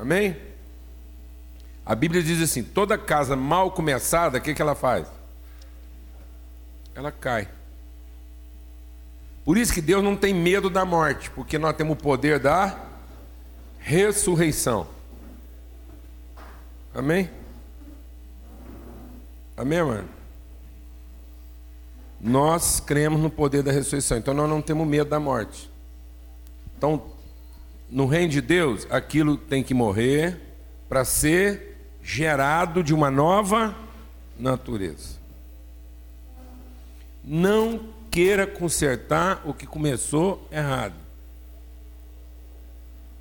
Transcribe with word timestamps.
Amém? 0.00 0.34
A 1.84 1.94
Bíblia 1.94 2.22
diz 2.22 2.40
assim: 2.40 2.62
toda 2.62 2.96
casa 2.96 3.36
mal 3.36 3.70
começada, 3.70 4.38
o 4.38 4.40
que, 4.40 4.54
que 4.54 4.62
ela 4.62 4.74
faz? 4.74 5.06
Ela 6.94 7.12
cai. 7.12 7.48
Por 9.44 9.58
isso 9.58 9.74
que 9.74 9.82
Deus 9.82 10.02
não 10.02 10.16
tem 10.16 10.32
medo 10.32 10.70
da 10.70 10.86
morte, 10.86 11.30
porque 11.30 11.58
nós 11.58 11.76
temos 11.76 11.98
o 11.98 12.00
poder 12.00 12.38
da 12.38 12.78
ressurreição. 13.78 14.86
Amém? 16.94 17.28
Amém, 19.56 19.82
mano? 19.82 20.08
Nós 22.18 22.80
cremos 22.80 23.20
no 23.20 23.30
poder 23.30 23.62
da 23.62 23.72
ressurreição, 23.72 24.16
então 24.16 24.32
nós 24.32 24.48
não 24.48 24.62
temos 24.62 24.86
medo 24.86 25.10
da 25.10 25.20
morte. 25.20 25.70
Então, 26.76 27.02
no 27.90 28.06
reino 28.06 28.28
de 28.28 28.40
Deus, 28.40 28.86
aquilo 28.90 29.36
tem 29.36 29.62
que 29.62 29.74
morrer 29.74 30.38
para 30.88 31.04
ser 31.04 31.76
gerado 32.02 32.82
de 32.82 32.94
uma 32.94 33.10
nova 33.10 33.74
natureza. 34.38 35.18
Não 37.22 37.80
queira 38.10 38.46
consertar 38.46 39.42
o 39.44 39.52
que 39.52 39.66
começou 39.66 40.46
errado. 40.50 40.94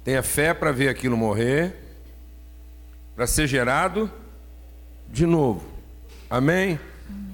Tenha 0.04 0.24
fé 0.24 0.54
para 0.54 0.72
ver 0.72 0.88
aquilo 0.88 1.18
morrer, 1.18 1.76
para 3.16 3.28
ser 3.28 3.48
gerado 3.48 4.12
de 5.10 5.26
novo. 5.26 5.64
Amém? 6.30 6.80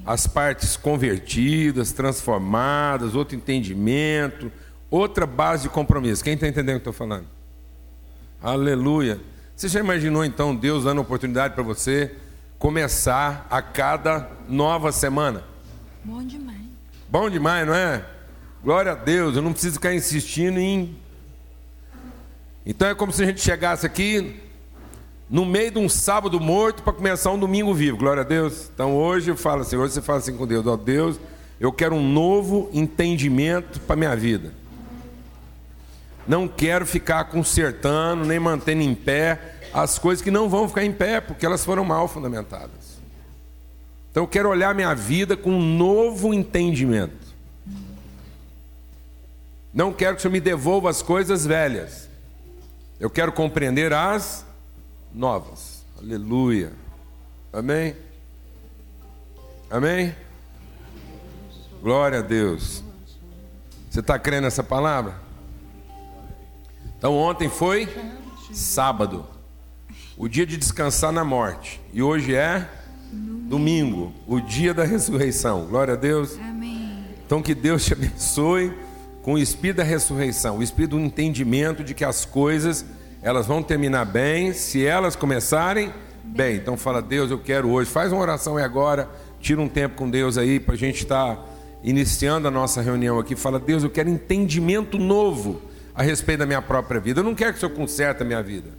As 0.05 0.25
partes 0.25 0.75
convertidas, 0.75 1.91
transformadas, 1.91 3.13
outro 3.13 3.35
entendimento, 3.35 4.51
outra 4.95 5.25
base 5.25 5.63
de 5.63 5.69
compromisso. 5.69 6.23
Quem 6.23 6.33
está 6.33 6.47
entendendo 6.47 6.77
o 6.77 6.79
que 6.79 6.87
eu 6.87 6.91
estou 6.91 7.07
falando? 7.07 7.25
Aleluia. 8.41 9.19
Você 9.55 9.67
já 9.67 9.79
imaginou 9.79 10.23
então 10.23 10.55
Deus 10.55 10.85
dando 10.85 11.01
oportunidade 11.01 11.53
para 11.53 11.63
você 11.63 12.15
começar 12.57 13.45
a 13.49 13.61
cada 13.61 14.29
nova 14.47 14.91
semana? 14.91 15.43
Bom 16.03 16.23
demais. 16.23 16.61
Bom 17.09 17.29
demais, 17.29 17.67
não 17.67 17.73
é? 17.73 18.05
Glória 18.63 18.93
a 18.93 18.95
Deus, 18.95 19.35
eu 19.35 19.41
não 19.41 19.51
preciso 19.51 19.75
ficar 19.75 19.93
insistindo 19.93 20.59
em. 20.59 20.95
Então 22.65 22.87
é 22.87 22.95
como 22.95 23.11
se 23.11 23.21
a 23.21 23.25
gente 23.25 23.41
chegasse 23.41 23.85
aqui 23.85 24.39
no 25.29 25.45
meio 25.45 25.71
de 25.71 25.79
um 25.79 25.89
sábado 25.89 26.39
morto 26.39 26.83
para 26.83 26.93
começar 26.93 27.31
um 27.31 27.39
domingo 27.39 27.73
vivo. 27.73 27.97
Glória 27.97 28.21
a 28.21 28.25
Deus. 28.25 28.69
Então 28.73 28.95
hoje 28.95 29.29
eu 29.29 29.37
falo 29.37 29.61
assim, 29.61 29.75
hoje 29.75 29.93
você 29.93 30.01
fala 30.01 30.19
assim 30.19 30.35
com 30.35 30.47
Deus, 30.47 30.65
ó 30.65 30.73
oh, 30.73 30.77
Deus, 30.77 31.19
eu 31.59 31.71
quero 31.71 31.95
um 31.95 32.11
novo 32.11 32.69
entendimento 32.73 33.79
para 33.81 33.95
minha 33.95 34.15
vida. 34.15 34.51
Não 36.27 36.47
quero 36.47 36.85
ficar 36.85 37.25
consertando, 37.25 38.25
nem 38.25 38.39
mantendo 38.39 38.81
em 38.81 38.95
pé 38.95 39.55
as 39.73 39.99
coisas 39.99 40.23
que 40.23 40.31
não 40.31 40.49
vão 40.49 40.67
ficar 40.67 40.83
em 40.85 40.91
pé, 40.91 41.19
porque 41.19 41.45
elas 41.45 41.65
foram 41.65 41.83
mal 41.83 42.07
fundamentadas. 42.07 42.99
Então 44.09 44.23
eu 44.23 44.27
quero 44.27 44.49
olhar 44.49 44.73
minha 44.73 44.95
vida 44.95 45.35
com 45.35 45.51
um 45.51 45.77
novo 45.77 46.33
entendimento. 46.33 47.25
Não 49.73 49.91
quero 49.91 50.15
que 50.15 50.19
o 50.19 50.21
Senhor 50.21 50.31
me 50.31 50.39
devolva 50.39 50.89
as 50.89 51.01
coisas 51.01 51.45
velhas. 51.45 52.09
Eu 52.97 53.09
quero 53.09 53.33
compreender 53.33 53.91
as 53.91 54.45
novas. 55.13 55.83
Aleluia. 55.99 56.71
Amém? 57.51 57.93
Amém? 59.69 60.15
Glória 61.81 62.19
a 62.19 62.21
Deus. 62.21 62.81
Você 63.89 63.99
está 63.99 64.17
crendo 64.17 64.43
nessa 64.43 64.63
palavra? 64.63 65.24
Então 66.97 67.13
ontem 67.13 67.49
foi 67.49 67.87
sábado, 68.53 69.25
o 70.17 70.27
dia 70.27 70.45
de 70.45 70.55
descansar 70.55 71.11
na 71.11 71.25
morte. 71.25 71.81
E 71.93 72.01
hoje 72.01 72.33
é 72.33 72.67
Domingo, 73.11 74.13
o 74.25 74.39
dia 74.39 74.73
da 74.73 74.83
ressurreição. 74.83 75.65
Glória 75.65 75.93
a 75.93 75.97
Deus. 75.97 76.37
Amém. 76.39 77.03
Então 77.25 77.41
que 77.41 77.53
Deus 77.53 77.85
te 77.85 77.93
abençoe 77.93 78.73
com 79.21 79.33
o 79.33 79.37
espírito 79.37 79.77
da 79.77 79.83
ressurreição, 79.83 80.57
o 80.57 80.63
espírito 80.63 80.97
do 80.97 81.01
entendimento 81.01 81.83
de 81.83 81.93
que 81.93 82.05
as 82.05 82.25
coisas 82.25 82.85
elas 83.21 83.45
vão 83.45 83.61
terminar 83.61 84.05
bem 84.05 84.53
se 84.53 84.85
elas 84.85 85.15
começarem 85.15 85.91
bem. 86.23 86.55
Então 86.55 86.77
fala, 86.77 87.01
Deus, 87.01 87.29
eu 87.29 87.39
quero 87.39 87.69
hoje. 87.69 87.89
Faz 87.89 88.11
uma 88.11 88.21
oração 88.21 88.57
aí 88.57 88.63
agora, 88.63 89.09
tira 89.39 89.59
um 89.59 89.67
tempo 89.67 89.95
com 89.95 90.09
Deus 90.09 90.37
aí 90.37 90.59
para 90.59 90.75
a 90.75 90.77
gente 90.77 91.03
estar 91.03 91.35
tá 91.35 91.45
iniciando 91.83 92.47
a 92.47 92.51
nossa 92.51 92.81
reunião 92.81 93.19
aqui. 93.19 93.35
Fala, 93.35 93.59
Deus, 93.59 93.83
eu 93.83 93.89
quero 93.89 94.09
entendimento 94.09 94.97
novo 94.97 95.61
a 95.95 96.03
respeito 96.03 96.39
da 96.39 96.45
minha 96.45 96.61
própria 96.61 96.99
vida. 96.99 97.21
Eu 97.21 97.23
não 97.23 97.33
quero 97.33 97.53
que 97.53 97.57
o 97.57 97.59
Senhor 97.61 97.73
conserte 97.75 98.21
a 98.21 98.25
minha 98.25 98.43
vida. 98.43 98.69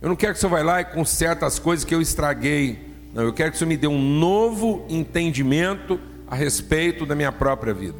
Eu 0.00 0.08
não 0.08 0.16
quero 0.16 0.34
que 0.34 0.38
o 0.38 0.40
Senhor 0.40 0.50
vá 0.50 0.62
lá 0.62 0.80
e 0.80 0.84
conserte 0.84 1.44
as 1.44 1.58
coisas 1.58 1.84
que 1.84 1.94
eu 1.94 2.00
estraguei 2.02 2.94
não, 3.16 3.22
eu 3.22 3.32
quero 3.32 3.50
que 3.50 3.56
o 3.56 3.58
Senhor 3.58 3.70
me 3.70 3.78
dê 3.78 3.86
um 3.86 3.98
novo 3.98 4.84
entendimento 4.90 5.98
a 6.28 6.34
respeito 6.34 7.06
da 7.06 7.14
minha 7.14 7.32
própria 7.32 7.72
vida. 7.72 7.96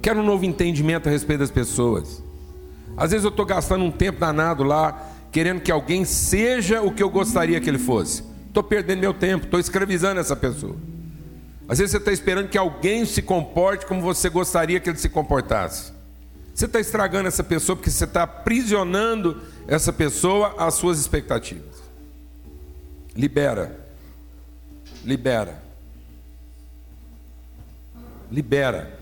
Quero 0.00 0.20
um 0.20 0.24
novo 0.24 0.46
entendimento 0.46 1.10
a 1.10 1.12
respeito 1.12 1.40
das 1.40 1.50
pessoas. 1.50 2.22
Às 2.96 3.10
vezes 3.10 3.22
eu 3.22 3.28
estou 3.28 3.44
gastando 3.44 3.84
um 3.84 3.90
tempo 3.90 4.18
danado 4.18 4.62
lá, 4.62 5.10
querendo 5.30 5.60
que 5.60 5.70
alguém 5.70 6.06
seja 6.06 6.80
o 6.80 6.90
que 6.90 7.02
eu 7.02 7.10
gostaria 7.10 7.60
que 7.60 7.68
ele 7.68 7.78
fosse. 7.78 8.22
Estou 8.48 8.62
perdendo 8.62 9.00
meu 9.00 9.12
tempo, 9.12 9.44
estou 9.44 9.60
escravizando 9.60 10.18
essa 10.18 10.34
pessoa. 10.34 10.76
Às 11.68 11.76
vezes 11.76 11.90
você 11.90 11.98
está 11.98 12.12
esperando 12.12 12.48
que 12.48 12.56
alguém 12.56 13.04
se 13.04 13.20
comporte 13.20 13.84
como 13.84 14.00
você 14.00 14.30
gostaria 14.30 14.80
que 14.80 14.88
ele 14.88 14.98
se 14.98 15.10
comportasse. 15.10 15.92
Você 16.54 16.66
está 16.66 16.78
estragando 16.80 17.28
essa 17.28 17.42
pessoa 17.42 17.76
porque 17.76 17.90
você 17.90 18.04
está 18.04 18.24
aprisionando 18.24 19.40
essa 19.66 19.92
pessoa 19.92 20.54
às 20.58 20.74
suas 20.74 20.98
expectativas. 20.98 21.82
Libera 23.16 23.82
libera. 25.04 25.62
Libera. 28.30 28.98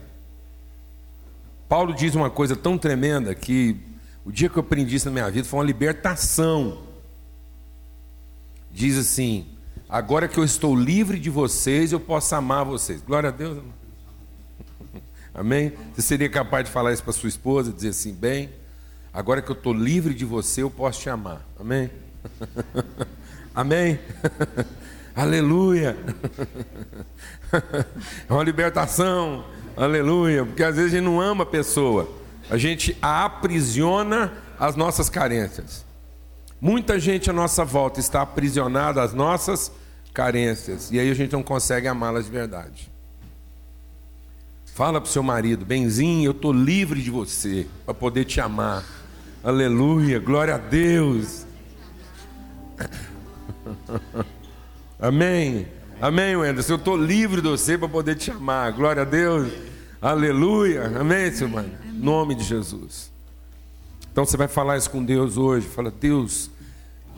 Paulo 1.69 1.95
diz 1.95 2.15
uma 2.15 2.31
coisa 2.31 2.57
tão 2.57 2.77
tremenda 2.77 3.35
que 3.35 3.77
o 4.25 4.33
dia 4.33 4.49
que 4.49 4.57
eu 4.57 4.63
aprendi 4.63 4.97
isso 4.97 5.07
na 5.07 5.13
minha 5.13 5.31
vida 5.31 5.47
foi 5.47 5.59
uma 5.61 5.65
libertação. 5.65 6.83
Diz 8.73 8.99
assim: 8.99 9.47
agora 9.89 10.27
que 10.27 10.39
eu 10.39 10.45
estou 10.45 10.75
livre 10.75 11.19
de 11.19 11.31
vocês, 11.31 11.93
eu 11.93 12.01
posso 12.01 12.35
amar 12.35 12.65
vocês. 12.65 13.01
Glória 13.03 13.29
a 13.29 13.33
Deus. 13.33 13.63
Amém? 15.41 15.73
Você 15.95 16.03
seria 16.03 16.29
capaz 16.29 16.67
de 16.67 16.71
falar 16.71 16.93
isso 16.93 17.03
para 17.03 17.15
sua 17.15 17.31
esposa, 17.31 17.73
dizer 17.73 17.89
assim, 17.89 18.13
bem, 18.13 18.51
agora 19.11 19.41
que 19.41 19.51
eu 19.51 19.57
estou 19.57 19.73
livre 19.73 20.13
de 20.13 20.23
você, 20.23 20.63
eu 20.63 20.71
posso 20.71 21.01
te 21.01 21.09
amar. 21.09 21.41
Amém? 21.59 21.91
Amém? 23.55 23.99
Aleluia. 25.17 25.97
É 28.29 28.33
uma 28.33 28.45
libertação. 28.45 29.45
Aleluia. 29.77 30.45
Porque 30.45 30.63
às 30.63 30.77
vezes 30.77 30.93
a 30.93 30.97
gente 30.99 31.05
não 31.05 31.21
ama 31.21 31.43
a 31.43 31.47
pessoa. 31.47 32.09
A 32.49 32.57
gente 32.57 32.97
a 33.03 33.25
aprisiona 33.25 34.33
às 34.57 34.77
nossas 34.77 35.11
carências. 35.11 35.85
Muita 36.61 37.01
gente 37.01 37.29
à 37.29 37.33
nossa 37.33 37.65
volta 37.65 37.99
está 37.99 38.23
aprisionada 38.23 39.03
às 39.03 39.13
nossas 39.13 39.73
carências. 40.15 40.93
E 40.93 41.01
aí 41.01 41.11
a 41.11 41.15
gente 41.15 41.33
não 41.33 41.43
consegue 41.43 41.89
amá-las 41.89 42.27
de 42.27 42.31
verdade. 42.31 42.90
Fala 44.81 44.99
para 44.99 45.11
o 45.11 45.13
seu 45.13 45.23
marido, 45.23 45.63
benzinho, 45.63 46.25
eu 46.25 46.31
estou 46.31 46.55
livre 46.55 47.03
de 47.03 47.11
você 47.11 47.67
para 47.85 47.93
poder 47.93 48.25
te 48.25 48.41
amar. 48.41 48.83
Aleluia, 49.45 50.19
glória 50.19 50.55
a 50.55 50.57
Deus. 50.57 51.45
Amém. 54.99 55.67
Amém, 56.01 56.35
Wenderson. 56.35 56.73
Eu 56.73 56.77
estou 56.79 56.97
livre 56.97 57.43
de 57.43 57.49
você 57.49 57.77
para 57.77 57.91
poder 57.91 58.15
te 58.15 58.25
chamar. 58.25 58.73
Glória 58.73 59.03
a 59.03 59.05
Deus. 59.05 59.53
Aleluia. 60.01 60.99
Amém, 60.99 61.31
seu. 61.31 61.47
Em 61.47 61.93
nome 61.93 62.35
de 62.35 62.43
Jesus. 62.43 63.13
Então 64.11 64.25
você 64.25 64.39
vai 64.39 64.49
falar 64.49 64.79
isso 64.79 64.89
com 64.89 65.05
Deus 65.05 65.37
hoje. 65.37 65.69
Fala, 65.69 65.91
Deus, 65.91 66.51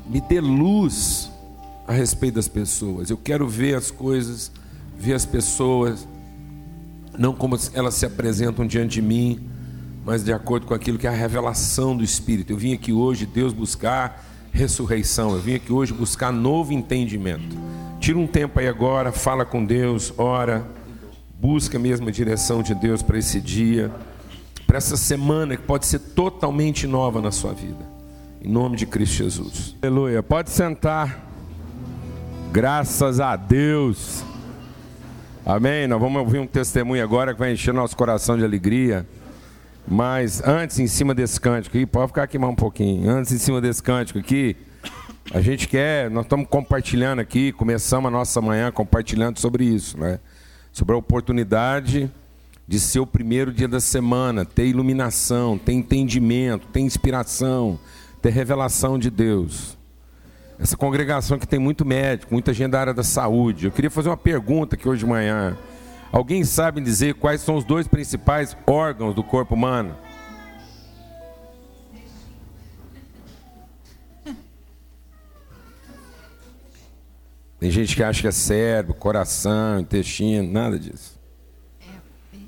me 0.05 0.21
dê 0.21 0.41
luz 0.41 1.31
a 1.87 1.93
respeito 1.93 2.35
das 2.35 2.49
pessoas. 2.49 3.09
Eu 3.09 3.17
quero 3.17 3.47
ver 3.47 3.77
as 3.77 3.89
coisas, 3.89 4.51
ver 4.99 5.15
as 5.15 5.25
pessoas, 5.25 6.09
não 7.19 7.33
como 7.33 7.59
elas 7.75 7.95
se 7.95 8.07
apresentam 8.07 8.67
diante 8.67 8.95
de 8.95 9.03
mim, 9.03 9.41
mas 10.05 10.25
de 10.25 10.33
acordo 10.33 10.67
com 10.67 10.75
aquilo 10.75 10.99
que 10.99 11.07
é 11.07 11.11
a 11.11 11.15
revelação 11.15 11.97
do 11.97 12.03
Espírito. 12.03 12.53
Eu 12.53 12.57
vim 12.57 12.73
aqui 12.73 12.93
hoje, 12.93 13.27
Deus, 13.27 13.53
buscar 13.53 14.25
ressurreição. 14.53 15.33
Eu 15.33 15.41
vim 15.41 15.55
aqui 15.55 15.73
hoje 15.73 15.93
buscar 15.93 16.33
novo 16.33 16.73
entendimento. 16.73 17.57
Tira 18.01 18.19
um 18.19 18.27
tempo 18.27 18.59
aí 18.59 18.67
agora, 18.67 19.13
fala 19.13 19.45
com 19.45 19.65
Deus, 19.65 20.13
ora, 20.19 20.67
busca 21.41 21.79
mesmo 21.79 22.09
a 22.09 22.13
direção 22.13 22.63
de 22.63 22.75
Deus 22.75 23.01
para 23.03 23.19
esse 23.19 23.41
dia, 23.41 23.93
para 24.67 24.77
essa 24.77 24.97
semana 24.97 25.57
que 25.57 25.63
pode 25.63 25.87
ser 25.87 26.01
totalmente 26.01 26.87
nova 26.87 27.21
na 27.21 27.31
sua 27.31 27.53
vida. 27.53 27.93
Em 28.43 28.49
nome 28.49 28.77
de 28.77 28.87
Cristo 28.87 29.15
Jesus. 29.15 29.77
Aleluia. 29.81 30.21
Pode 30.21 30.51
sentar. 30.51 31.31
Graças 32.51 33.21
a 33.21 33.37
Deus. 33.37 34.25
Amém. 35.45 35.89
Nós 35.89 36.01
vamos 36.01 36.23
ouvir 36.23 36.39
um 36.39 36.47
testemunho 36.47 37.03
agora 37.03 37.35
que 37.35 37.41
vai 37.41 37.53
encher 37.53 37.75
nosso 37.75 37.97
coração 37.97 38.39
de 38.39 38.45
alegria. 38.45 39.05
Mas 39.89 40.41
antes, 40.47 40.79
em 40.79 40.87
cima 40.87 41.13
desse 41.13 41.41
cântico 41.41 41.77
aqui, 41.77 41.85
pode 41.85 42.07
ficar 42.09 42.23
aqui 42.23 42.39
mais 42.39 42.53
um 42.53 42.57
pouquinho. 42.57 43.11
Antes, 43.11 43.33
em 43.33 43.39
cima 43.39 43.61
desse 43.61 43.83
cântico 43.83 44.21
aqui, 44.21 44.57
a 45.35 45.41
gente 45.41 45.67
quer, 45.67 46.09
nós 46.09 46.27
estamos 46.27 46.47
compartilhando 46.49 47.19
aqui, 47.19 47.51
começamos 47.51 48.07
a 48.07 48.11
nossa 48.11 48.41
manhã 48.41 48.71
compartilhando 48.71 49.41
sobre 49.41 49.65
isso, 49.65 49.99
né? 49.99 50.21
Sobre 50.71 50.95
a 50.95 50.99
oportunidade 50.99 52.09
de 52.69 52.79
ser 52.79 53.01
o 53.01 53.07
primeiro 53.07 53.53
dia 53.53 53.67
da 53.67 53.81
semana, 53.81 54.45
ter 54.45 54.67
iluminação, 54.67 55.59
ter 55.59 55.73
entendimento, 55.73 56.69
ter 56.69 56.81
inspiração, 56.81 57.81
ter 58.23 58.31
revelação 58.31 58.97
de 58.97 59.11
Deus. 59.11 59.77
Essa 60.63 60.77
congregação 60.77 61.41
que 61.41 61.47
tem 61.47 61.59
muito 61.59 61.85
médico, 61.85 62.33
muita 62.33 62.55
gente 62.55 62.71
da 62.71 62.79
área 62.79 62.95
da 62.95 63.03
saúde. 63.03 63.67
Eu 63.67 63.73
queria 63.73 63.91
fazer 63.91 64.09
uma 64.09 64.17
pergunta 64.17 64.77
aqui 64.77 64.89
hoje 64.89 65.01
de 65.01 65.07
manhã. 65.07 65.59
Alguém 66.13 66.45
sabe 66.45 66.81
dizer 66.81 67.15
quais 67.15 67.41
são 67.41 67.57
os 67.57 67.65
dois 67.65 67.89
principais 67.89 68.57
órgãos 68.65 69.13
do 69.13 69.25
corpo 69.25 69.57
humano? 69.57 69.97
Tem 77.59 77.69
gente 77.69 77.97
que 77.97 78.05
acha 78.05 78.21
que 78.21 78.29
é 78.29 78.33
cérebro, 78.33 78.95
coração, 78.95 79.81
intestino, 79.81 80.49
nada 80.49 80.79
disso. 80.79 81.19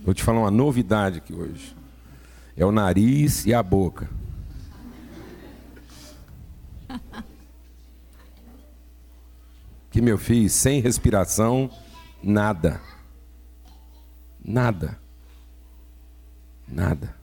Vou 0.04 0.14
te 0.14 0.22
falar 0.22 0.38
uma 0.38 0.52
novidade 0.52 1.18
aqui 1.18 1.34
hoje. 1.34 1.74
É 2.56 2.64
o 2.64 2.70
nariz 2.70 3.44
e 3.44 3.52
a 3.52 3.60
boca. 3.60 4.08
Que 9.94 10.02
meu 10.02 10.18
filho, 10.18 10.50
sem 10.50 10.80
respiração, 10.80 11.70
nada. 12.20 12.80
Nada. 14.44 14.98
Nada. 16.66 17.14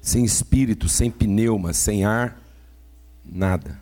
Sem 0.00 0.24
espírito, 0.24 0.88
sem 0.88 1.10
pneuma, 1.10 1.74
sem 1.74 2.02
ar, 2.02 2.40
nada. 3.22 3.78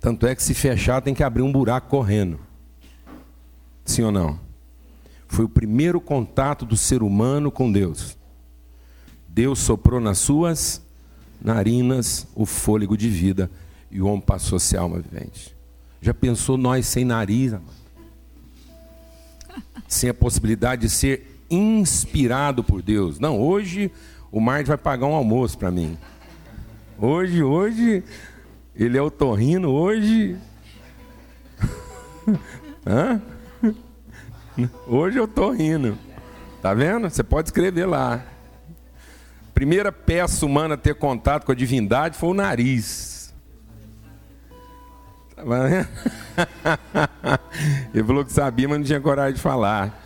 Tanto 0.00 0.26
é 0.26 0.34
que 0.34 0.42
se 0.42 0.54
fechar 0.54 1.02
tem 1.02 1.12
que 1.12 1.22
abrir 1.22 1.42
um 1.42 1.52
buraco 1.52 1.90
correndo. 1.90 2.40
Sim 3.84 4.04
ou 4.04 4.12
não? 4.12 4.40
Foi 5.28 5.44
o 5.44 5.48
primeiro 5.50 6.00
contato 6.00 6.64
do 6.64 6.74
ser 6.74 7.02
humano 7.02 7.52
com 7.52 7.70
Deus. 7.70 8.16
Deus 9.28 9.58
soprou 9.58 10.00
nas 10.00 10.16
suas 10.16 10.80
narinas 11.38 12.26
o 12.34 12.46
fôlego 12.46 12.96
de 12.96 13.10
vida 13.10 13.50
e 13.92 14.00
o 14.00 14.06
homem 14.06 14.22
passou 14.22 14.56
a 14.56 14.60
ser 14.60 14.78
alma 14.78 14.98
vivente. 14.98 15.54
Já 16.00 16.14
pensou 16.14 16.56
nós 16.56 16.86
sem 16.86 17.04
nariz, 17.04 17.52
amado? 17.52 17.82
Sem 19.86 20.08
a 20.08 20.14
possibilidade 20.14 20.82
de 20.82 20.90
ser 20.90 21.44
inspirado 21.50 22.64
por 22.64 22.80
Deus. 22.80 23.18
Não, 23.18 23.38
hoje 23.38 23.92
o 24.30 24.40
Marte 24.40 24.68
vai 24.68 24.78
pagar 24.78 25.06
um 25.06 25.14
almoço 25.14 25.58
para 25.58 25.70
mim. 25.70 25.98
Hoje, 26.98 27.42
hoje, 27.42 28.02
ele 28.74 28.96
é 28.96 29.02
o 29.02 29.10
torrino 29.10 29.70
hoje. 29.70 30.38
Hã? 32.86 33.20
Hoje 34.86 35.18
eu 35.18 35.28
tô 35.28 35.50
rindo. 35.50 35.98
Tá 36.62 36.72
vendo? 36.72 37.10
Você 37.10 37.22
pode 37.22 37.48
escrever 37.48 37.84
lá. 37.84 38.24
Primeira 39.52 39.92
peça 39.92 40.46
humana 40.46 40.74
a 40.74 40.78
ter 40.78 40.94
contato 40.94 41.44
com 41.44 41.52
a 41.52 41.54
divindade 41.54 42.16
foi 42.16 42.30
o 42.30 42.34
nariz. 42.34 43.11
Ele 47.92 48.04
falou 48.04 48.24
que 48.24 48.32
sabia, 48.32 48.68
mas 48.68 48.78
não 48.78 48.84
tinha 48.84 49.00
coragem 49.00 49.34
de 49.34 49.40
falar. 49.40 50.00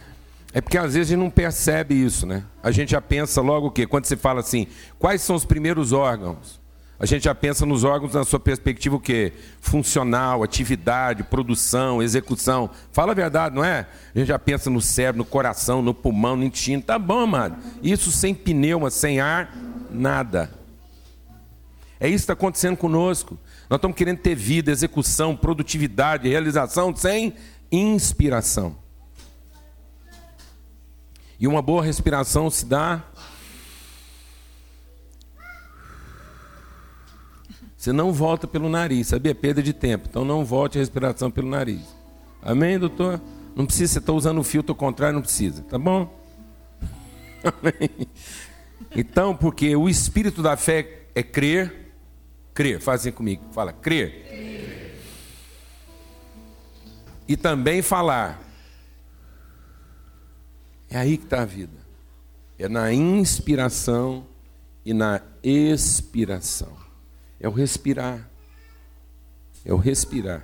É 0.52 0.60
porque 0.60 0.78
às 0.78 0.94
vezes 0.94 1.08
a 1.08 1.14
gente 1.14 1.22
não 1.22 1.30
percebe 1.30 1.94
isso, 1.94 2.26
né? 2.26 2.44
A 2.62 2.70
gente 2.70 2.92
já 2.92 3.00
pensa 3.00 3.42
logo 3.42 3.66
o 3.66 3.70
quê? 3.70 3.86
Quando 3.86 4.06
você 4.06 4.16
fala 4.16 4.40
assim, 4.40 4.66
quais 4.98 5.20
são 5.20 5.36
os 5.36 5.44
primeiros 5.44 5.92
órgãos? 5.92 6.58
A 6.98 7.04
gente 7.04 7.24
já 7.24 7.34
pensa 7.34 7.66
nos 7.66 7.84
órgãos 7.84 8.14
na 8.14 8.24
sua 8.24 8.40
perspectiva 8.40 8.96
o 8.96 9.00
quê? 9.00 9.34
Funcional, 9.60 10.42
atividade, 10.42 11.22
produção, 11.24 12.02
execução. 12.02 12.70
Fala 12.90 13.12
a 13.12 13.14
verdade, 13.14 13.54
não 13.54 13.62
é? 13.62 13.86
A 14.14 14.18
gente 14.18 14.28
já 14.28 14.38
pensa 14.38 14.70
no 14.70 14.80
cérebro, 14.80 15.18
no 15.18 15.24
coração, 15.26 15.82
no 15.82 15.92
pulmão, 15.92 16.36
no 16.36 16.44
intestino. 16.44 16.82
Tá 16.82 16.98
bom, 16.98 17.20
amado. 17.20 17.58
Isso 17.82 18.10
sem 18.10 18.34
pneuma, 18.34 18.88
sem 18.88 19.20
ar, 19.20 19.54
nada. 19.90 20.50
É 21.98 22.08
isso 22.08 22.18
que 22.18 22.22
está 22.24 22.32
acontecendo 22.34 22.76
conosco. 22.76 23.38
Nós 23.68 23.78
estamos 23.78 23.96
querendo 23.96 24.18
ter 24.18 24.34
vida, 24.34 24.70
execução, 24.70 25.36
produtividade, 25.36 26.28
realização 26.28 26.94
sem 26.94 27.34
inspiração. 27.70 28.76
E 31.38 31.46
uma 31.46 31.60
boa 31.60 31.82
respiração 31.82 32.50
se 32.50 32.64
dá 32.64 33.04
Você 37.86 37.92
não 37.92 38.12
volta 38.12 38.48
pelo 38.48 38.68
nariz, 38.68 39.06
sabia? 39.06 39.32
Perda 39.32 39.62
de 39.62 39.72
tempo. 39.72 40.08
Então 40.10 40.24
não 40.24 40.44
volte 40.44 40.76
a 40.76 40.80
respiração 40.80 41.30
pelo 41.30 41.48
nariz. 41.48 41.94
Amém, 42.42 42.80
doutor? 42.80 43.20
Não 43.54 43.64
precisa, 43.64 43.92
você 43.92 43.98
está 44.00 44.12
usando 44.12 44.38
o 44.38 44.42
filtro 44.42 44.74
contrário, 44.74 45.14
não 45.14 45.22
precisa, 45.22 45.62
tá 45.62 45.78
bom? 45.78 46.12
Amém. 47.62 48.08
Então, 48.90 49.36
porque 49.36 49.76
o 49.76 49.88
espírito 49.88 50.42
da 50.42 50.56
fé 50.56 51.02
é 51.14 51.22
crer, 51.22 51.85
crer, 52.56 52.80
fazem 52.80 53.12
comigo, 53.12 53.44
fala, 53.52 53.70
crer. 53.70 54.96
E 57.28 57.36
também 57.36 57.82
falar. 57.82 58.42
É 60.88 60.96
aí 60.96 61.18
que 61.18 61.24
está 61.24 61.42
a 61.42 61.44
vida. 61.44 61.76
É 62.58 62.66
na 62.66 62.90
inspiração 62.92 64.26
e 64.86 64.94
na 64.94 65.20
expiração. 65.42 66.74
É 67.38 67.46
o 67.46 67.52
respirar. 67.52 68.26
É 69.62 69.74
o 69.74 69.76
respirar. 69.76 70.42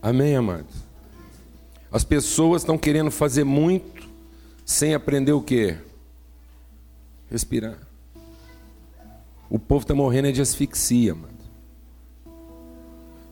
Amém, 0.00 0.36
amados? 0.36 0.76
As 1.90 2.04
pessoas 2.04 2.62
estão 2.62 2.78
querendo 2.78 3.10
fazer 3.10 3.42
muito 3.42 4.08
sem 4.64 4.94
aprender 4.94 5.32
o 5.32 5.42
que? 5.42 5.76
Respirar. 7.28 7.85
O 9.48 9.58
povo 9.58 9.82
está 9.82 9.94
morrendo 9.94 10.32
de 10.32 10.42
asfixia, 10.42 11.14
mano. 11.14 11.36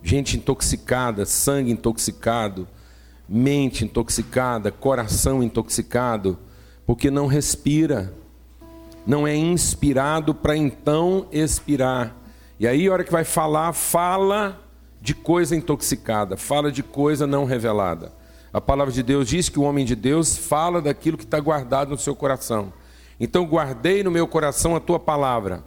Gente 0.03 0.37
intoxicada, 0.37 1.25
sangue 1.25 1.71
intoxicado, 1.71 2.69
mente 3.29 3.85
intoxicada, 3.85 4.71
coração 4.71 5.43
intoxicado, 5.43 6.39
porque 6.87 7.11
não 7.11 7.27
respira, 7.27 8.13
não 9.07 9.27
é 9.27 9.35
inspirado 9.35 10.35
para 10.35 10.57
então 10.57 11.27
expirar. 11.33 12.15
E 12.61 12.67
aí, 12.67 12.87
a 12.87 12.93
hora 12.93 13.05
que 13.05 13.13
vai 13.13 13.25
falar, 13.25 13.73
fala 13.73 14.61
de 15.01 15.15
coisa 15.15 15.57
intoxicada, 15.57 16.37
fala 16.37 16.71
de 16.71 16.83
coisa 16.83 17.27
não 17.27 17.45
revelada. 17.45 18.13
A 18.53 18.61
palavra 18.61 18.93
de 18.93 19.03
Deus 19.03 19.29
diz 19.29 19.49
que 19.49 19.59
o 19.59 19.63
homem 19.63 19.85
de 19.85 19.97
Deus 19.97 20.37
fala 20.37 20.81
daquilo 20.81 21.19
que 21.19 21.25
está 21.25 21.41
guardado 21.41 21.91
no 21.91 21.99
seu 21.99 22.15
coração. 22.15 22.73
Então, 23.19 23.45
guardei 23.45 24.03
no 24.03 24.11
meu 24.11 24.29
coração 24.29 24.77
a 24.77 24.81
tua 24.81 24.99
palavra, 24.99 25.65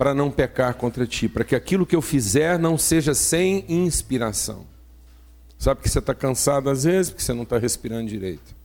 para 0.00 0.14
não 0.14 0.30
pecar 0.30 0.76
contra 0.76 1.06
ti, 1.06 1.28
para 1.28 1.44
que 1.44 1.54
aquilo 1.54 1.84
que 1.84 1.94
eu 1.94 2.00
fizer 2.00 2.58
não 2.58 2.78
seja 2.78 3.12
sem 3.12 3.66
inspiração. 3.68 4.64
Sabe 5.58 5.82
que 5.82 5.90
você 5.90 5.98
está 5.98 6.14
cansado 6.14 6.70
às 6.70 6.84
vezes 6.84 7.10
porque 7.10 7.22
você 7.22 7.34
não 7.34 7.42
está 7.42 7.58
respirando 7.58 8.08
direito. 8.08 8.56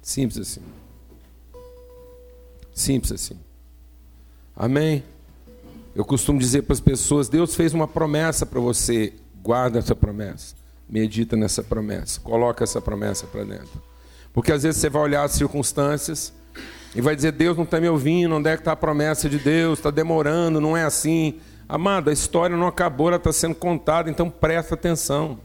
Simples 0.00 0.38
assim. 0.38 0.62
Simples 2.72 3.12
assim. 3.12 3.38
Amém? 4.56 5.04
Eu 5.94 6.02
costumo 6.02 6.38
dizer 6.38 6.62
para 6.62 6.72
as 6.72 6.80
pessoas: 6.80 7.28
Deus 7.28 7.54
fez 7.54 7.74
uma 7.74 7.86
promessa 7.86 8.46
para 8.46 8.58
você, 8.58 9.12
guarda 9.42 9.80
essa 9.80 9.94
promessa, 9.94 10.54
medita 10.88 11.36
nessa 11.36 11.62
promessa, 11.62 12.18
coloca 12.20 12.64
essa 12.64 12.80
promessa 12.80 13.26
para 13.26 13.44
dentro. 13.44 13.82
Porque 14.32 14.50
às 14.50 14.62
vezes 14.62 14.80
você 14.80 14.88
vai 14.88 15.02
olhar 15.02 15.24
as 15.24 15.32
circunstâncias 15.32 16.32
e 16.94 17.00
vai 17.00 17.16
dizer: 17.16 17.32
Deus 17.32 17.56
não 17.56 17.64
está 17.64 17.80
me 17.80 17.88
ouvindo, 17.88 18.34
onde 18.36 18.48
é 18.48 18.54
que 18.54 18.60
está 18.60 18.72
a 18.72 18.76
promessa 18.76 19.28
de 19.28 19.38
Deus? 19.38 19.78
Está 19.78 19.90
demorando, 19.90 20.60
não 20.60 20.76
é 20.76 20.84
assim. 20.84 21.40
Amado, 21.68 22.10
a 22.10 22.12
história 22.12 22.56
não 22.56 22.66
acabou, 22.66 23.08
ela 23.08 23.16
está 23.16 23.32
sendo 23.32 23.54
contada, 23.54 24.10
então 24.10 24.28
presta 24.28 24.74
atenção. 24.74 25.38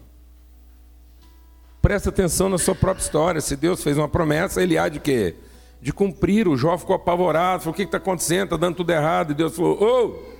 Presta 1.81 2.09
atenção 2.09 2.49
na 2.49 2.57
sua 2.57 2.75
própria 2.75 3.03
história. 3.03 3.39
Se 3.39 3.55
Deus 3.55 3.83
fez 3.83 3.97
uma 3.97 4.09
promessa, 4.09 4.61
ele 4.61 4.77
há 4.77 4.89
de 4.89 4.99
quê? 4.99 5.35
de 5.81 5.93
cumprir. 5.93 6.47
O 6.47 6.57
Jó 6.57 6.77
ficou 6.77 6.95
apavorado, 6.95 7.63
falou: 7.63 7.73
O 7.73 7.75
que 7.75 7.83
está 7.83 7.97
acontecendo? 7.97 8.45
Está 8.45 8.57
dando 8.57 8.75
tudo 8.75 8.91
errado. 8.91 9.31
E 9.31 9.35
Deus 9.35 9.55
falou: 9.55 9.81
Ô, 9.81 10.05
oh, 10.05 10.37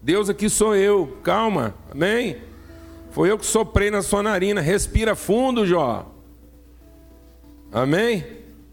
Deus 0.00 0.28
aqui 0.28 0.48
sou 0.48 0.74
eu, 0.74 1.18
calma, 1.22 1.74
amém? 1.90 2.38
Foi 3.10 3.30
eu 3.30 3.38
que 3.38 3.46
soprei 3.46 3.90
na 3.90 4.02
sua 4.02 4.22
narina, 4.22 4.60
respira 4.60 5.14
fundo, 5.14 5.66
Jó. 5.66 6.12
Amém? 7.72 8.24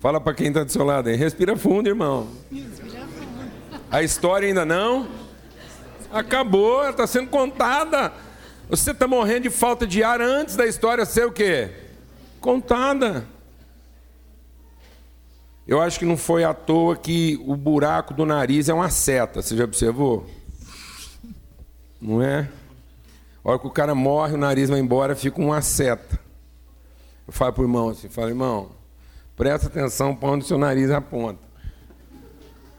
Fala 0.03 0.19
para 0.19 0.33
quem 0.33 0.47
está 0.47 0.65
do 0.65 0.69
seu 0.69 0.83
lado 0.83 1.07
aí, 1.07 1.15
respira 1.15 1.55
fundo, 1.55 1.87
irmão. 1.87 2.27
A 3.89 4.03
história 4.03 4.45
ainda 4.45 4.65
não 4.65 5.07
acabou, 6.11 6.89
está 6.89 7.07
sendo 7.07 7.29
contada. 7.29 8.11
Você 8.69 8.91
está 8.91 9.07
morrendo 9.07 9.43
de 9.43 9.49
falta 9.49 9.87
de 9.87 10.03
ar 10.03 10.19
antes 10.19 10.57
da 10.57 10.67
história 10.67 11.05
ser 11.05 11.25
o 11.25 11.31
quê? 11.31 11.71
Contada. 12.41 13.25
Eu 15.65 15.81
acho 15.81 15.97
que 15.97 16.05
não 16.05 16.17
foi 16.17 16.43
à 16.43 16.53
toa 16.53 16.97
que 16.97 17.41
o 17.47 17.55
buraco 17.55 18.13
do 18.13 18.25
nariz 18.25 18.67
é 18.67 18.73
uma 18.73 18.89
seta. 18.89 19.41
Você 19.41 19.55
já 19.55 19.63
observou? 19.63 20.29
Não 22.01 22.21
é? 22.21 22.49
A 23.41 23.51
hora 23.51 23.57
que 23.57 23.67
o 23.67 23.71
cara 23.71 23.95
morre, 23.95 24.33
o 24.33 24.37
nariz 24.37 24.69
vai 24.69 24.81
embora, 24.81 25.15
fica 25.15 25.39
uma 25.39 25.61
seta. 25.61 26.19
Eu 27.25 27.31
falo 27.31 27.53
para 27.53 27.61
o 27.61 27.63
irmão 27.63 27.87
assim, 27.87 28.09
falo, 28.09 28.27
irmão, 28.27 28.82
presta 29.43 29.67
atenção 29.67 30.15
para 30.15 30.29
onde 30.29 30.45
seu 30.45 30.57
nariz 30.57 30.89
aponta. 30.89 31.41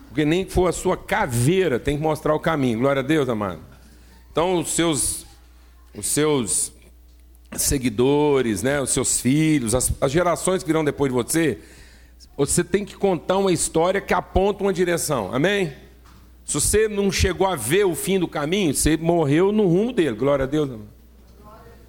Porque 0.09 0.25
nem 0.25 0.47
que 0.47 0.51
for 0.51 0.67
a 0.67 0.73
sua 0.73 0.97
caveira, 0.97 1.79
tem 1.79 1.95
que 1.95 2.03
mostrar 2.03 2.35
o 2.35 2.41
caminho. 2.41 2.79
Glória 2.79 3.01
a 3.01 3.03
Deus, 3.03 3.29
amado. 3.29 3.61
Então, 4.33 4.59
os 4.61 4.75
seus, 4.75 5.27
os 5.95 6.07
seus 6.07 6.73
seguidores, 7.55 8.63
né, 8.63 8.81
os 8.81 8.89
seus 8.89 9.21
filhos, 9.21 9.75
as, 9.75 9.93
as 10.01 10.11
gerações 10.11 10.63
que 10.63 10.67
virão 10.67 10.83
depois 10.83 11.13
de 11.13 11.15
você, 11.15 11.59
você 12.35 12.65
tem 12.65 12.83
que 12.83 12.97
contar 12.97 13.37
uma 13.37 13.53
história 13.53 14.01
que 14.01 14.15
aponta 14.15 14.65
uma 14.65 14.73
direção. 14.73 15.35
Amém? 15.35 15.71
Se 16.47 16.55
você 16.55 16.89
não 16.89 17.13
chegou 17.13 17.47
a 17.47 17.57
ver 17.57 17.85
o 17.85 17.95
fim 17.95 18.19
do 18.19 18.27
caminho, 18.27 18.73
você 18.73 18.97
morreu 18.97 19.53
no 19.53 19.67
rumo 19.67 19.93
dele. 19.93 20.17
Glória 20.17 20.45
a 20.45 20.49
Deus. 20.49 20.71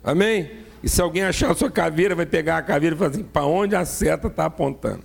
Amém? 0.03 0.64
E 0.85 0.89
se 0.89 1.01
alguém 1.01 1.23
achar 1.23 1.49
a 1.49 1.55
sua 1.55 1.71
caveira, 1.71 2.13
vai 2.13 2.27
pegar 2.27 2.59
a 2.59 2.61
caveira 2.61 2.95
e 2.95 2.97
falar 2.99 3.09
assim: 3.09 3.23
para 3.23 3.43
onde 3.43 3.75
a 3.75 3.83
seta 3.83 4.27
está 4.27 4.45
apontando? 4.45 5.03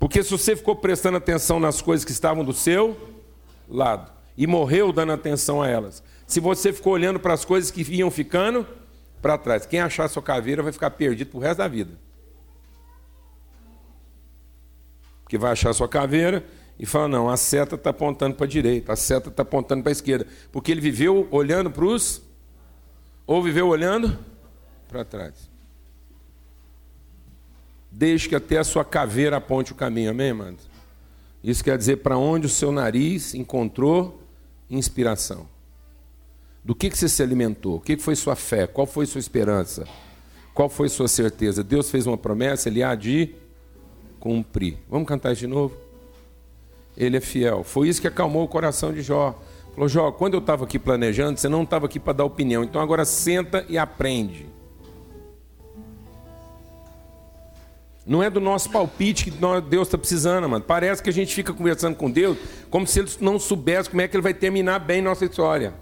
Porque 0.00 0.20
se 0.20 0.32
você 0.32 0.56
ficou 0.56 0.74
prestando 0.74 1.16
atenção 1.16 1.60
nas 1.60 1.80
coisas 1.80 2.04
que 2.04 2.10
estavam 2.10 2.44
do 2.44 2.52
seu 2.52 2.96
lado 3.68 4.10
e 4.36 4.48
morreu 4.48 4.92
dando 4.92 5.12
atenção 5.12 5.62
a 5.62 5.68
elas, 5.68 6.02
se 6.26 6.40
você 6.40 6.72
ficou 6.72 6.92
olhando 6.92 7.20
para 7.20 7.34
as 7.34 7.44
coisas 7.44 7.70
que 7.70 7.82
iam 7.94 8.10
ficando 8.10 8.66
para 9.22 9.38
trás, 9.38 9.64
quem 9.64 9.78
achar 9.78 10.06
a 10.06 10.08
sua 10.08 10.22
caveira 10.22 10.60
vai 10.60 10.72
ficar 10.72 10.90
perdido 10.90 11.30
para 11.30 11.38
o 11.38 11.40
resto 11.40 11.58
da 11.58 11.68
vida. 11.68 11.92
que 15.28 15.38
vai 15.38 15.52
achar 15.52 15.72
sua 15.72 15.88
caveira 15.88 16.44
e 16.80 16.84
fala: 16.84 17.06
não, 17.06 17.28
a 17.28 17.36
seta 17.36 17.76
está 17.76 17.90
apontando 17.90 18.34
para 18.34 18.44
a 18.44 18.48
direita, 18.48 18.92
a 18.92 18.96
seta 18.96 19.28
está 19.28 19.42
apontando 19.44 19.84
para 19.84 19.90
a 19.90 19.92
esquerda. 19.92 20.26
Porque 20.50 20.72
ele 20.72 20.80
viveu 20.80 21.28
olhando 21.30 21.70
para 21.70 21.84
os. 21.84 22.22
Ou 23.24 23.40
viveu 23.40 23.68
olhando 23.68 24.18
para 24.88 25.04
trás. 25.04 25.50
Deixe 27.90 28.28
que 28.28 28.34
até 28.34 28.58
a 28.58 28.64
sua 28.64 28.84
caveira 28.84 29.36
aponte 29.36 29.72
o 29.72 29.74
caminho, 29.74 30.10
amém, 30.10 30.30
amados? 30.30 30.68
Isso 31.42 31.62
quer 31.62 31.78
dizer 31.78 31.98
para 31.98 32.18
onde 32.18 32.46
o 32.46 32.50
seu 32.50 32.72
nariz 32.72 33.34
encontrou 33.34 34.20
inspiração. 34.68 35.46
Do 36.64 36.74
que, 36.74 36.90
que 36.90 36.98
você 36.98 37.08
se 37.08 37.22
alimentou? 37.22 37.76
O 37.76 37.80
que, 37.80 37.96
que 37.96 38.02
foi 38.02 38.14
sua 38.16 38.36
fé? 38.36 38.66
Qual 38.66 38.86
foi 38.86 39.06
sua 39.06 39.20
esperança? 39.20 39.86
Qual 40.52 40.68
foi 40.68 40.88
sua 40.88 41.08
certeza? 41.08 41.62
Deus 41.62 41.90
fez 41.90 42.06
uma 42.06 42.18
promessa, 42.18 42.68
ele 42.68 42.82
há 42.82 42.94
de 42.94 43.34
cumprir. 44.18 44.76
Vamos 44.88 45.08
cantar 45.08 45.32
isso 45.32 45.40
de 45.40 45.46
novo? 45.46 45.76
Ele 46.96 47.16
é 47.16 47.20
fiel. 47.20 47.62
Foi 47.62 47.88
isso 47.88 48.00
que 48.00 48.08
acalmou 48.08 48.44
o 48.44 48.48
coração 48.48 48.92
de 48.92 49.00
Jó. 49.00 49.40
Falou, 49.72 49.88
Jó, 49.88 50.10
quando 50.10 50.34
eu 50.34 50.40
estava 50.40 50.64
aqui 50.64 50.78
planejando, 50.78 51.38
você 51.38 51.48
não 51.48 51.62
estava 51.62 51.86
aqui 51.86 52.00
para 52.00 52.12
dar 52.12 52.24
opinião. 52.24 52.64
Então 52.64 52.80
agora 52.80 53.04
senta 53.04 53.64
e 53.68 53.78
aprende. 53.78 54.46
Não 58.08 58.22
é 58.22 58.30
do 58.30 58.40
nosso 58.40 58.70
palpite 58.70 59.24
que 59.24 59.30
Deus 59.30 59.86
está 59.86 59.98
precisando, 59.98 60.48
mano. 60.48 60.64
Parece 60.64 61.02
que 61.02 61.10
a 61.10 61.12
gente 61.12 61.34
fica 61.34 61.52
conversando 61.52 61.94
com 61.94 62.10
Deus 62.10 62.38
como 62.70 62.86
se 62.86 63.00
ele 63.00 63.10
não 63.20 63.38
soubesse 63.38 63.90
como 63.90 64.00
é 64.00 64.08
que 64.08 64.16
ele 64.16 64.22
vai 64.22 64.32
terminar 64.32 64.78
bem 64.78 65.02
nossa 65.02 65.26
história. 65.26 65.74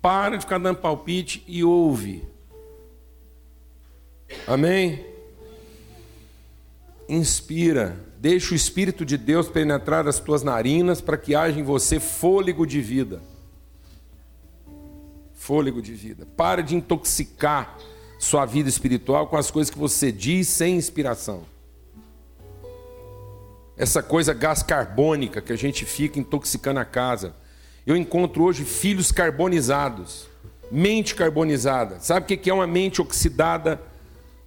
Para 0.00 0.36
de 0.36 0.42
ficar 0.42 0.58
dando 0.58 0.78
palpite 0.78 1.44
e 1.46 1.62
ouve. 1.62 2.26
Amém? 4.46 5.12
inspira, 7.08 7.96
deixa 8.18 8.52
o 8.52 8.56
Espírito 8.56 9.04
de 9.04 9.18
Deus 9.18 9.48
penetrar 9.48 10.08
as 10.08 10.18
tuas 10.18 10.42
narinas 10.42 11.00
para 11.00 11.16
que 11.16 11.34
haja 11.34 11.58
em 11.58 11.62
você 11.62 12.00
fôlego 12.00 12.66
de 12.66 12.80
vida. 12.80 13.22
Fôlego 15.34 15.82
de 15.82 15.92
vida. 15.92 16.26
Para 16.36 16.62
de 16.62 16.74
intoxicar 16.74 17.76
sua 18.22 18.46
vida 18.46 18.68
espiritual 18.68 19.26
com 19.26 19.36
as 19.36 19.50
coisas 19.50 19.68
que 19.68 19.76
você 19.76 20.12
diz 20.12 20.46
sem 20.46 20.76
inspiração. 20.76 21.42
Essa 23.76 24.00
coisa 24.00 24.32
gás 24.32 24.62
carbônica 24.62 25.42
que 25.42 25.52
a 25.52 25.56
gente 25.56 25.84
fica 25.84 26.20
intoxicando 26.20 26.78
a 26.78 26.84
casa. 26.84 27.34
Eu 27.84 27.96
encontro 27.96 28.44
hoje 28.44 28.64
filhos 28.64 29.10
carbonizados, 29.10 30.28
mente 30.70 31.16
carbonizada. 31.16 31.98
Sabe 31.98 32.32
o 32.32 32.38
que 32.38 32.48
é 32.48 32.54
uma 32.54 32.66
mente 32.66 33.02
oxidada? 33.02 33.80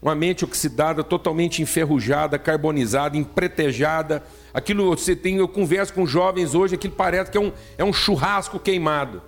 uma 0.02 0.14
mente 0.14 0.46
oxidada, 0.46 1.04
totalmente 1.04 1.64
enferrujada, 1.64 2.38
carbonizada, 2.38 3.18
empretejada. 3.18 4.24
Aquilo 4.54 4.96
você 4.96 5.16
tem, 5.16 5.38
eu 5.38 5.48
converso 5.48 5.94
com 5.94 6.06
jovens 6.06 6.54
hoje, 6.54 6.76
aquilo 6.76 6.94
parece 6.94 7.32
que 7.32 7.38
é 7.40 7.42
um, 7.42 7.52
é 7.76 7.84
um 7.84 7.92
churrasco 7.92 8.60
queimado. 8.60 9.24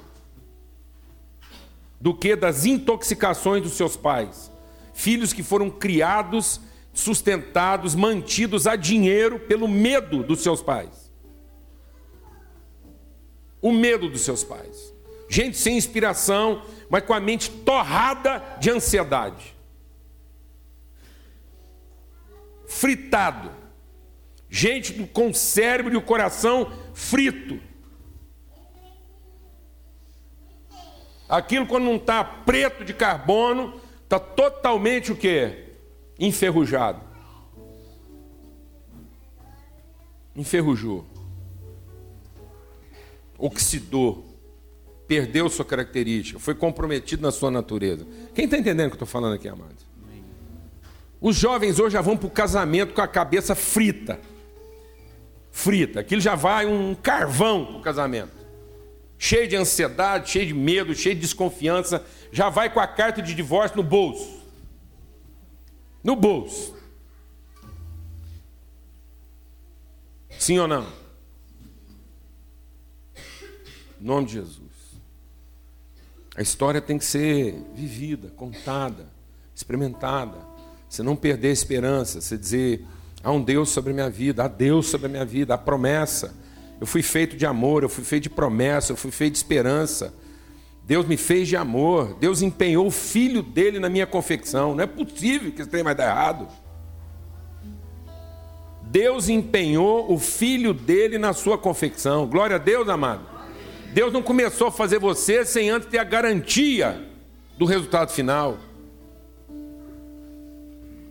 Do 2.00 2.14
que 2.14 2.36
das 2.36 2.66
intoxicações 2.66 3.62
dos 3.64 3.74
seus 3.74 3.96
pais. 3.96 4.52
Filhos 4.94 5.34
que 5.34 5.44
foram 5.44 5.70
criados, 5.70 6.60
sustentados, 6.94 7.96
mantidos 7.96 8.68
a 8.68 8.76
dinheiro 8.76 9.40
pelo 9.40 9.68
medo 9.68 10.24
dos 10.24 10.42
seus 10.42 10.62
pais. 10.62 11.12
O 13.62 13.72
medo 13.72 14.10
dos 14.10 14.22
seus 14.22 14.44
pais. 14.44 14.94
Gente 15.30 15.58
sem 15.58 15.78
inspiração, 15.78 16.64
mas 16.90 17.04
com 17.04 17.14
a 17.14 17.20
mente 17.20 17.50
torrada 17.50 18.42
de 18.60 18.70
ansiedade. 18.70 19.58
fritado. 22.68 23.52
Gente 24.50 24.94
com 25.08 25.30
o 25.30 25.34
cérebro 25.34 25.94
e 25.94 25.98
o 25.98 26.02
coração 26.02 26.72
frito. 26.94 27.60
Aquilo 31.30 31.66
quando 31.66 31.84
não 31.84 31.98
está 31.98 32.24
preto 32.24 32.86
de 32.86 32.94
carbono, 32.94 33.80
está 34.04 34.20
totalmente 34.20 35.12
o 35.12 35.16
que? 35.16 35.66
Enferrujado. 36.18 37.02
Enferrujou. 40.36 41.06
Oxidou. 43.38 44.26
Perdeu 45.08 45.50
sua 45.50 45.66
característica. 45.66 46.40
Foi 46.40 46.56
comprometido 46.56 47.22
na 47.22 47.32
sua 47.32 47.52
natureza. 47.52 48.06
Quem 48.34 48.46
está 48.46 48.58
entendendo 48.58 48.88
o 48.88 48.90
que 48.90 48.94
eu 48.94 49.06
estou 49.06 49.08
falando 49.08 49.36
aqui, 49.36 49.48
amados? 49.48 49.86
Os 51.20 51.36
jovens 51.36 51.80
hoje 51.80 51.94
já 51.94 52.02
vão 52.02 52.16
para 52.16 52.28
o 52.28 52.32
casamento 52.32 52.94
com 52.94 53.02
a 53.02 53.08
cabeça 53.08 53.56
frita. 53.56 54.20
Frita. 55.52 56.02
Aquilo 56.02 56.22
já 56.22 56.36
vai 56.36 56.66
um 56.66 56.94
carvão 56.94 57.66
para 57.66 57.78
o 57.78 57.82
casamento. 57.82 58.37
Cheio 59.18 59.48
de 59.48 59.56
ansiedade, 59.56 60.30
cheio 60.30 60.46
de 60.46 60.54
medo, 60.54 60.94
cheio 60.94 61.16
de 61.16 61.22
desconfiança. 61.22 62.06
Já 62.32 62.50
vai 62.50 62.72
com 62.72 62.80
a 62.80 62.88
carta 62.88 63.22
de 63.22 63.34
divórcio 63.34 63.78
no 63.78 63.84
bolso. 63.84 64.42
No 66.04 66.16
bolso. 66.16 66.76
Sim 70.38 70.60
ou 70.60 70.68
não? 70.68 70.88
Em 74.00 74.06
nome 74.06 74.28
de 74.28 74.34
Jesus. 74.34 74.68
A 76.36 76.42
história 76.42 76.80
tem 76.80 77.00
que 77.00 77.06
ser 77.06 77.60
vivida, 77.74 78.30
contada, 78.30 79.08
experimentada. 79.56 80.38
Você 80.88 81.02
não 81.02 81.16
perder 81.16 81.50
a 81.50 81.54
esperança, 81.54 82.22
você 82.22 82.38
dizer: 82.38 82.86
há 83.24 83.32
um 83.32 83.42
Deus 83.42 83.70
sobre 83.70 83.92
a 83.92 83.94
minha 83.96 84.10
vida, 84.10 84.44
há 84.44 84.48
Deus 84.48 84.86
sobre 84.86 85.08
a 85.08 85.10
minha 85.10 85.26
vida, 85.26 85.56
há 85.56 85.58
promessa. 85.58 86.36
Eu 86.80 86.86
fui 86.88 87.02
feito 87.02 87.36
de 87.36 87.46
amor, 87.46 87.84
eu 87.84 87.90
fui 87.90 88.04
feito 88.04 88.24
de 88.24 88.30
promessa, 88.30 88.92
eu 88.92 88.98
fui 88.98 89.12
feito 89.12 89.34
de 89.34 89.40
esperança. 89.40 90.14
Deus 90.84 91.06
me 91.06 91.18
fez 91.18 91.48
de 91.48 91.58
amor, 91.58 92.16
Deus 92.20 92.42
empenhou 92.42 92.88
o 92.88 92.92
filho 92.92 93.42
dele 93.42 93.80
na 93.80 93.90
minha 93.90 94.08
confecção. 94.08 94.74
Não 94.76 94.84
é 94.84 94.88
possível 94.88 95.52
que 95.52 95.62
isso 95.62 95.70
tenha 95.70 95.84
mais 95.84 95.98
dar 95.98 96.10
errado. 96.10 96.48
Deus 98.84 99.28
empenhou 99.28 100.12
o 100.12 100.18
filho 100.18 100.74
dele 100.74 101.18
na 101.18 101.34
sua 101.34 101.58
confecção. 101.58 102.26
Glória 102.26 102.56
a 102.56 102.60
Deus, 102.60 102.88
amado. 102.88 103.22
Deus 103.94 104.14
não 104.14 104.22
começou 104.22 104.68
a 104.68 104.72
fazer 104.72 105.00
você 105.00 105.44
sem 105.44 105.70
antes 105.70 105.90
ter 105.90 105.98
a 105.98 106.04
garantia 106.04 107.06
do 107.58 107.66
resultado 107.66 108.12
final. 108.12 108.58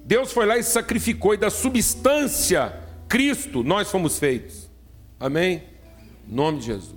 Deus 0.04 0.32
foi 0.32 0.46
lá 0.46 0.56
e 0.56 0.62
sacrificou, 0.62 1.34
e 1.34 1.36
da 1.36 1.50
substância, 1.50 2.72
Cristo, 3.08 3.64
nós 3.64 3.90
fomos 3.90 4.18
feitos. 4.18 4.65
Amém? 5.18 5.62
Em 6.28 6.34
nome 6.34 6.58
de 6.58 6.66
Jesus. 6.66 6.92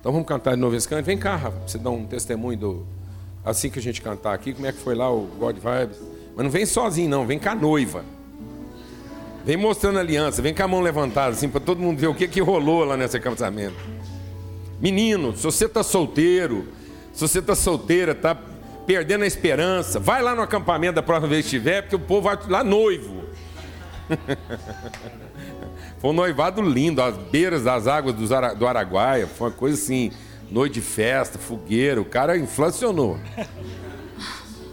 Então 0.00 0.10
vamos 0.10 0.26
cantar 0.26 0.54
de 0.54 0.60
novo 0.60 0.74
esse 0.74 0.88
canto. 0.88 1.04
Vem 1.04 1.16
cá, 1.16 1.36
Rafa, 1.36 1.56
para 1.58 1.68
você 1.68 1.78
dar 1.78 1.90
um 1.90 2.04
testemunho 2.04 2.58
do. 2.58 2.86
Assim 3.44 3.70
que 3.70 3.78
a 3.78 3.82
gente 3.82 4.02
cantar 4.02 4.34
aqui, 4.34 4.52
como 4.52 4.66
é 4.66 4.72
que 4.72 4.78
foi 4.78 4.94
lá 4.94 5.10
o 5.10 5.22
God 5.38 5.56
Vibes. 5.56 5.98
Mas 6.34 6.44
não 6.44 6.50
vem 6.50 6.66
sozinho, 6.66 7.08
não, 7.08 7.26
vem 7.26 7.38
com 7.38 7.48
a 7.48 7.54
noiva. 7.54 8.04
Vem 9.44 9.56
mostrando 9.56 9.98
a 9.98 10.00
aliança, 10.00 10.42
vem 10.42 10.52
com 10.52 10.62
a 10.62 10.68
mão 10.68 10.80
levantada, 10.80 11.30
assim, 11.30 11.48
para 11.48 11.60
todo 11.60 11.80
mundo 11.80 11.98
ver 11.98 12.08
o 12.08 12.14
que, 12.14 12.28
que 12.28 12.40
rolou 12.40 12.84
lá 12.84 12.96
nesse 12.96 13.18
casamento. 13.18 13.76
Menino, 14.80 15.34
se 15.34 15.42
você 15.42 15.64
está 15.64 15.82
solteiro, 15.82 16.68
se 17.12 17.20
você 17.20 17.38
está 17.38 17.54
solteira, 17.54 18.12
está 18.12 18.36
perdendo 18.86 19.24
a 19.24 19.26
esperança, 19.26 19.98
vai 19.98 20.22
lá 20.22 20.34
no 20.34 20.42
acampamento 20.42 20.94
da 20.94 21.02
próxima 21.02 21.28
vez 21.28 21.42
que 21.42 21.56
estiver, 21.56 21.82
porque 21.82 21.96
o 21.96 22.00
povo 22.00 22.22
vai 22.22 22.38
lá 22.48 22.62
noivo. 22.62 23.17
Foi 25.98 26.10
um 26.10 26.12
noivado 26.12 26.62
lindo, 26.62 27.02
às 27.02 27.16
beiras 27.16 27.64
das 27.64 27.86
águas 27.86 28.14
do 28.14 28.66
Araguaia. 28.66 29.26
Foi 29.26 29.48
uma 29.48 29.54
coisa 29.54 29.76
assim, 29.76 30.12
noite 30.50 30.74
de 30.74 30.80
festa, 30.80 31.38
fogueira. 31.38 32.00
O 32.00 32.04
cara 32.04 32.36
inflacionou. 32.36 33.18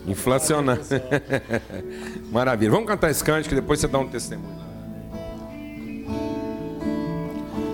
Inflacionar. 0.07 0.79
Maravilha. 2.31 2.71
Vamos 2.71 2.87
cantar 2.87 3.09
esse 3.09 3.23
cântico, 3.23 3.55
depois 3.55 3.79
você 3.79 3.87
dá 3.87 3.99
um 3.99 4.07
testemunho. 4.07 4.65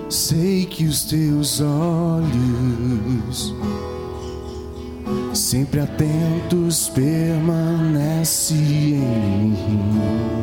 Sei 0.09 0.65
que 0.65 0.83
os 0.85 1.05
teus 1.05 1.61
olhos, 1.61 3.55
sempre 5.33 5.79
atentos, 5.79 6.89
permanecem 6.89 8.57
em 8.57 9.47
mim. 9.47 10.41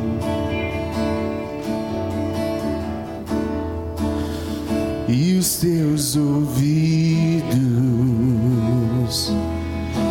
E 5.11 5.37
os 5.37 5.55
teus 5.55 6.15
ouvidos 6.15 7.49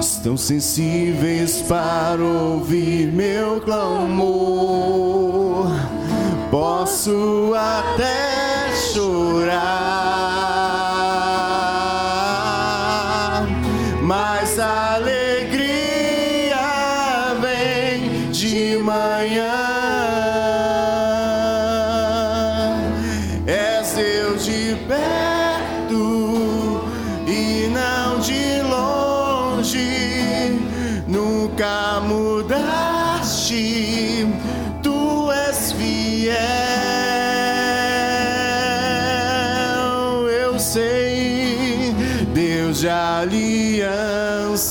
estão 0.00 0.36
sensíveis 0.36 1.62
para 1.68 2.20
ouvir 2.20 3.12
meu 3.12 3.60
clamor. 3.60 5.68
Posso 6.50 7.52
até 7.54 8.74
chorar, 8.92 10.27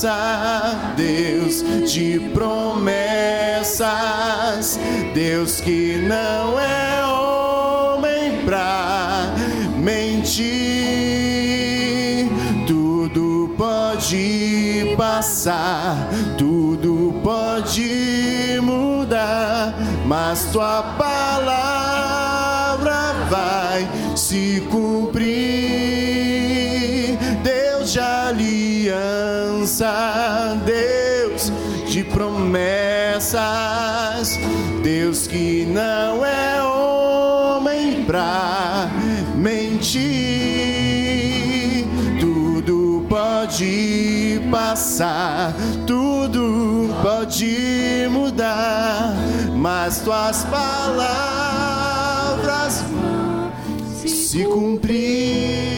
aliança, 0.06 0.94
Deus 0.96 1.64
de 1.90 2.20
promessas, 2.32 2.78
Deus 5.14 5.60
que 5.60 5.96
não 6.06 6.58
é 6.60 7.04
homem 7.06 8.44
pra 8.44 9.34
mentir. 9.76 10.46
Tudo 12.66 13.54
pode 13.56 14.94
passar, 14.96 16.08
tudo 16.36 17.14
pode 17.22 18.60
mudar, 18.62 19.74
mas 20.06 20.44
tua 20.52 20.82
palavra 20.98 22.18
vai 23.28 23.88
se 24.14 24.60
cumprir 24.70 24.87
Deus 30.64 31.52
de 31.86 32.02
promessas, 32.02 33.38
Deus 34.82 35.28
que 35.28 35.64
não 35.66 36.26
é 36.26 36.60
homem 36.62 38.04
pra 38.04 38.90
mentir. 39.36 40.08
Tudo 42.18 43.06
pode 43.08 44.40
passar, 44.50 45.54
tudo 45.86 46.90
pode 47.00 48.08
mudar, 48.10 49.14
mas 49.54 50.00
tuas 50.00 50.44
palavras 50.44 51.54
se 54.04 54.42
cumprir. 54.44 55.77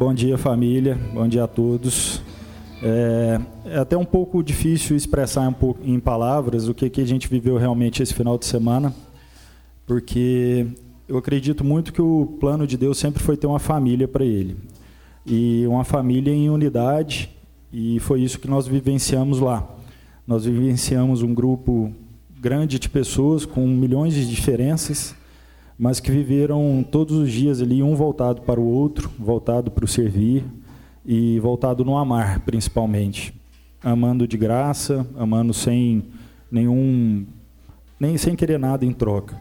Bom 0.00 0.14
dia, 0.14 0.38
família. 0.38 0.98
Bom 1.12 1.28
dia 1.28 1.44
a 1.44 1.46
todos. 1.46 2.22
É, 2.82 3.38
é, 3.66 3.78
até 3.80 3.98
um 3.98 4.04
pouco 4.06 4.42
difícil 4.42 4.96
expressar 4.96 5.46
um 5.46 5.52
pouco 5.52 5.80
em 5.84 6.00
palavras 6.00 6.68
o 6.68 6.72
que, 6.72 6.88
que 6.88 7.02
a 7.02 7.06
gente 7.06 7.28
viveu 7.28 7.58
realmente 7.58 8.02
esse 8.02 8.14
final 8.14 8.38
de 8.38 8.46
semana, 8.46 8.94
porque 9.86 10.66
eu 11.06 11.18
acredito 11.18 11.62
muito 11.62 11.92
que 11.92 12.00
o 12.00 12.38
plano 12.40 12.66
de 12.66 12.78
Deus 12.78 12.96
sempre 12.96 13.22
foi 13.22 13.36
ter 13.36 13.46
uma 13.46 13.58
família 13.58 14.08
para 14.08 14.24
ele. 14.24 14.56
E 15.26 15.66
uma 15.66 15.84
família 15.84 16.32
em 16.32 16.48
unidade, 16.48 17.28
e 17.70 18.00
foi 18.00 18.22
isso 18.22 18.38
que 18.38 18.48
nós 18.48 18.66
vivenciamos 18.66 19.38
lá. 19.38 19.68
Nós 20.26 20.46
vivenciamos 20.46 21.20
um 21.20 21.34
grupo 21.34 21.92
grande 22.40 22.78
de 22.78 22.88
pessoas 22.88 23.44
com 23.44 23.66
milhões 23.66 24.14
de 24.14 24.26
diferenças, 24.26 25.14
mas 25.80 25.98
que 25.98 26.10
viveram 26.10 26.84
todos 26.88 27.16
os 27.16 27.32
dias 27.32 27.62
ali, 27.62 27.82
um 27.82 27.94
voltado 27.94 28.42
para 28.42 28.60
o 28.60 28.66
outro, 28.66 29.10
voltado 29.18 29.70
para 29.70 29.82
o 29.82 29.88
servir 29.88 30.44
e 31.06 31.40
voltado 31.40 31.82
no 31.86 31.96
amar, 31.96 32.40
principalmente. 32.40 33.32
Amando 33.82 34.28
de 34.28 34.36
graça, 34.36 35.06
amando 35.16 35.54
sem 35.54 36.04
nenhum. 36.52 37.24
nem 37.98 38.18
sem 38.18 38.36
querer 38.36 38.58
nada 38.58 38.84
em 38.84 38.92
troca. 38.92 39.40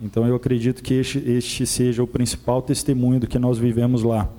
Então 0.00 0.24
eu 0.24 0.36
acredito 0.36 0.80
que 0.80 0.94
este, 0.94 1.18
este 1.28 1.66
seja 1.66 2.04
o 2.04 2.06
principal 2.06 2.62
testemunho 2.62 3.18
do 3.18 3.26
que 3.26 3.36
nós 3.36 3.58
vivemos 3.58 4.04
lá. 4.04 4.30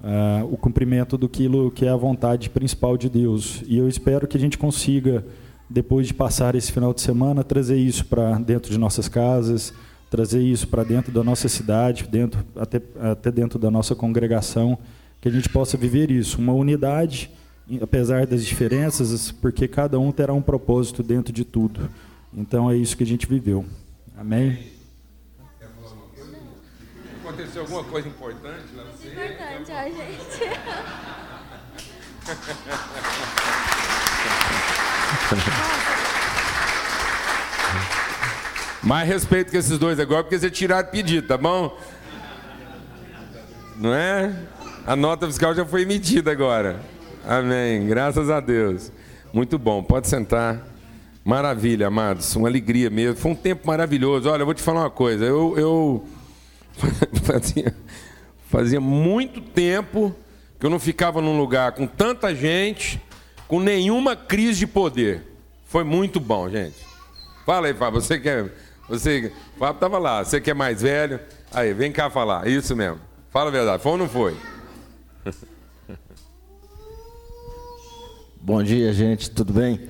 Uh, 0.00 0.50
o 0.50 0.56
cumprimento 0.56 1.18
do 1.18 1.28
que 1.28 1.84
é 1.84 1.90
a 1.90 1.96
vontade 1.96 2.48
principal 2.48 2.96
de 2.96 3.10
Deus. 3.10 3.62
E 3.66 3.76
eu 3.76 3.90
espero 3.90 4.26
que 4.26 4.38
a 4.38 4.40
gente 4.40 4.56
consiga, 4.56 5.22
depois 5.68 6.06
de 6.06 6.14
passar 6.14 6.54
esse 6.54 6.72
final 6.72 6.94
de 6.94 7.02
semana, 7.02 7.44
trazer 7.44 7.76
isso 7.76 8.06
para 8.06 8.38
dentro 8.38 8.70
de 8.70 8.78
nossas 8.78 9.06
casas, 9.06 9.74
trazer 10.10 10.40
isso 10.40 10.66
para 10.68 10.82
dentro 10.84 11.12
da 11.12 11.22
nossa 11.22 11.48
cidade, 11.48 12.06
dentro, 12.08 12.44
até, 12.56 12.80
até 13.12 13.30
dentro 13.30 13.58
da 13.58 13.70
nossa 13.70 13.94
congregação, 13.94 14.78
que 15.20 15.28
a 15.28 15.32
gente 15.32 15.48
possa 15.48 15.76
viver 15.76 16.10
isso, 16.10 16.38
uma 16.38 16.52
unidade, 16.52 17.30
apesar 17.80 18.26
das 18.26 18.44
diferenças, 18.44 19.30
porque 19.30 19.68
cada 19.68 19.98
um 19.98 20.10
terá 20.10 20.32
um 20.32 20.42
propósito 20.42 21.02
dentro 21.02 21.32
de 21.32 21.44
tudo. 21.44 21.90
Então 22.32 22.70
é 22.70 22.76
isso 22.76 22.96
que 22.96 23.02
a 23.02 23.06
gente 23.06 23.26
viveu. 23.26 23.64
Amém? 24.16 24.58
Aconteceu 27.22 27.62
alguma 27.62 27.84
coisa 27.84 28.08
importante 28.08 28.64
lá 28.74 28.84
no 28.84 28.90
Importante, 28.90 29.70
ó, 29.70 29.84
gente. 29.84 30.48
Mais 38.88 39.06
respeito 39.06 39.50
que 39.50 39.56
esses 39.58 39.78
dois 39.78 40.00
agora, 40.00 40.24
porque 40.24 40.38
você 40.38 40.50
tiraram 40.50 40.88
pedido, 40.88 41.28
tá 41.28 41.36
bom? 41.36 41.78
Não 43.76 43.92
é? 43.92 44.34
A 44.86 44.96
nota 44.96 45.26
fiscal 45.26 45.54
já 45.54 45.62
foi 45.62 45.82
emitida 45.82 46.32
agora. 46.32 46.80
Amém. 47.22 47.86
Graças 47.86 48.30
a 48.30 48.40
Deus. 48.40 48.90
Muito 49.30 49.58
bom. 49.58 49.82
Pode 49.82 50.08
sentar. 50.08 50.66
Maravilha, 51.22 51.88
amados. 51.88 52.34
Uma 52.34 52.48
alegria 52.48 52.88
mesmo. 52.88 53.20
Foi 53.20 53.32
um 53.32 53.34
tempo 53.34 53.66
maravilhoso. 53.66 54.30
Olha, 54.30 54.40
eu 54.40 54.46
vou 54.46 54.54
te 54.54 54.62
falar 54.62 54.80
uma 54.80 54.90
coisa. 54.90 55.22
Eu, 55.22 55.54
eu 55.58 56.08
fazia, 57.24 57.76
fazia 58.48 58.80
muito 58.80 59.42
tempo 59.42 60.14
que 60.58 60.64
eu 60.64 60.70
não 60.70 60.78
ficava 60.78 61.20
num 61.20 61.36
lugar 61.36 61.72
com 61.72 61.86
tanta 61.86 62.34
gente, 62.34 62.98
com 63.46 63.60
nenhuma 63.60 64.16
crise 64.16 64.60
de 64.60 64.66
poder. 64.66 65.24
Foi 65.66 65.84
muito 65.84 66.18
bom, 66.18 66.48
gente. 66.48 66.88
Fala 67.44 67.66
aí, 67.66 67.74
Fábio. 67.74 68.00
Você 68.00 68.18
quer 68.18 68.50
você, 68.88 69.32
o 69.54 69.58
Fábio 69.58 69.74
estava 69.74 69.98
lá. 69.98 70.24
Você 70.24 70.40
que 70.40 70.50
é 70.50 70.54
mais 70.54 70.80
velho, 70.82 71.20
aí, 71.52 71.74
vem 71.74 71.92
cá 71.92 72.08
falar. 72.08 72.46
Isso 72.48 72.74
mesmo. 72.74 72.98
Fala 73.30 73.48
a 73.50 73.52
verdade. 73.52 73.82
Foi 73.82 73.92
ou 73.92 73.98
não 73.98 74.08
foi? 74.08 74.36
Bom 78.40 78.62
dia, 78.62 78.92
gente. 78.92 79.30
Tudo 79.30 79.52
bem? 79.52 79.88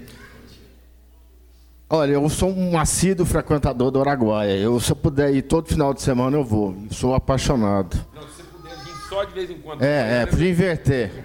Olha, 1.89 2.13
eu 2.13 2.29
sou 2.29 2.51
um 2.51 2.79
assíduo 2.79 3.25
frequentador 3.25 3.91
do 3.91 4.01
Araguaia. 4.01 4.59
Eu, 4.59 4.79
se 4.81 4.93
eu 4.93 4.97
puder 4.97 5.33
ir 5.33 5.43
todo 5.43 5.69
final 5.69 5.95
de 5.95 6.03
semana, 6.03 6.37
eu 6.37 6.45
vou. 6.45 6.77
sou 6.91 7.15
apaixonado. 7.15 8.05
Não, 8.15 8.23
se 8.23 8.29
você 8.29 8.43
puder 8.43 8.77
vir 8.77 8.95
só 9.09 9.25
de 9.25 9.33
vez 9.33 9.51
em 9.51 9.59
quando. 9.59 9.83
É, 9.83 10.23
é, 10.23 10.27
podia 10.27 10.51
inverter. 10.51 11.25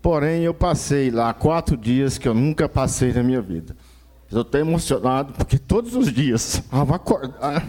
Porém, 0.00 0.42
eu 0.42 0.54
passei 0.54 1.10
lá 1.10 1.34
quatro 1.34 1.76
dias 1.76 2.18
que 2.18 2.26
eu 2.26 2.34
nunca 2.34 2.68
passei 2.68 3.12
na 3.12 3.22
minha 3.22 3.42
vida. 3.42 3.76
Eu 4.32 4.40
estou 4.40 4.58
emocionado 4.58 5.34
porque 5.34 5.58
todos 5.58 5.94
os 5.94 6.10
dias, 6.10 6.62
ao 6.70 6.94
acordar, 6.94 7.66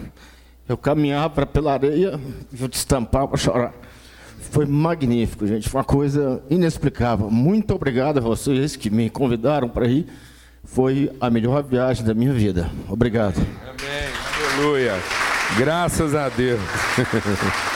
eu 0.66 0.78
caminhava 0.78 1.44
pela 1.44 1.74
areia, 1.74 2.18
eu 2.58 2.68
destampava, 2.68 3.36
chorar. 3.36 3.74
Foi 4.50 4.64
magnífico, 4.64 5.46
gente. 5.46 5.68
Foi 5.68 5.80
uma 5.80 5.84
coisa 5.84 6.42
inexplicável. 6.48 7.30
Muito 7.30 7.74
obrigado 7.74 8.18
a 8.18 8.20
vocês 8.20 8.76
que 8.76 8.88
me 8.88 9.10
convidaram 9.10 9.68
para 9.68 9.86
ir. 9.86 10.06
foi 10.64 11.12
a 11.20 11.28
melhor 11.28 11.62
viagem 11.62 12.04
da 12.04 12.14
minha 12.14 12.32
vida. 12.32 12.70
Obrigado. 12.88 13.36
Amém. 13.36 14.54
Aleluia. 14.54 14.94
Graças 15.58 16.14
a 16.14 16.30
Deus. 16.30 16.60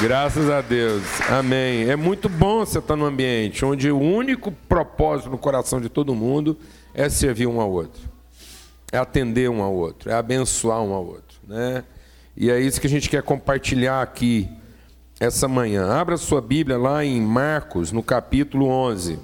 Graças 0.00 0.50
a 0.50 0.60
Deus. 0.60 1.02
Amém. 1.30 1.88
É 1.88 1.96
muito 1.96 2.28
bom 2.28 2.60
você 2.60 2.78
estar 2.78 2.96
num 2.96 3.04
ambiente 3.04 3.64
onde 3.64 3.90
o 3.90 3.98
único 3.98 4.50
propósito 4.50 5.30
no 5.30 5.38
coração 5.38 5.80
de 5.80 5.88
todo 5.88 6.14
mundo 6.14 6.58
é 6.94 7.08
servir 7.08 7.46
um 7.46 7.60
ao 7.60 7.70
outro. 7.70 8.02
É 8.90 8.98
atender 8.98 9.48
um 9.48 9.62
ao 9.62 9.72
outro, 9.72 10.10
é 10.10 10.14
abençoar 10.14 10.82
um 10.82 10.92
ao 10.92 11.06
outro, 11.06 11.38
né? 11.46 11.84
E 12.36 12.50
é 12.50 12.60
isso 12.60 12.80
que 12.80 12.86
a 12.86 12.90
gente 12.90 13.08
quer 13.08 13.22
compartilhar 13.22 14.02
aqui 14.02 14.50
essa 15.20 15.46
manhã. 15.46 15.88
Abra 15.92 16.16
sua 16.16 16.40
Bíblia 16.40 16.76
lá 16.76 17.04
em 17.04 17.20
Marcos, 17.20 17.92
no 17.92 18.02
capítulo 18.02 18.66
11. 18.66 19.18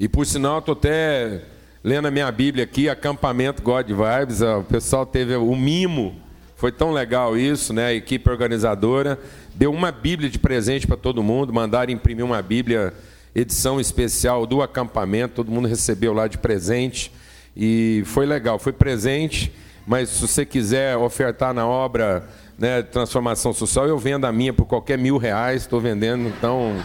E 0.00 0.08
por 0.08 0.24
sinal, 0.24 0.60
estou 0.60 0.72
até 0.72 1.42
lendo 1.88 2.06
a 2.06 2.10
minha 2.10 2.30
Bíblia 2.30 2.64
aqui, 2.64 2.86
acampamento 2.86 3.62
God 3.62 3.88
Vibes. 3.88 4.42
O 4.42 4.62
pessoal 4.62 5.06
teve 5.06 5.34
o 5.36 5.56
mimo, 5.56 6.14
foi 6.54 6.70
tão 6.70 6.92
legal 6.92 7.34
isso, 7.34 7.72
né? 7.72 7.86
A 7.86 7.94
equipe 7.94 8.28
organizadora 8.28 9.18
deu 9.54 9.72
uma 9.72 9.90
Bíblia 9.90 10.28
de 10.28 10.38
presente 10.38 10.86
para 10.86 10.98
todo 10.98 11.22
mundo, 11.22 11.50
mandaram 11.50 11.90
imprimir 11.90 12.22
uma 12.22 12.42
Bíblia 12.42 12.92
edição 13.34 13.80
especial 13.80 14.44
do 14.44 14.60
acampamento, 14.60 15.36
todo 15.36 15.50
mundo 15.50 15.66
recebeu 15.66 16.12
lá 16.12 16.28
de 16.28 16.36
presente 16.36 17.10
e 17.56 18.02
foi 18.04 18.26
legal, 18.26 18.58
foi 18.58 18.74
presente. 18.74 19.50
Mas 19.86 20.10
se 20.10 20.20
você 20.20 20.44
quiser 20.44 20.94
ofertar 20.94 21.54
na 21.54 21.66
obra 21.66 22.28
né, 22.58 22.82
transformação 22.82 23.54
social, 23.54 23.88
eu 23.88 23.96
vendo 23.96 24.26
a 24.26 24.32
minha 24.32 24.52
por 24.52 24.66
qualquer 24.66 24.98
mil 24.98 25.16
reais, 25.16 25.62
estou 25.62 25.80
vendendo, 25.80 26.28
então 26.28 26.76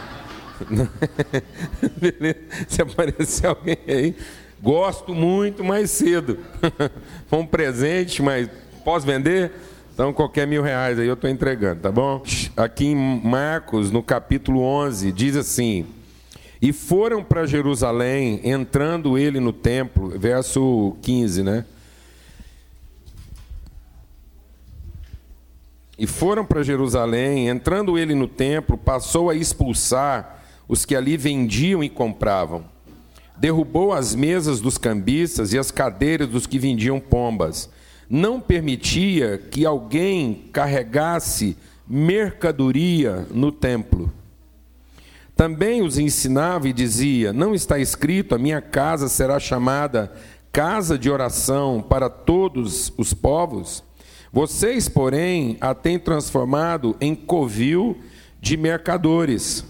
Se 2.67 2.81
aparecer 2.81 3.47
alguém 3.47 3.77
aí, 3.87 4.15
gosto 4.63 5.13
muito 5.13 5.61
mais 5.61 5.91
cedo. 5.91 6.39
Foi 7.27 7.39
um 7.39 7.45
presente, 7.45 8.23
mas 8.23 8.49
posso 8.85 9.05
vender? 9.05 9.51
Então, 9.93 10.13
qualquer 10.13 10.47
mil 10.47 10.63
reais 10.63 10.97
aí 10.97 11.05
eu 11.05 11.15
estou 11.15 11.29
entregando, 11.29 11.81
tá 11.81 11.91
bom? 11.91 12.23
Aqui 12.55 12.85
em 12.85 12.95
Marcos, 12.95 13.91
no 13.91 14.01
capítulo 14.01 14.61
11, 14.61 15.11
diz 15.11 15.35
assim: 15.35 15.85
E 16.61 16.71
foram 16.71 17.21
para 17.21 17.45
Jerusalém, 17.45 18.39
entrando 18.43 19.17
ele 19.17 19.41
no 19.41 19.51
templo, 19.51 20.17
verso 20.17 20.95
15, 21.01 21.43
né? 21.43 21.65
E 25.99 26.07
foram 26.07 26.43
para 26.43 26.63
Jerusalém, 26.63 27.49
entrando 27.49 27.99
ele 27.99 28.15
no 28.15 28.27
templo, 28.27 28.77
passou 28.77 29.29
a 29.29 29.35
expulsar 29.35 30.43
os 30.67 30.85
que 30.85 30.95
ali 30.95 31.17
vendiam 31.17 31.83
e 31.83 31.89
compravam. 31.89 32.72
Derrubou 33.43 33.91
as 33.91 34.15
mesas 34.15 34.61
dos 34.61 34.77
cambistas 34.77 35.51
e 35.51 35.59
as 35.59 35.69
cadeiras 35.69 36.29
dos 36.29 36.47
que 36.47 36.57
vendiam 36.57 36.97
pombas. 36.97 37.69
Não 38.09 38.39
permitia 38.39 39.37
que 39.37 39.65
alguém 39.65 40.45
carregasse 40.53 41.57
mercadoria 41.85 43.27
no 43.31 43.51
templo. 43.51 44.09
Também 45.35 45.81
os 45.81 45.97
ensinava 45.97 46.69
e 46.69 46.73
dizia: 46.73 47.33
Não 47.33 47.53
está 47.53 47.77
escrito, 47.77 48.33
a 48.33 48.37
minha 48.37 48.61
casa 48.61 49.09
será 49.09 49.37
chamada 49.41 50.09
casa 50.49 50.97
de 50.97 51.09
oração 51.09 51.81
para 51.81 52.09
todos 52.09 52.93
os 52.97 53.13
povos? 53.13 53.83
Vocês, 54.31 54.87
porém, 54.87 55.57
a 55.59 55.75
têm 55.75 55.99
transformado 55.99 56.95
em 57.01 57.13
covil 57.13 57.97
de 58.39 58.55
mercadores 58.55 59.65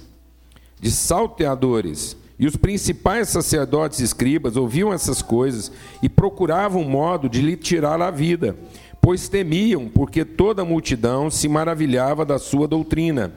de 0.79 0.91
salteadores. 0.91 2.21
E 2.43 2.45
os 2.45 2.57
principais 2.57 3.29
sacerdotes 3.29 4.01
e 4.01 4.03
escribas 4.03 4.57
ouviam 4.57 4.91
essas 4.91 5.21
coisas 5.21 5.71
e 6.01 6.09
procuravam 6.09 6.81
um 6.81 6.89
modo 6.89 7.29
de 7.29 7.41
lhe 7.41 7.55
tirar 7.55 8.01
a 8.01 8.11
vida, 8.11 8.57
pois 9.01 9.29
temiam, 9.29 9.87
porque 9.87 10.25
toda 10.25 10.61
a 10.61 10.65
multidão 10.65 11.31
se 11.31 11.47
maravilhava 11.47 12.25
da 12.25 12.37
sua 12.37 12.67
doutrina. 12.67 13.31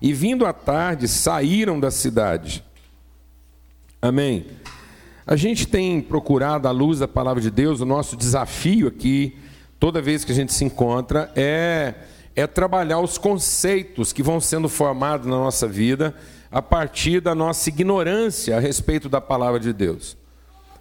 E 0.00 0.10
vindo 0.10 0.46
à 0.46 0.54
tarde, 0.54 1.06
saíram 1.06 1.78
da 1.78 1.90
cidade. 1.90 2.64
Amém. 4.00 4.46
A 5.26 5.36
gente 5.36 5.68
tem 5.68 6.00
procurado, 6.00 6.66
à 6.66 6.70
luz 6.70 7.00
da 7.00 7.06
palavra 7.06 7.42
de 7.42 7.50
Deus, 7.50 7.82
o 7.82 7.84
nosso 7.84 8.16
desafio 8.16 8.88
aqui, 8.88 9.36
toda 9.78 10.00
vez 10.00 10.24
que 10.24 10.32
a 10.32 10.34
gente 10.34 10.54
se 10.54 10.64
encontra, 10.64 11.30
é, 11.36 11.92
é 12.34 12.46
trabalhar 12.46 13.00
os 13.00 13.18
conceitos 13.18 14.14
que 14.14 14.22
vão 14.22 14.40
sendo 14.40 14.66
formados 14.66 15.26
na 15.26 15.36
nossa 15.36 15.68
vida 15.68 16.14
a 16.56 16.62
partir 16.62 17.20
da 17.20 17.34
nossa 17.34 17.68
ignorância 17.68 18.56
a 18.56 18.58
respeito 18.58 19.10
da 19.10 19.20
palavra 19.20 19.60
de 19.60 19.74
Deus. 19.74 20.16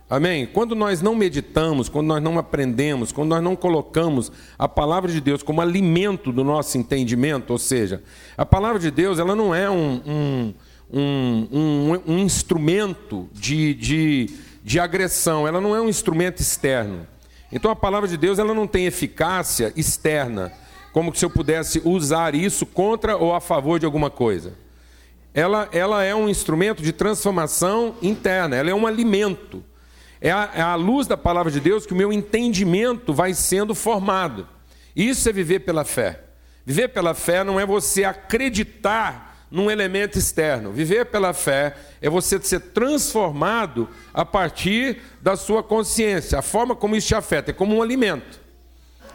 Amém? 0.09 0.45
Quando 0.45 0.73
nós 0.73 1.01
não 1.01 1.13
meditamos, 1.13 1.89
quando 1.89 2.07
nós 2.07 2.23
não 2.23 2.39
aprendemos, 2.39 3.11
quando 3.11 3.31
nós 3.31 3.43
não 3.43 3.57
colocamos 3.57 4.31
a 4.57 4.69
palavra 4.69 5.11
de 5.11 5.19
Deus 5.19 5.43
como 5.43 5.59
alimento 5.59 6.31
do 6.31 6.45
nosso 6.45 6.77
entendimento, 6.77 7.51
ou 7.51 7.59
seja, 7.59 8.01
a 8.37 8.45
palavra 8.45 8.79
de 8.79 8.89
Deus 8.89 9.19
ela 9.19 9.35
não 9.35 9.53
é 9.53 9.69
um, 9.69 10.01
um, 10.05 10.53
um, 10.93 11.47
um, 11.51 12.13
um 12.13 12.19
instrumento 12.19 13.27
de, 13.33 13.73
de, 13.73 14.29
de 14.63 14.79
agressão, 14.79 15.45
ela 15.45 15.59
não 15.59 15.75
é 15.75 15.81
um 15.81 15.89
instrumento 15.89 16.41
externo. 16.41 17.05
Então 17.51 17.69
a 17.69 17.75
palavra 17.75 18.07
de 18.07 18.15
Deus 18.15 18.39
ela 18.39 18.53
não 18.53 18.65
tem 18.65 18.85
eficácia 18.85 19.73
externa, 19.75 20.53
como 20.93 21.13
se 21.13 21.25
eu 21.25 21.29
pudesse 21.29 21.81
usar 21.83 22.33
isso 22.33 22.65
contra 22.65 23.17
ou 23.17 23.35
a 23.35 23.41
favor 23.41 23.77
de 23.77 23.85
alguma 23.85 24.09
coisa 24.09 24.63
ela, 25.35 25.67
ela 25.73 26.01
é 26.01 26.15
um 26.15 26.29
instrumento 26.29 26.81
de 26.81 26.93
transformação 26.93 27.97
interna, 28.01 28.55
ela 28.55 28.69
é 28.69 28.73
um 28.73 28.87
alimento. 28.87 29.61
É 30.21 30.31
a, 30.31 30.49
é 30.55 30.61
a 30.61 30.75
luz 30.75 31.07
da 31.07 31.17
palavra 31.17 31.51
de 31.51 31.59
Deus 31.59 31.85
que 31.85 31.91
o 31.91 31.95
meu 31.95 32.13
entendimento 32.13 33.13
vai 33.13 33.33
sendo 33.33 33.75
formado. 33.75 34.47
Isso 34.95 35.27
é 35.27 35.33
viver 35.33 35.59
pela 35.59 35.83
fé. 35.83 36.21
Viver 36.65 36.87
pela 36.87 37.13
fé 37.13 37.43
não 37.43 37.59
é 37.59 37.65
você 37.65 38.05
acreditar 38.05 39.45
num 39.51 39.69
elemento 39.69 40.17
externo. 40.17 40.71
Viver 40.71 41.07
pela 41.07 41.33
fé 41.33 41.75
é 42.01 42.09
você 42.09 42.41
ser 42.41 42.61
transformado 42.61 43.89
a 44.13 44.23
partir 44.23 45.01
da 45.21 45.35
sua 45.35 45.61
consciência. 45.61 46.39
A 46.39 46.41
forma 46.41 46.77
como 46.77 46.95
isso 46.95 47.09
te 47.09 47.15
afeta 47.15 47.51
é 47.51 47.53
como 47.53 47.75
um 47.75 47.81
alimento. 47.81 48.39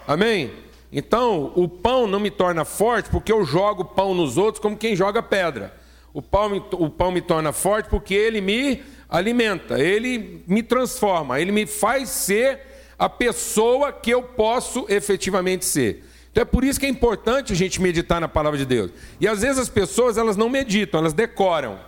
Amém? 0.07 0.53
Então, 0.93 1.51
o 1.57 1.67
pão 1.67 2.07
não 2.07 2.21
me 2.21 2.31
torna 2.31 2.67
forte 2.67 3.09
porque 3.09 3.33
eu 3.33 3.43
jogo 3.43 3.87
pão 3.87 4.15
nos 4.15 4.37
outros 4.37 4.61
como 4.61 4.77
quem 4.77 4.95
joga 4.95 5.23
pedra. 5.23 5.80
O 6.13 6.21
pão, 6.21 6.49
me, 6.49 6.63
o 6.73 6.91
pão 6.91 7.13
me 7.13 7.21
torna 7.21 7.53
forte 7.53 7.89
porque 7.89 8.15
ele 8.15 8.41
me 8.41 8.83
alimenta, 9.09 9.79
ele 9.79 10.43
me 10.47 10.63
transforma, 10.63 11.41
ele 11.41 11.53
me 11.53 11.67
faz 11.67 12.09
ser 12.09 12.61
a 12.99 13.09
pessoa 13.09 13.93
que 13.93 14.11
eu 14.11 14.23
posso 14.23 14.87
efetivamente 14.89 15.65
ser. 15.65 16.05
Então 16.31 16.43
é 16.43 16.45
por 16.45 16.63
isso 16.63 16.79
que 16.79 16.87
é 16.87 16.89
importante 16.89 17.53
a 17.53 17.57
gente 17.57 17.81
meditar 17.81 18.21
na 18.21 18.29
palavra 18.29 18.59
de 18.59 18.65
Deus. 18.65 18.91
E 19.21 19.27
às 19.27 19.43
vezes 19.43 19.59
as 19.59 19.69
pessoas 19.69 20.17
elas 20.17 20.37
não 20.37 20.49
meditam, 20.49 21.01
elas 21.01 21.13
decoram. 21.13 21.79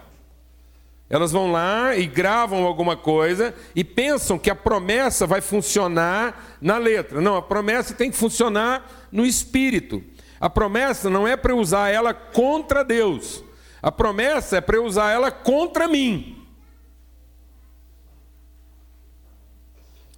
Elas 1.08 1.30
vão 1.30 1.52
lá 1.52 1.94
e 1.94 2.06
gravam 2.06 2.64
alguma 2.64 2.96
coisa 2.96 3.54
e 3.76 3.84
pensam 3.84 4.38
que 4.38 4.48
a 4.48 4.54
promessa 4.54 5.26
vai 5.26 5.42
funcionar 5.42 6.56
na 6.60 6.78
letra. 6.78 7.20
Não, 7.20 7.36
a 7.36 7.42
promessa 7.42 7.92
tem 7.92 8.10
que 8.10 8.16
funcionar 8.16 9.08
no 9.12 9.26
espírito. 9.26 10.02
A 10.40 10.48
promessa 10.48 11.10
não 11.10 11.28
é 11.28 11.36
para 11.36 11.54
usar 11.54 11.90
ela 11.90 12.14
contra 12.14 12.82
Deus. 12.82 13.44
A 13.82 13.90
promessa 13.90 14.58
é 14.58 14.60
para 14.60 14.76
eu 14.76 14.84
usar 14.84 15.10
ela 15.10 15.32
contra 15.32 15.88
mim. 15.88 16.46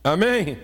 Amém? 0.04 0.58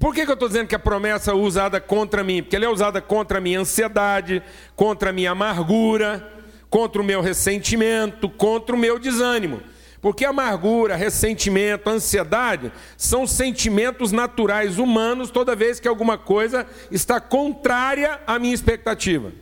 Por 0.00 0.12
que, 0.12 0.24
que 0.24 0.30
eu 0.30 0.34
estou 0.34 0.48
dizendo 0.48 0.66
que 0.66 0.74
a 0.74 0.80
promessa 0.80 1.30
é 1.30 1.34
usada 1.34 1.80
contra 1.80 2.24
mim? 2.24 2.42
Porque 2.42 2.56
ela 2.56 2.64
é 2.64 2.68
usada 2.68 3.00
contra 3.00 3.38
a 3.38 3.40
minha 3.40 3.60
ansiedade, 3.60 4.42
contra 4.74 5.10
a 5.10 5.12
minha 5.12 5.30
amargura, 5.30 6.28
contra 6.68 7.00
o 7.00 7.04
meu 7.04 7.20
ressentimento, 7.20 8.28
contra 8.28 8.74
o 8.74 8.78
meu 8.78 8.98
desânimo. 8.98 9.62
Porque 10.00 10.24
amargura, 10.24 10.96
ressentimento, 10.96 11.88
ansiedade 11.88 12.72
são 12.96 13.28
sentimentos 13.28 14.10
naturais 14.10 14.76
humanos 14.76 15.30
toda 15.30 15.54
vez 15.54 15.78
que 15.78 15.86
alguma 15.86 16.18
coisa 16.18 16.66
está 16.90 17.20
contrária 17.20 18.20
à 18.26 18.40
minha 18.40 18.54
expectativa. 18.54 19.32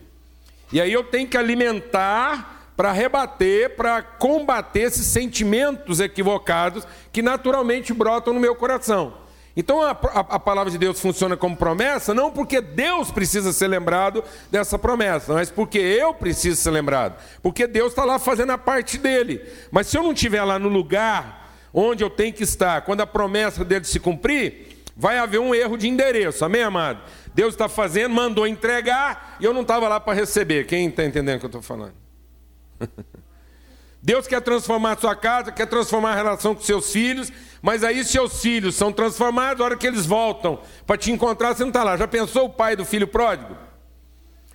E 0.71 0.79
aí 0.79 0.91
eu 0.91 1.03
tenho 1.03 1.27
que 1.27 1.37
alimentar 1.37 2.73
para 2.75 2.91
rebater, 2.91 3.75
para 3.75 4.01
combater 4.01 4.81
esses 4.81 5.05
sentimentos 5.05 5.99
equivocados 5.99 6.87
que 7.11 7.21
naturalmente 7.21 7.93
brotam 7.93 8.33
no 8.33 8.39
meu 8.39 8.55
coração. 8.55 9.21
Então 9.55 9.81
a, 9.81 9.91
a, 9.91 10.19
a, 10.19 10.39
palavra 10.39 10.71
de 10.71 10.77
Deus 10.77 10.99
funciona 10.99 11.35
como 11.35 11.57
promessa, 11.57 12.13
não 12.13 12.31
porque 12.31 12.61
Deus 12.61 13.11
precisa 13.11 13.51
ser 13.51 13.67
lembrado 13.67 14.23
dessa 14.49 14.79
promessa, 14.79 15.33
mas 15.33 15.51
porque 15.51 15.77
eu 15.77 16.13
preciso 16.13 16.55
ser 16.55 16.71
lembrado. 16.71 17.21
Porque 17.43 17.67
Deus 17.67 17.89
está 17.89 18.05
lá 18.05 18.17
fazendo 18.17 18.51
a 18.51 18.57
parte 18.57 18.97
dele. 18.97 19.41
Mas 19.69 19.87
se 19.87 19.97
eu 19.97 20.03
não 20.03 20.13
estiver 20.13 20.43
lá 20.43 20.57
no 20.57 20.69
lugar 20.69 21.53
onde 21.73 22.03
eu 22.03 22.09
tenho 22.09 22.33
que 22.33 22.43
estar, 22.43 22.81
quando 22.81 23.01
a 23.01 23.07
promessa 23.07 23.65
dele 23.65 23.83
se 23.83 23.99
cumprir, 23.99 24.83
vai 24.95 25.17
haver 25.17 25.39
um 25.39 25.53
erro 25.53 25.77
de 25.77 25.87
endereço, 25.87 26.45
amém, 26.45 26.63
amado? 26.63 27.01
Deus 27.33 27.53
está 27.53 27.69
fazendo, 27.69 28.13
mandou 28.13 28.45
entregar 28.45 29.37
e 29.39 29.45
eu 29.45 29.53
não 29.53 29.61
estava 29.61 29.87
lá 29.87 29.99
para 29.99 30.13
receber. 30.13 30.65
Quem 30.65 30.87
está 30.87 31.05
entendendo 31.05 31.37
o 31.37 31.39
que 31.39 31.45
eu 31.45 31.49
estou 31.49 31.61
falando? 31.61 31.93
Deus 34.03 34.25
quer 34.25 34.41
transformar 34.41 34.93
a 34.93 34.97
sua 34.97 35.15
casa, 35.15 35.51
quer 35.51 35.67
transformar 35.67 36.13
a 36.13 36.15
relação 36.15 36.55
com 36.55 36.61
seus 36.61 36.91
filhos, 36.91 37.31
mas 37.61 37.83
aí 37.83 38.03
seus 38.03 38.41
filhos 38.41 38.75
são 38.75 38.91
transformados, 38.91 39.61
a 39.61 39.65
hora 39.65 39.77
que 39.77 39.85
eles 39.85 40.07
voltam 40.07 40.59
para 40.87 40.97
te 40.97 41.11
encontrar, 41.11 41.53
você 41.53 41.61
não 41.61 41.69
está 41.69 41.83
lá. 41.83 41.95
Já 41.95 42.07
pensou 42.07 42.45
o 42.45 42.49
pai 42.49 42.75
do 42.75 42.83
filho 42.83 43.07
pródigo? 43.07 43.55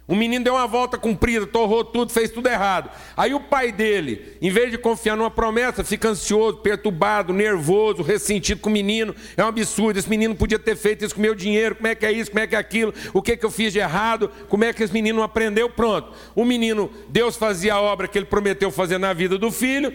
O 0.08 0.14
menino 0.14 0.44
deu 0.44 0.54
uma 0.54 0.68
volta 0.68 0.96
comprida, 0.96 1.44
torrou 1.48 1.84
tudo, 1.84 2.12
fez 2.12 2.30
tudo 2.30 2.48
errado. 2.48 2.90
Aí 3.16 3.34
o 3.34 3.40
pai 3.40 3.72
dele, 3.72 4.36
em 4.40 4.50
vez 4.50 4.70
de 4.70 4.78
confiar 4.78 5.16
numa 5.16 5.30
promessa, 5.30 5.82
fica 5.82 6.10
ansioso, 6.10 6.58
perturbado, 6.58 7.32
nervoso, 7.32 8.04
ressentido 8.04 8.60
com 8.60 8.70
o 8.70 8.72
menino. 8.72 9.12
É 9.36 9.42
um 9.42 9.48
absurdo, 9.48 9.98
esse 9.98 10.08
menino 10.08 10.36
podia 10.36 10.60
ter 10.60 10.76
feito 10.76 11.04
isso 11.04 11.14
com 11.14 11.20
meu 11.20 11.34
dinheiro, 11.34 11.74
como 11.74 11.88
é 11.88 11.94
que 11.96 12.06
é 12.06 12.12
isso, 12.12 12.30
como 12.30 12.38
é 12.38 12.46
que 12.46 12.54
é 12.54 12.58
aquilo, 12.58 12.94
o 13.12 13.20
que, 13.20 13.36
que 13.36 13.44
eu 13.44 13.50
fiz 13.50 13.72
de 13.72 13.80
errado, 13.80 14.30
como 14.48 14.62
é 14.62 14.72
que 14.72 14.80
esse 14.80 14.92
menino 14.92 15.16
não 15.16 15.24
aprendeu, 15.24 15.68
pronto. 15.68 16.12
O 16.36 16.44
menino, 16.44 16.88
Deus 17.08 17.34
fazia 17.34 17.74
a 17.74 17.80
obra 17.80 18.06
que 18.06 18.16
ele 18.16 18.26
prometeu 18.26 18.70
fazer 18.70 18.98
na 18.98 19.12
vida 19.12 19.36
do 19.36 19.50
filho. 19.50 19.92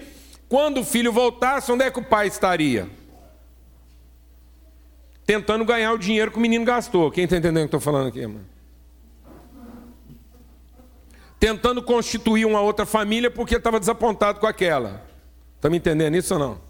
Quando 0.50 0.82
o 0.82 0.84
filho 0.84 1.13
voltasse, 1.13 1.71
onde 1.71 1.86
é 1.86 1.89
que 1.89 2.00
o 2.00 2.04
pai 2.04 2.28
estaria? 2.28 2.89
Tentando 5.26 5.63
ganhar 5.63 5.93
o 5.93 5.97
dinheiro 5.97 6.32
que 6.32 6.38
o 6.38 6.41
menino 6.41 6.65
gastou. 6.65 7.10
Quem 7.10 7.24
está 7.24 7.38
entendendo 7.38 7.63
o 7.63 7.69
que 7.69 7.76
eu 7.76 7.78
estou 7.78 7.80
falando 7.80 8.10
aqui, 8.10 8.28
mano? 8.28 8.52
Tentando 11.41 11.82
constituir 11.82 12.45
uma 12.45 12.62
outra 12.62 12.86
família 12.86 13.32
porque 13.32 13.56
estava 13.56 13.80
desapontado 13.80 14.39
com 14.39 14.45
aquela. 14.45 15.04
Está 15.56 15.71
me 15.71 15.77
entendendo 15.77 16.15
isso 16.15 16.36
ou 16.36 16.39
não? 16.39 16.62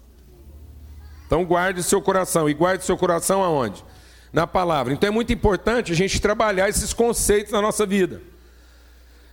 Então 1.26 1.44
guarde 1.44 1.82
seu 1.82 2.00
coração. 2.00 2.48
E 2.48 2.54
guarde 2.54 2.82
seu 2.82 2.96
coração 2.96 3.44
aonde? 3.44 3.84
Na 4.32 4.46
palavra. 4.46 4.94
Então 4.94 5.06
é 5.06 5.10
muito 5.10 5.30
importante 5.30 5.92
a 5.92 5.94
gente 5.94 6.18
trabalhar 6.18 6.70
esses 6.70 6.94
conceitos 6.94 7.52
na 7.52 7.60
nossa 7.60 7.84
vida. 7.84 8.22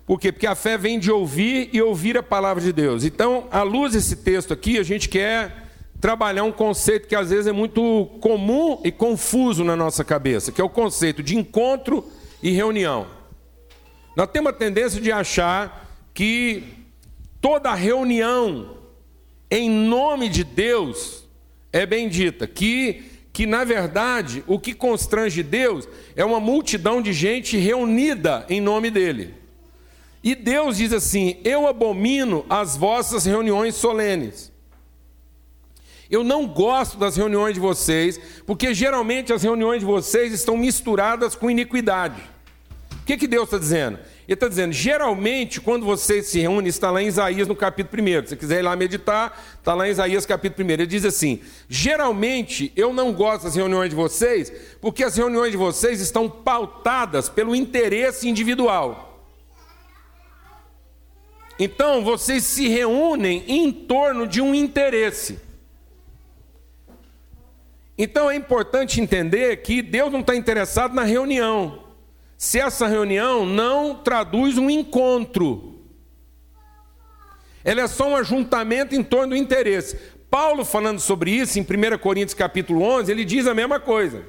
Por 0.05 0.19
quê? 0.19 0.29
Porque 0.29 0.45
a 0.45 0.55
fé 0.55 0.77
vem 0.77 0.99
de 0.99 1.09
ouvir 1.09 1.69
e 1.71 1.81
ouvir 1.81 2.17
a 2.17 2.23
palavra 2.23 2.61
de 2.61 2.73
Deus. 2.73 3.05
Então, 3.05 3.47
à 3.49 3.61
luz 3.61 3.93
desse 3.93 4.17
texto 4.17 4.53
aqui, 4.53 4.77
a 4.77 4.83
gente 4.83 5.07
quer 5.07 5.69
trabalhar 6.01 6.43
um 6.43 6.51
conceito 6.51 7.07
que 7.07 7.15
às 7.15 7.29
vezes 7.29 7.47
é 7.47 7.53
muito 7.53 8.09
comum 8.19 8.81
e 8.83 8.91
confuso 8.91 9.63
na 9.63 9.75
nossa 9.75 10.03
cabeça, 10.03 10.51
que 10.51 10.59
é 10.59 10.63
o 10.63 10.69
conceito 10.69 11.23
de 11.23 11.37
encontro 11.37 12.05
e 12.43 12.51
reunião. 12.51 13.18
Nós 14.15 14.29
temos 14.31 14.49
a 14.49 14.53
tendência 14.53 14.99
de 14.99 15.11
achar 15.11 15.87
que 16.13 16.63
toda 17.39 17.73
reunião 17.73 18.77
em 19.49 19.69
nome 19.69 20.29
de 20.29 20.43
Deus 20.43 21.25
é 21.71 21.85
bendita, 21.85 22.47
que 22.47 23.05
que 23.31 23.45
na 23.45 23.63
verdade 23.63 24.43
o 24.47 24.59
que 24.59 24.73
constrange 24.73 25.41
Deus 25.41 25.87
é 26.13 26.25
uma 26.25 26.41
multidão 26.41 27.01
de 27.01 27.13
gente 27.13 27.55
reunida 27.55 28.45
em 28.49 28.59
nome 28.59 28.91
dele. 28.91 29.33
E 30.21 30.35
Deus 30.35 30.75
diz 30.75 30.91
assim: 30.91 31.37
Eu 31.45 31.65
abomino 31.65 32.45
as 32.49 32.75
vossas 32.75 33.25
reuniões 33.25 33.75
solenes. 33.75 34.51
Eu 36.09 36.21
não 36.23 36.47
gosto 36.47 36.97
das 36.97 37.15
reuniões 37.15 37.53
de 37.53 37.61
vocês, 37.61 38.19
porque 38.45 38.73
geralmente 38.73 39.31
as 39.31 39.43
reuniões 39.43 39.79
de 39.79 39.85
vocês 39.85 40.33
estão 40.33 40.57
misturadas 40.57 41.33
com 41.33 41.49
iniquidade 41.49 42.21
que, 43.09 43.17
que 43.17 43.27
Deus 43.27 43.45
está 43.45 43.57
dizendo? 43.57 43.97
Ele 44.27 44.35
está 44.35 44.47
dizendo, 44.47 44.71
geralmente, 44.71 45.59
quando 45.59 45.83
vocês 45.83 46.27
se 46.27 46.39
reúnem, 46.39 46.69
está 46.69 46.91
lá 46.91 47.01
em 47.01 47.07
Isaías 47.07 47.47
no 47.47 47.55
capítulo 47.55 48.03
1. 48.03 48.27
Se 48.27 48.35
quiser 48.35 48.59
ir 48.59 48.61
lá 48.61 48.75
meditar, 48.75 49.43
está 49.57 49.73
lá 49.73 49.87
em 49.87 49.91
Isaías 49.91 50.27
capítulo 50.27 50.67
1. 50.67 50.71
Ele 50.71 50.85
diz 50.85 51.03
assim: 51.03 51.41
geralmente 51.67 52.71
eu 52.75 52.93
não 52.93 53.11
gosto 53.11 53.45
das 53.45 53.55
reuniões 53.55 53.89
de 53.89 53.95
vocês, 53.95 54.53
porque 54.79 55.03
as 55.03 55.17
reuniões 55.17 55.51
de 55.51 55.57
vocês 55.57 55.99
estão 55.99 56.29
pautadas 56.29 57.27
pelo 57.27 57.55
interesse 57.55 58.29
individual. 58.29 59.25
Então, 61.57 62.03
vocês 62.03 62.43
se 62.43 62.67
reúnem 62.67 63.43
em 63.47 63.71
torno 63.71 64.27
de 64.27 64.39
um 64.39 64.53
interesse. 64.53 65.39
Então 67.97 68.29
é 68.29 68.35
importante 68.35 69.01
entender 69.01 69.57
que 69.57 69.81
Deus 69.81 70.11
não 70.11 70.21
está 70.21 70.33
interessado 70.33 70.93
na 70.93 71.03
reunião 71.03 71.88
se 72.39 72.57
essa 72.57 72.87
reunião 72.87 73.45
não 73.45 73.95
traduz 73.95 74.57
um 74.57 74.69
encontro. 74.69 75.75
Ela 77.65 77.81
é 77.81 77.87
só 77.87 78.07
um 78.07 78.15
ajuntamento 78.15 78.95
em 78.95 79.03
torno 79.03 79.31
do 79.31 79.35
interesse. 79.35 79.99
Paulo 80.31 80.63
falando 80.63 81.01
sobre 81.01 81.31
isso 81.31 81.59
em 81.59 81.63
1 81.63 81.97
Coríntios 81.97 82.33
capítulo 82.33 82.81
11, 82.81 83.11
ele 83.11 83.25
diz 83.25 83.45
a 83.45 83.53
mesma 83.53 83.77
coisa. 83.77 84.23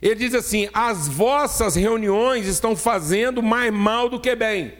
Ele 0.00 0.14
diz 0.14 0.32
assim: 0.32 0.68
"As 0.72 1.08
vossas 1.08 1.74
reuniões 1.74 2.46
estão 2.46 2.76
fazendo 2.76 3.42
mais 3.42 3.72
mal 3.72 4.08
do 4.08 4.20
que 4.20 4.36
bem". 4.36 4.74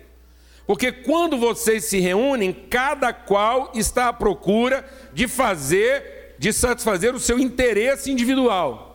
Porque 0.64 0.92
quando 0.92 1.36
vocês 1.36 1.86
se 1.86 1.98
reúnem, 1.98 2.52
cada 2.52 3.12
qual 3.12 3.72
está 3.74 4.10
à 4.10 4.12
procura 4.12 4.88
de 5.12 5.26
fazer, 5.26 6.36
de 6.38 6.52
satisfazer 6.52 7.16
o 7.16 7.20
seu 7.20 7.40
interesse 7.40 8.12
individual. 8.12 8.87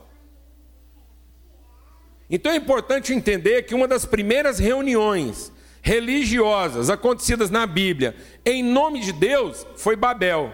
Então 2.30 2.52
é 2.52 2.56
importante 2.56 3.14
entender 3.14 3.64
que 3.64 3.76
uma 3.76 3.88
das 3.88 4.06
primeiras 4.06 4.60
reuniões 4.60 5.52
religiosas 5.82 6.90
acontecidas 6.90 7.50
na 7.50 7.66
Bíblia 7.68 8.16
em 8.46 8.64
nome 8.64 9.02
de 9.02 9.12
Deus 9.12 9.68
foi 9.76 9.96
Babel, 9.96 10.52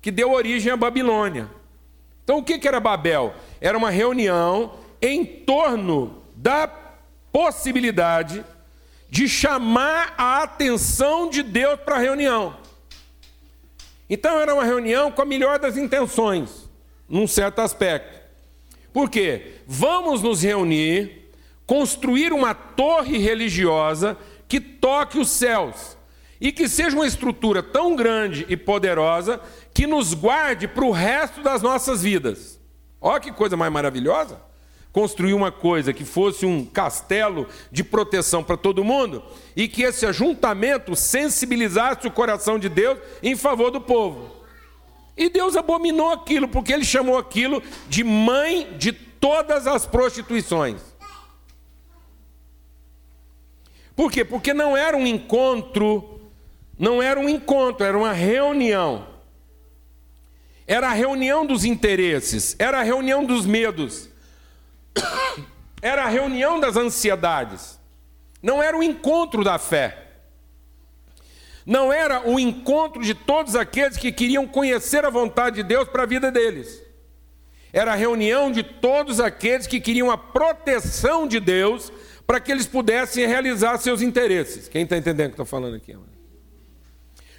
que 0.00 0.10
deu 0.10 0.30
origem 0.30 0.72
à 0.72 0.76
Babilônia. 0.76 1.48
Então 2.22 2.38
o 2.38 2.42
que 2.44 2.66
era 2.66 2.78
Babel? 2.78 3.34
Era 3.60 3.76
uma 3.76 3.90
reunião 3.90 4.74
em 5.00 5.24
torno 5.24 6.22
da 6.36 6.68
possibilidade 7.32 8.44
de 9.10 9.28
chamar 9.28 10.14
a 10.16 10.42
atenção 10.42 11.28
de 11.28 11.42
Deus 11.42 11.80
para 11.80 11.96
a 11.96 11.98
reunião. 11.98 12.56
Então 14.08 14.38
era 14.40 14.54
uma 14.54 14.64
reunião 14.64 15.10
com 15.10 15.22
a 15.22 15.24
melhor 15.24 15.58
das 15.58 15.76
intenções, 15.76 16.70
num 17.08 17.26
certo 17.26 17.60
aspecto. 17.60 18.21
Por 18.92 19.08
quê? 19.08 19.54
Vamos 19.66 20.22
nos 20.22 20.42
reunir, 20.42 21.30
construir 21.66 22.32
uma 22.32 22.54
torre 22.54 23.18
religiosa 23.18 24.16
que 24.46 24.60
toque 24.60 25.18
os 25.18 25.30
céus 25.30 25.96
e 26.38 26.52
que 26.52 26.68
seja 26.68 26.96
uma 26.96 27.06
estrutura 27.06 27.62
tão 27.62 27.96
grande 27.96 28.44
e 28.48 28.56
poderosa 28.56 29.40
que 29.72 29.86
nos 29.86 30.12
guarde 30.12 30.68
para 30.68 30.84
o 30.84 30.90
resto 30.90 31.40
das 31.40 31.62
nossas 31.62 32.02
vidas. 32.02 32.60
Olha 33.00 33.20
que 33.20 33.32
coisa 33.32 33.56
mais 33.56 33.72
maravilhosa! 33.72 34.40
Construir 34.92 35.32
uma 35.32 35.50
coisa 35.50 35.92
que 35.92 36.04
fosse 36.04 36.44
um 36.44 36.66
castelo 36.66 37.48
de 37.70 37.82
proteção 37.82 38.44
para 38.44 38.58
todo 38.58 38.84
mundo 38.84 39.22
e 39.56 39.66
que 39.66 39.84
esse 39.84 40.04
ajuntamento 40.04 40.94
sensibilizasse 40.94 42.06
o 42.06 42.10
coração 42.10 42.58
de 42.58 42.68
Deus 42.68 42.98
em 43.22 43.34
favor 43.34 43.70
do 43.70 43.80
povo. 43.80 44.41
E 45.16 45.28
Deus 45.28 45.56
abominou 45.56 46.10
aquilo, 46.10 46.48
porque 46.48 46.72
ele 46.72 46.84
chamou 46.84 47.18
aquilo 47.18 47.62
de 47.88 48.02
mãe 48.02 48.76
de 48.78 48.92
todas 48.92 49.66
as 49.66 49.86
prostituições. 49.86 50.80
Por 53.94 54.10
quê? 54.10 54.24
Porque 54.24 54.54
não 54.54 54.76
era 54.76 54.96
um 54.96 55.06
encontro, 55.06 56.20
não 56.78 57.02
era 57.02 57.20
um 57.20 57.28
encontro, 57.28 57.84
era 57.84 57.96
uma 57.96 58.12
reunião. 58.12 59.06
Era 60.66 60.88
a 60.88 60.92
reunião 60.92 61.44
dos 61.44 61.64
interesses, 61.64 62.56
era 62.58 62.80
a 62.80 62.82
reunião 62.82 63.24
dos 63.24 63.44
medos, 63.44 64.08
era 65.82 66.04
a 66.04 66.08
reunião 66.08 66.58
das 66.58 66.76
ansiedades. 66.76 67.78
Não 68.42 68.62
era 68.62 68.76
o 68.76 68.82
encontro 68.82 69.44
da 69.44 69.58
fé 69.58 70.11
não 71.64 71.92
era 71.92 72.28
o 72.28 72.38
encontro 72.38 73.02
de 73.02 73.14
todos 73.14 73.54
aqueles 73.54 73.96
que 73.96 74.10
queriam 74.10 74.46
conhecer 74.46 75.04
a 75.04 75.10
vontade 75.10 75.56
de 75.56 75.62
Deus 75.62 75.88
para 75.88 76.02
a 76.02 76.06
vida 76.06 76.30
deles. 76.30 76.82
Era 77.72 77.92
a 77.92 77.96
reunião 77.96 78.52
de 78.52 78.62
todos 78.62 79.20
aqueles 79.20 79.66
que 79.66 79.80
queriam 79.80 80.10
a 80.10 80.18
proteção 80.18 81.26
de 81.26 81.40
Deus 81.40 81.92
para 82.26 82.38
que 82.40 82.52
eles 82.52 82.66
pudessem 82.66 83.26
realizar 83.26 83.78
seus 83.78 84.02
interesses. 84.02 84.68
Quem 84.68 84.82
está 84.82 84.96
entendendo 84.96 85.26
o 85.26 85.30
que 85.30 85.34
estou 85.34 85.46
falando 85.46 85.76
aqui? 85.76 85.96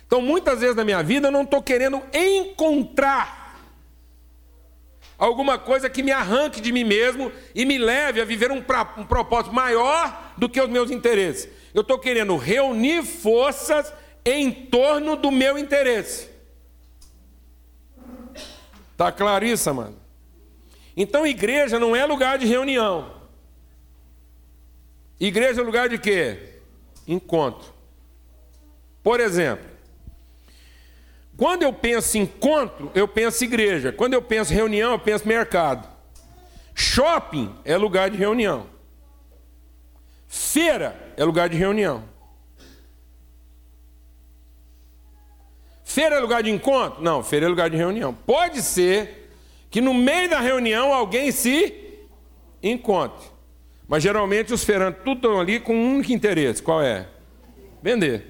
Então, 0.06 0.22
muitas 0.22 0.60
vezes 0.60 0.76
na 0.76 0.84
minha 0.84 1.04
vida 1.04 1.28
eu 1.28 1.32
não 1.32 1.44
estou 1.44 1.62
querendo 1.62 2.02
encontrar 2.14 3.44
alguma 5.18 5.58
coisa 5.58 5.90
que 5.90 6.04
me 6.04 6.12
arranque 6.12 6.60
de 6.60 6.72
mim 6.72 6.84
mesmo 6.84 7.32
e 7.56 7.66
me 7.66 7.78
leve 7.78 8.20
a 8.20 8.26
viver 8.26 8.52
um, 8.52 8.62
pra, 8.62 8.94
um 8.98 9.06
propósito 9.06 9.54
maior 9.54 10.34
do 10.38 10.50
que 10.50 10.60
os 10.60 10.70
meus 10.70 10.92
interesses. 10.92 11.48
Eu 11.74 11.82
estou 11.82 11.98
querendo 11.98 12.36
reunir 12.38 13.04
forças 13.04 13.94
em 14.26 14.52
torno 14.52 15.16
do 15.16 15.32
meu 15.32 15.58
interesse. 15.58 16.30
Tá 18.96 19.12
claro 19.12 19.46
isso, 19.46 19.74
mano? 19.74 19.98
Então, 20.96 21.26
igreja 21.26 21.80
não 21.80 21.96
é 21.96 22.06
lugar 22.06 22.38
de 22.38 22.46
reunião. 22.46 23.22
Igreja 25.20 25.62
é 25.62 25.64
lugar 25.64 25.90
de 25.90 25.98
quê? 25.98 26.60
Encontro. 27.08 27.74
Por 29.02 29.20
exemplo, 29.20 29.70
quando 31.36 31.64
eu 31.64 31.74
penso 31.74 32.18
encontro, 32.18 32.92
eu 32.94 33.08
penso 33.08 33.44
igreja. 33.44 33.92
Quando 33.92 34.14
eu 34.14 34.22
penso 34.22 34.54
reunião, 34.54 34.92
eu 34.92 35.00
penso 35.00 35.28
mercado. 35.28 35.90
Shopping 36.76 37.54
é 37.66 37.76
lugar 37.76 38.10
de 38.10 38.18
reunião. 38.18 38.68
Feira 40.28 41.14
é 41.18 41.24
lugar 41.24 41.50
de 41.50 41.58
reunião. 41.58 42.04
Feira 45.94 46.16
é 46.16 46.20
lugar 46.20 46.42
de 46.42 46.50
encontro? 46.50 47.04
Não, 47.04 47.22
feira 47.22 47.46
é 47.46 47.50
lugar 47.50 47.70
de 47.70 47.78
reunião. 47.78 48.16
Pode 48.16 48.64
ser 48.64 49.30
que 49.70 49.80
no 49.80 49.94
meio 49.94 50.28
da 50.28 50.40
reunião 50.40 50.92
alguém 50.92 51.32
se 51.32 52.00
encontre. 52.64 53.28
Mas 53.88 54.02
geralmente 54.02 54.52
os 54.52 54.64
feirantes 54.64 55.04
tudo 55.04 55.18
estão 55.18 55.40
ali 55.40 55.60
com 55.60 55.76
um 55.76 55.94
único 55.94 56.12
interesse. 56.12 56.64
Qual 56.64 56.82
é? 56.82 57.08
Vender. 57.80 58.26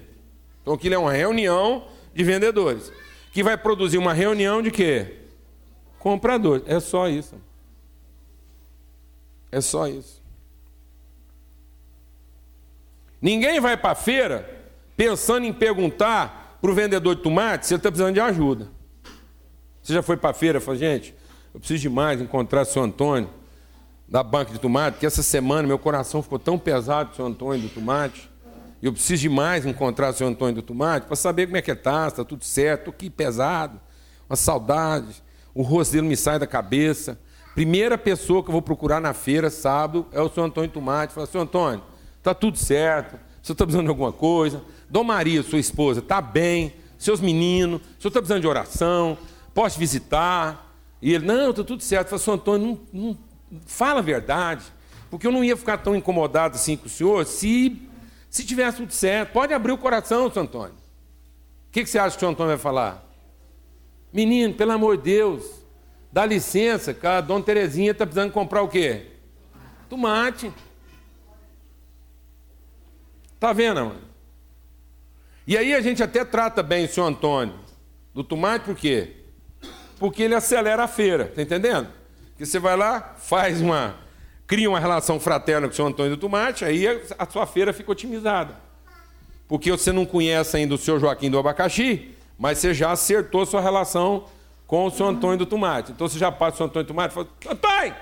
Então 0.60 0.74
aquilo 0.74 0.94
é 0.94 0.98
uma 0.98 1.14
reunião 1.14 1.88
de 2.12 2.22
vendedores. 2.22 2.92
Que 3.32 3.42
vai 3.42 3.56
produzir 3.56 3.96
uma 3.96 4.12
reunião 4.12 4.60
de 4.60 4.70
quê? 4.70 5.20
Compradores. 5.98 6.64
É 6.66 6.78
só 6.80 7.08
isso. 7.08 7.40
É 9.50 9.62
só 9.62 9.88
isso. 9.88 10.22
Ninguém 13.22 13.58
vai 13.58 13.74
para 13.74 13.92
a 13.92 13.94
feira 13.94 14.66
pensando 14.98 15.46
em 15.46 15.52
perguntar 15.52 16.43
para 16.64 16.72
o 16.72 16.74
vendedor 16.74 17.14
de 17.14 17.20
tomate 17.20 17.70
ele 17.70 17.76
está 17.76 17.90
precisando 17.90 18.14
de 18.14 18.20
ajuda. 18.20 18.68
Você 19.82 19.92
já 19.92 20.02
foi 20.02 20.16
para 20.16 20.30
a 20.30 20.32
feira 20.32 20.56
e 20.56 20.60
falou, 20.62 20.80
gente, 20.80 21.14
eu 21.52 21.60
preciso 21.60 21.82
de 21.82 21.90
mais 21.90 22.22
encontrar 22.22 22.62
o 22.62 22.64
senhor 22.64 22.86
Antônio 22.86 23.28
da 24.08 24.22
banca 24.22 24.50
de 24.50 24.58
tomate, 24.58 24.96
que 24.98 25.04
essa 25.04 25.22
semana 25.22 25.68
meu 25.68 25.78
coração 25.78 26.22
ficou 26.22 26.38
tão 26.38 26.58
pesado 26.58 27.08
com 27.08 27.12
o 27.12 27.16
senhor 27.16 27.28
Antônio 27.28 27.60
do 27.60 27.68
tomate. 27.68 28.30
Eu 28.80 28.94
preciso 28.94 29.20
de 29.20 29.28
mais 29.28 29.66
encontrar 29.66 30.08
o 30.08 30.12
senhor 30.14 30.30
Antônio 30.30 30.54
do 30.54 30.62
tomate 30.62 31.06
para 31.06 31.16
saber 31.16 31.44
como 31.44 31.58
é 31.58 31.60
que 31.60 31.70
está, 31.70 32.08
está 32.08 32.24
tudo 32.24 32.42
certo, 32.44 32.90
que 32.90 33.10
pesado, 33.10 33.78
uma 34.26 34.34
saudade, 34.34 35.22
o 35.54 35.60
rosto 35.60 35.92
dele 35.92 36.08
me 36.08 36.16
sai 36.16 36.38
da 36.38 36.46
cabeça. 36.46 37.20
Primeira 37.54 37.98
pessoa 37.98 38.42
que 38.42 38.48
eu 38.48 38.52
vou 38.52 38.62
procurar 38.62 39.02
na 39.02 39.12
feira 39.12 39.50
sábado 39.50 40.06
é 40.12 40.20
o 40.22 40.30
senhor 40.30 40.46
Antônio 40.46 40.70
Tomate. 40.70 41.12
Fala, 41.12 41.26
senhor 41.26 41.42
Antônio, 41.44 41.84
está 42.20 42.32
tudo 42.32 42.56
certo, 42.56 43.18
senhor 43.44 43.52
está 43.52 43.66
precisando 43.66 43.84
de 43.84 43.90
alguma 43.90 44.10
coisa? 44.10 44.62
Dom 44.94 45.02
Maria, 45.02 45.42
sua 45.42 45.58
esposa, 45.58 45.98
está 45.98 46.20
bem? 46.20 46.72
Seus 46.96 47.20
meninos, 47.20 47.80
o 47.80 47.84
senhor 47.84 48.10
está 48.10 48.20
precisando 48.20 48.42
de 48.42 48.46
oração? 48.46 49.18
Posso 49.52 49.76
visitar? 49.76 50.72
E 51.02 51.12
ele, 51.12 51.26
não, 51.26 51.50
está 51.50 51.64
tudo 51.64 51.82
certo. 51.82 52.10
Fala, 52.10 52.20
senhor 52.20 52.36
Antônio, 52.36 52.80
não, 52.92 53.00
não, 53.10 53.18
fala 53.66 53.98
a 53.98 54.02
verdade, 54.04 54.62
porque 55.10 55.26
eu 55.26 55.32
não 55.32 55.42
ia 55.42 55.56
ficar 55.56 55.78
tão 55.78 55.96
incomodado 55.96 56.54
assim 56.54 56.76
com 56.76 56.86
o 56.86 56.88
senhor 56.88 57.26
se, 57.26 57.82
se 58.30 58.46
tivesse 58.46 58.76
tudo 58.76 58.92
certo. 58.92 59.32
Pode 59.32 59.52
abrir 59.52 59.72
o 59.72 59.78
coração, 59.78 60.30
senhor 60.30 60.44
Antônio. 60.44 60.74
O 60.74 61.72
que, 61.72 61.82
que 61.82 61.90
você 61.90 61.98
acha 61.98 62.10
que 62.10 62.18
o 62.18 62.20
senhor 62.20 62.30
Antônio 62.30 62.50
vai 62.50 62.58
falar? 62.58 63.04
Menino, 64.12 64.54
pelo 64.54 64.70
amor 64.70 64.96
de 64.96 65.02
Deus, 65.02 65.44
dá 66.12 66.24
licença, 66.24 66.94
que 66.94 67.04
a 67.04 67.20
dona 67.20 67.44
Terezinha 67.44 67.90
está 67.90 68.06
precisando 68.06 68.30
comprar 68.30 68.62
o 68.62 68.68
quê? 68.68 69.08
Tomate. 69.88 70.52
Tá 73.40 73.52
vendo, 73.52 73.86
mano? 73.86 74.03
E 75.46 75.58
aí 75.58 75.74
a 75.74 75.80
gente 75.80 76.02
até 76.02 76.24
trata 76.24 76.62
bem 76.62 76.86
o 76.86 76.88
senhor 76.88 77.06
Antônio 77.06 77.54
do 78.14 78.22
tomate, 78.22 78.64
por 78.64 78.76
quê? 78.76 79.16
Porque 79.98 80.22
ele 80.22 80.34
acelera 80.34 80.84
a 80.84 80.88
feira, 80.88 81.26
tá 81.26 81.42
entendendo? 81.42 81.88
Que 82.36 82.46
você 82.46 82.58
vai 82.58 82.76
lá, 82.76 83.14
faz 83.18 83.60
uma. 83.60 83.96
cria 84.46 84.68
uma 84.68 84.80
relação 84.80 85.20
fraterna 85.20 85.66
com 85.66 85.72
o 85.72 85.76
senhor 85.76 85.88
Antônio 85.88 86.16
do 86.16 86.20
Tomate, 86.20 86.64
aí 86.64 86.86
a 87.18 87.26
sua 87.30 87.46
feira 87.46 87.72
fica 87.72 87.92
otimizada. 87.92 88.56
Porque 89.46 89.70
você 89.70 89.92
não 89.92 90.06
conhece 90.06 90.56
ainda 90.56 90.74
o 90.74 90.78
senhor 90.78 90.98
Joaquim 90.98 91.30
do 91.30 91.38
Abacaxi, 91.38 92.14
mas 92.38 92.58
você 92.58 92.72
já 92.72 92.92
acertou 92.92 93.44
sua 93.46 93.60
relação 93.60 94.24
com 94.66 94.86
o 94.86 94.90
senhor 94.90 95.10
Antônio 95.10 95.38
do 95.38 95.46
Tomate. 95.46 95.92
Então 95.92 96.08
você 96.08 96.18
já 96.18 96.32
passa 96.32 96.54
o 96.54 96.56
senhor 96.56 96.68
Antônio 96.68 96.84
do 96.84 96.88
Tomate 96.88 97.12
e 97.12 97.14
fala, 97.14 97.28
Antônio, 97.50 97.94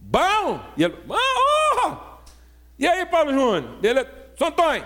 bom! 0.00 0.60
E 0.76 0.84
ele, 0.84 0.94
oh! 1.08 1.92
E 2.78 2.86
aí, 2.86 3.04
Paulo 3.06 3.32
Júnior? 3.32 3.76
Ele, 3.82 4.04
senhor 4.36 4.50
Antônio, 4.50 4.84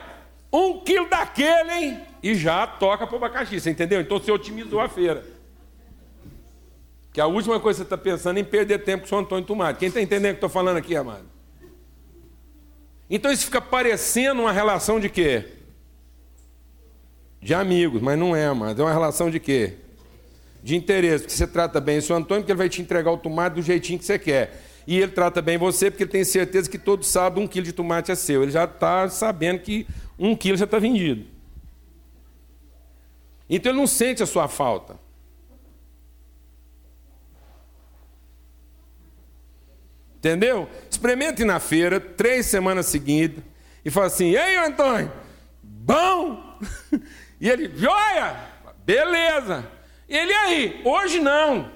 um 0.52 0.80
quilo 0.80 1.08
daquele, 1.08 1.72
hein? 1.72 2.00
E 2.22 2.34
já 2.34 2.66
toca 2.66 3.06
para 3.06 3.14
o 3.14 3.16
abacaxi, 3.16 3.58
você 3.58 3.70
entendeu? 3.70 4.00
Então 4.00 4.18
você 4.18 4.30
otimizou 4.30 4.80
a 4.80 4.88
feira. 4.88 5.24
Que 7.12 7.20
a 7.20 7.26
última 7.26 7.58
coisa 7.58 7.78
que 7.78 7.88
você 7.88 7.94
está 7.94 7.98
pensando 7.98 8.36
é 8.36 8.40
em 8.40 8.44
perder 8.44 8.84
tempo 8.84 9.00
com 9.00 9.06
o 9.06 9.08
senhor 9.08 9.20
Antônio 9.22 9.44
Tomate. 9.44 9.78
Quem 9.78 9.88
está 9.88 10.00
entendendo 10.00 10.32
o 10.32 10.34
que 10.34 10.38
estou 10.38 10.50
falando 10.50 10.76
aqui, 10.76 10.94
amado? 10.94 11.24
Então 13.08 13.30
isso 13.30 13.44
fica 13.44 13.60
parecendo 13.60 14.42
uma 14.42 14.52
relação 14.52 14.98
de 14.98 15.08
quê? 15.08 15.44
De 17.40 17.52
amigos, 17.54 18.00
mas 18.00 18.18
não 18.18 18.34
é, 18.34 18.46
amado. 18.46 18.80
É 18.80 18.84
uma 18.84 18.92
relação 18.92 19.30
de 19.30 19.40
quê? 19.40 19.74
De 20.62 20.76
interesse. 20.76 21.24
Porque 21.24 21.36
você 21.36 21.46
trata 21.46 21.80
bem 21.80 21.98
o 21.98 22.02
senhor 22.02 22.18
Antônio, 22.18 22.42
porque 22.42 22.52
ele 22.52 22.58
vai 22.58 22.68
te 22.68 22.80
entregar 22.80 23.10
o 23.10 23.18
tomate 23.18 23.56
do 23.56 23.62
jeitinho 23.62 23.98
que 23.98 24.04
você 24.04 24.18
quer. 24.18 24.71
E 24.86 24.98
ele 24.98 25.12
trata 25.12 25.40
bem 25.40 25.56
você, 25.56 25.90
porque 25.90 26.04
ele 26.04 26.10
tem 26.10 26.24
certeza 26.24 26.68
que 26.68 26.78
todo 26.78 27.04
sábado 27.04 27.40
um 27.40 27.46
quilo 27.46 27.66
de 27.66 27.72
tomate 27.72 28.10
é 28.10 28.14
seu. 28.14 28.42
Ele 28.42 28.50
já 28.50 28.64
está 28.64 29.08
sabendo 29.08 29.60
que 29.60 29.86
um 30.18 30.34
quilo 30.34 30.56
já 30.56 30.64
está 30.64 30.78
vendido. 30.78 31.26
Então 33.48 33.70
ele 33.70 33.78
não 33.78 33.86
sente 33.86 34.22
a 34.22 34.26
sua 34.26 34.48
falta. 34.48 34.98
Entendeu? 40.16 40.68
Experimente 40.88 41.44
na 41.44 41.58
feira, 41.58 41.98
três 41.98 42.46
semanas 42.46 42.86
seguidas, 42.86 43.42
e 43.84 43.90
fala 43.90 44.06
assim: 44.06 44.36
Ei, 44.36 44.56
Antônio, 44.56 45.12
bom! 45.62 46.58
E 47.42 47.50
ele, 47.50 47.76
joia! 47.76 48.36
Beleza! 48.86 49.66
E 50.08 50.16
ele 50.16 50.32
aí, 50.32 50.80
hoje 50.84 51.18
não. 51.18 51.72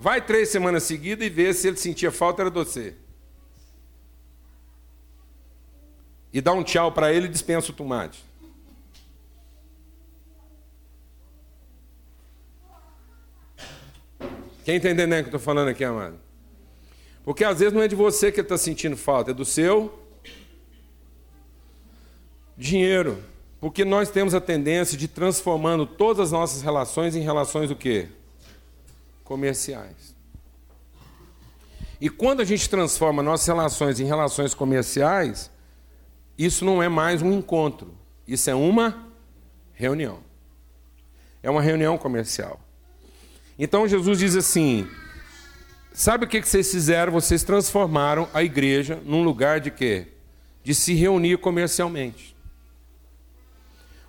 Vai 0.00 0.24
três 0.24 0.48
semanas 0.48 0.84
seguidas 0.84 1.26
e 1.26 1.30
vê 1.30 1.52
se 1.52 1.66
ele 1.66 1.76
sentia 1.76 2.12
falta 2.12 2.42
era 2.42 2.50
de 2.50 2.56
você. 2.56 2.94
E 6.32 6.40
dá 6.40 6.52
um 6.52 6.62
tchau 6.62 6.92
para 6.92 7.12
ele 7.12 7.26
e 7.26 7.30
dispensa 7.30 7.72
o 7.72 7.74
tomate. 7.74 8.24
Quem 14.64 14.76
está 14.76 14.90
entendendo 14.90 15.20
o 15.20 15.24
que 15.24 15.30
eu 15.30 15.36
estou 15.36 15.40
falando 15.40 15.68
aqui, 15.68 15.82
amado? 15.82 16.20
Porque 17.24 17.42
às 17.42 17.58
vezes 17.58 17.72
não 17.72 17.82
é 17.82 17.88
de 17.88 17.96
você 17.96 18.30
que 18.30 18.40
ele 18.40 18.44
está 18.44 18.58
sentindo 18.58 18.96
falta, 18.96 19.30
é 19.30 19.34
do 19.34 19.44
seu 19.44 19.98
dinheiro. 22.56 23.22
Porque 23.60 23.84
nós 23.84 24.10
temos 24.10 24.34
a 24.34 24.40
tendência 24.40 24.96
de 24.96 25.08
transformando 25.08 25.86
todas 25.86 26.26
as 26.26 26.32
nossas 26.32 26.62
relações 26.62 27.16
em 27.16 27.20
relações 27.20 27.70
o 27.70 27.76
quê? 27.76 28.08
Comerciais. 29.28 30.16
E 32.00 32.08
quando 32.08 32.40
a 32.40 32.44
gente 32.46 32.66
transforma 32.66 33.22
nossas 33.22 33.46
relações 33.46 34.00
em 34.00 34.04
relações 34.04 34.54
comerciais, 34.54 35.50
isso 36.38 36.64
não 36.64 36.82
é 36.82 36.88
mais 36.88 37.20
um 37.20 37.30
encontro, 37.30 37.94
isso 38.26 38.48
é 38.48 38.54
uma 38.54 39.06
reunião. 39.74 40.20
É 41.42 41.50
uma 41.50 41.60
reunião 41.60 41.98
comercial. 41.98 42.58
Então 43.58 43.86
Jesus 43.86 44.18
diz 44.18 44.34
assim: 44.34 44.88
Sabe 45.92 46.24
o 46.24 46.28
que 46.28 46.40
vocês 46.40 46.70
fizeram? 46.70 47.12
Vocês 47.12 47.42
transformaram 47.42 48.30
a 48.32 48.42
igreja 48.42 48.98
num 49.04 49.22
lugar 49.22 49.60
de 49.60 49.70
quê? 49.70 50.06
De 50.64 50.74
se 50.74 50.94
reunir 50.94 51.36
comercialmente. 51.36 52.34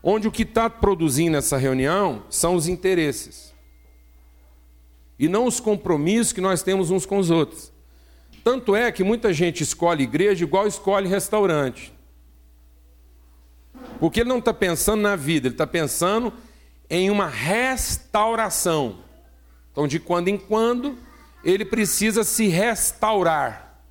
Onde 0.02 0.30
o 0.30 0.32
que 0.32 0.44
está 0.44 0.70
produzindo 0.70 1.36
essa 1.36 1.58
reunião 1.58 2.24
são 2.30 2.56
os 2.56 2.70
interesses. 2.70 3.54
E 5.20 5.28
não 5.28 5.46
os 5.46 5.60
compromissos 5.60 6.34
que 6.34 6.40
nós 6.40 6.64
temos 6.64 6.90
uns 6.90 7.06
com 7.06 7.18
os 7.18 7.30
outros. 7.30 7.74
Tanto 8.44 8.76
é 8.76 8.92
que 8.92 9.04
muita 9.04 9.34
gente 9.34 9.62
escolhe 9.62 10.04
igreja 10.04 10.46
igual 10.46 10.66
escolhe 10.66 11.10
restaurante. 11.10 11.94
Porque 14.00 14.22
ele 14.22 14.30
não 14.30 14.40
está 14.40 14.54
pensando 14.54 15.02
na 15.02 15.18
vida, 15.18 15.48
ele 15.48 15.56
está 15.56 15.68
pensando 15.68 16.32
em 16.90 17.10
uma 17.10 17.28
restauração. 17.28 19.00
Então, 19.72 19.86
de 19.88 20.00
quando 20.00 20.30
em 20.30 20.38
quando, 20.38 20.98
ele 21.44 21.66
precisa 21.66 22.24
se 22.24 22.48
restaurar. 22.48 23.84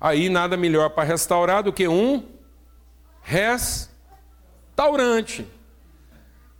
Aí, 0.00 0.28
nada 0.28 0.56
melhor 0.56 0.90
para 0.90 1.04
restaurar 1.04 1.62
do 1.62 1.72
que 1.72 1.86
um 1.88 2.24
restaurante. 3.22 5.46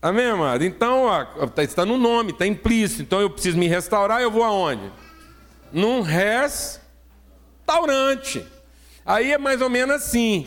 Amém, 0.05 0.26
amado? 0.26 0.62
Então, 0.62 1.07
tá, 1.55 1.64
está 1.64 1.86
no 1.86 1.96
nome, 1.96 2.32
está 2.32 2.46
implícito. 2.46 3.00
Então, 3.00 3.22
eu 3.22 3.30
preciso 3.30 3.57
me 3.57 3.66
restaurar, 3.66 4.20
eu 4.20 4.30
vou 4.30 4.42
aonde? 4.42 4.92
Num 5.72 6.02
restaurante. 6.02 6.84
Aí 9.07 9.32
é 9.32 9.38
mais 9.38 9.62
ou 9.62 9.70
menos 9.70 9.96
assim. 9.96 10.46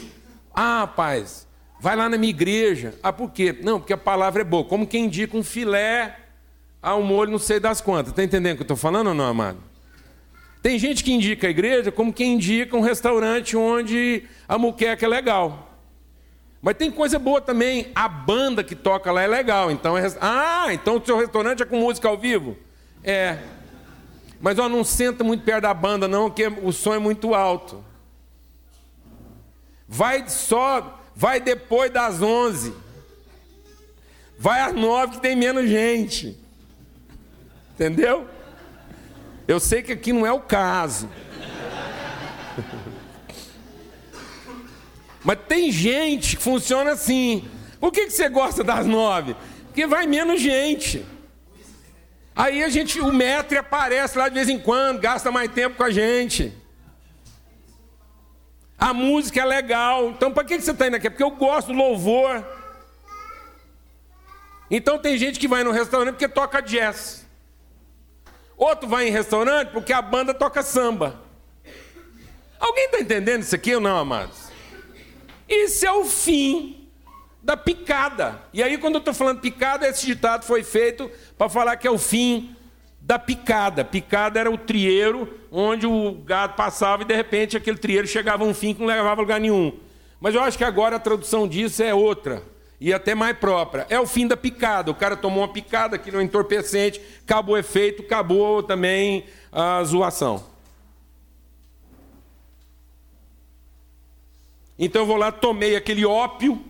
Ah, 0.54 0.82
rapaz, 0.82 1.48
vai 1.80 1.96
lá 1.96 2.08
na 2.08 2.20
minha 2.20 2.30
igreja. 2.30 2.94
Ah, 3.02 3.12
por 3.12 3.32
quê? 3.32 3.58
Não, 3.64 3.80
porque 3.80 3.94
a 3.94 3.98
palavra 3.98 4.44
é 4.44 4.46
boa. 4.46 4.64
Como 4.64 4.86
quem 4.86 5.06
indica 5.06 5.36
um 5.36 5.44
filé 5.44 6.20
a 6.80 6.96
um 6.96 7.02
molho 7.02 7.32
não 7.32 7.40
sei 7.40 7.60
das 7.60 7.82
quantas. 7.82 8.12
Está 8.12 8.24
entendendo 8.24 8.54
o 8.54 8.58
que 8.58 8.62
eu 8.62 8.66
estou 8.66 8.78
falando 8.78 9.08
ou 9.08 9.16
não, 9.16 9.26
amado? 9.26 9.58
Tem 10.62 10.78
gente 10.78 11.04
que 11.04 11.12
indica 11.12 11.48
a 11.48 11.50
igreja 11.50 11.92
como 11.92 12.14
quem 12.14 12.34
indica 12.34 12.78
um 12.78 12.82
restaurante 12.82 13.58
onde 13.58 14.24
a 14.48 14.60
muqueca 14.60 15.04
é 15.04 15.10
legal. 15.10 15.67
Mas 16.68 16.76
tem 16.76 16.92
coisa 16.92 17.18
boa 17.18 17.40
também. 17.40 17.94
A 17.96 18.10
banda 18.10 18.62
que 18.62 18.76
toca 18.76 19.10
lá 19.10 19.22
é 19.22 19.28
legal. 19.28 19.72
Então 19.72 19.98
é... 19.98 20.06
Ah, 20.20 20.68
então 20.74 20.98
o 20.98 21.06
seu 21.06 21.18
restaurante 21.18 21.64
é 21.64 21.66
com 21.66 21.78
música 21.80 22.10
ao 22.10 22.18
vivo? 22.18 22.58
É. 23.02 23.38
Mas 24.42 24.60
ó, 24.60 24.68
não 24.68 24.84
senta 24.84 25.24
muito 25.24 25.46
perto 25.46 25.62
da 25.62 25.74
banda, 25.74 26.10
não, 26.10 26.30
porque 26.30 26.48
o 26.48 26.74
som 26.74 26.94
é 26.94 27.00
muito 27.00 27.34
alto. 27.34 27.82
Vai 29.88 30.28
só, 30.28 31.00
vai 31.16 31.40
depois 31.40 31.90
das 31.90 32.22
11. 32.22 32.74
Vai 34.38 34.60
às 34.60 34.74
nove 34.74 35.14
que 35.14 35.22
tem 35.22 35.38
menos 35.38 35.70
gente. 35.70 36.38
Entendeu? 37.76 38.28
Eu 39.48 39.62
sei 39.62 39.82
que 39.82 39.94
aqui 39.94 40.12
não 40.12 40.26
é 40.26 40.34
o 40.34 40.42
caso. 40.42 41.08
Mas 45.28 45.40
tem 45.46 45.70
gente 45.70 46.38
que 46.38 46.42
funciona 46.42 46.92
assim. 46.92 47.46
Por 47.82 47.92
que, 47.92 48.06
que 48.06 48.12
você 48.12 48.30
gosta 48.30 48.64
das 48.64 48.86
nove? 48.86 49.36
Porque 49.66 49.86
vai 49.86 50.08
menos 50.08 50.40
gente. 50.40 51.06
Aí 52.34 52.64
a 52.64 52.70
gente, 52.70 53.02
o 53.02 53.12
metro 53.12 53.60
aparece 53.60 54.18
lá 54.18 54.30
de 54.30 54.36
vez 54.36 54.48
em 54.48 54.58
quando, 54.58 55.02
gasta 55.02 55.30
mais 55.30 55.52
tempo 55.52 55.76
com 55.76 55.84
a 55.84 55.92
gente. 55.92 56.54
A 58.80 58.94
música 58.94 59.42
é 59.42 59.44
legal. 59.44 60.12
Então, 60.12 60.32
para 60.32 60.46
que 60.46 60.62
você 60.62 60.72
está 60.72 60.88
indo 60.88 60.96
aqui? 60.96 61.10
Porque 61.10 61.24
eu 61.24 61.32
gosto 61.32 61.74
do 61.74 61.78
louvor. 61.78 62.48
Então, 64.72 64.98
tem 64.98 65.18
gente 65.18 65.42
que 65.42 65.48
vai 65.50 65.62
no 65.62 65.72
restaurante 65.72 66.14
porque 66.14 66.30
toca 66.30 66.62
jazz. 66.62 67.26
Outro 68.56 68.88
vai 68.88 69.10
em 69.10 69.12
restaurante 69.12 69.72
porque 69.72 69.92
a 69.92 70.02
banda 70.02 70.34
toca 70.34 70.64
samba. 70.64 71.20
Alguém 72.58 72.86
está 72.86 73.02
entendendo 73.02 73.42
isso 73.42 73.54
aqui 73.54 73.76
ou 73.76 73.82
não, 73.82 73.98
amados? 73.98 74.47
Isso 75.48 75.86
é 75.86 75.92
o 75.92 76.06
fim 76.06 76.88
da 77.42 77.56
picada. 77.56 78.42
E 78.52 78.62
aí, 78.62 78.78
quando 78.78 78.96
eu 78.96 79.00
estou 79.00 79.14
falando 79.14 79.40
picada, 79.40 79.88
esse 79.88 80.06
ditado 80.06 80.44
foi 80.44 80.64
feito 80.64 81.10
para 81.38 81.48
falar 81.48 81.78
que 81.78 81.88
é 81.88 81.92
o 81.92 81.98
fim 81.98 82.56
da 83.00 83.18
picada. 83.18 83.86
Picada 83.86 84.38
era 84.38 84.52
o 84.52 84.58
trieiro 84.58 85.34
onde 85.50 85.88
o 85.88 86.12
gado 86.26 86.56
passava 86.56 87.04
e 87.04 87.06
de 87.06 87.16
repente 87.16 87.56
aquele 87.56 87.78
trieiro 87.78 88.06
chegava 88.06 88.44
a 88.44 88.48
um 88.48 88.54
fim 88.54 88.74
que 88.74 88.82
não 88.82 88.88
levava 88.88 89.22
a 89.22 89.24
lugar 89.24 89.40
nenhum. 89.40 89.80
Mas 90.20 90.36
eu 90.36 90.42
acho 90.42 90.58
que 90.58 90.64
agora 90.66 90.98
a 90.98 91.00
tradução 91.00 91.48
disso 91.48 91.82
é 91.82 91.94
outra 91.94 92.44
e 92.82 92.94
até 92.94 93.16
mais 93.16 93.38
própria. 93.38 93.86
É 93.90 93.98
o 93.98 94.06
fim 94.06 94.28
da 94.28 94.36
picada. 94.36 94.92
O 94.92 94.96
cara 94.96 95.16
tomou 95.16 95.40
uma 95.40 95.54
picada, 95.54 96.00
não 96.12 96.20
é 96.20 96.24
entorpecente, 96.24 97.02
acabou 97.24 97.56
o 97.56 97.58
efeito, 97.58 98.04
acabou 98.04 98.62
também 98.62 99.24
a 99.52 99.82
zoação. 99.86 100.44
Então 104.78 105.02
eu 105.02 105.06
vou 105.06 105.18
lá, 105.18 105.32
tomei 105.32 105.76
aquele 105.76 106.06
ópio, 106.06 106.64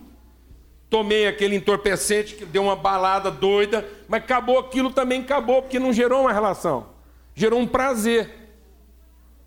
tomei 0.88 1.26
aquele 1.26 1.56
entorpecente 1.56 2.34
que 2.34 2.44
deu 2.44 2.62
uma 2.62 2.76
balada 2.76 3.30
doida, 3.30 3.86
mas 4.08 4.22
acabou 4.22 4.58
aquilo 4.58 4.90
também 4.90 5.20
acabou 5.20 5.62
porque 5.62 5.78
não 5.78 5.92
gerou 5.92 6.22
uma 6.22 6.32
relação. 6.32 6.86
Gerou 7.34 7.60
um 7.60 7.66
prazer. 7.66 8.30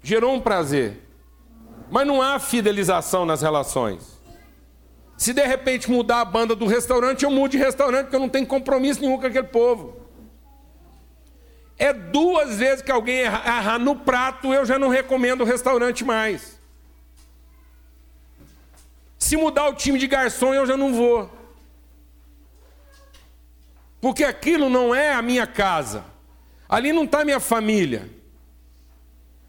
Gerou 0.03 0.33
um 0.33 0.39
prazer. 0.39 0.99
Mas 1.89 2.07
não 2.07 2.21
há 2.21 2.39
fidelização 2.39 3.25
nas 3.25 3.41
relações. 3.41 4.19
Se 5.17 5.33
de 5.33 5.45
repente 5.45 5.91
mudar 5.91 6.21
a 6.21 6.25
banda 6.25 6.55
do 6.55 6.65
restaurante, 6.65 7.23
eu 7.23 7.29
mudo 7.29 7.51
de 7.51 7.57
restaurante 7.57 8.05
porque 8.05 8.15
eu 8.15 8.19
não 8.19 8.29
tenho 8.29 8.47
compromisso 8.47 9.01
nenhum 9.01 9.19
com 9.19 9.27
aquele 9.27 9.47
povo. 9.47 10.01
É 11.77 11.93
duas 11.93 12.57
vezes 12.57 12.81
que 12.81 12.91
alguém 12.91 13.19
errar 13.19 13.77
no 13.77 13.95
prato, 13.95 14.53
eu 14.53 14.65
já 14.65 14.79
não 14.79 14.87
recomendo 14.87 15.41
o 15.41 15.45
restaurante 15.45 16.03
mais. 16.03 16.50
Se 19.31 19.37
mudar 19.37 19.69
o 19.69 19.73
time 19.73 19.97
de 19.97 20.07
garçom, 20.07 20.53
eu 20.53 20.65
já 20.65 20.75
não 20.75 20.93
vou. 20.93 21.31
Porque 24.01 24.25
aquilo 24.25 24.69
não 24.69 24.93
é 24.93 25.13
a 25.13 25.21
minha 25.21 25.47
casa. 25.47 26.03
Ali 26.67 26.91
não 26.91 27.05
está 27.05 27.23
minha 27.23 27.39
família. 27.39 28.09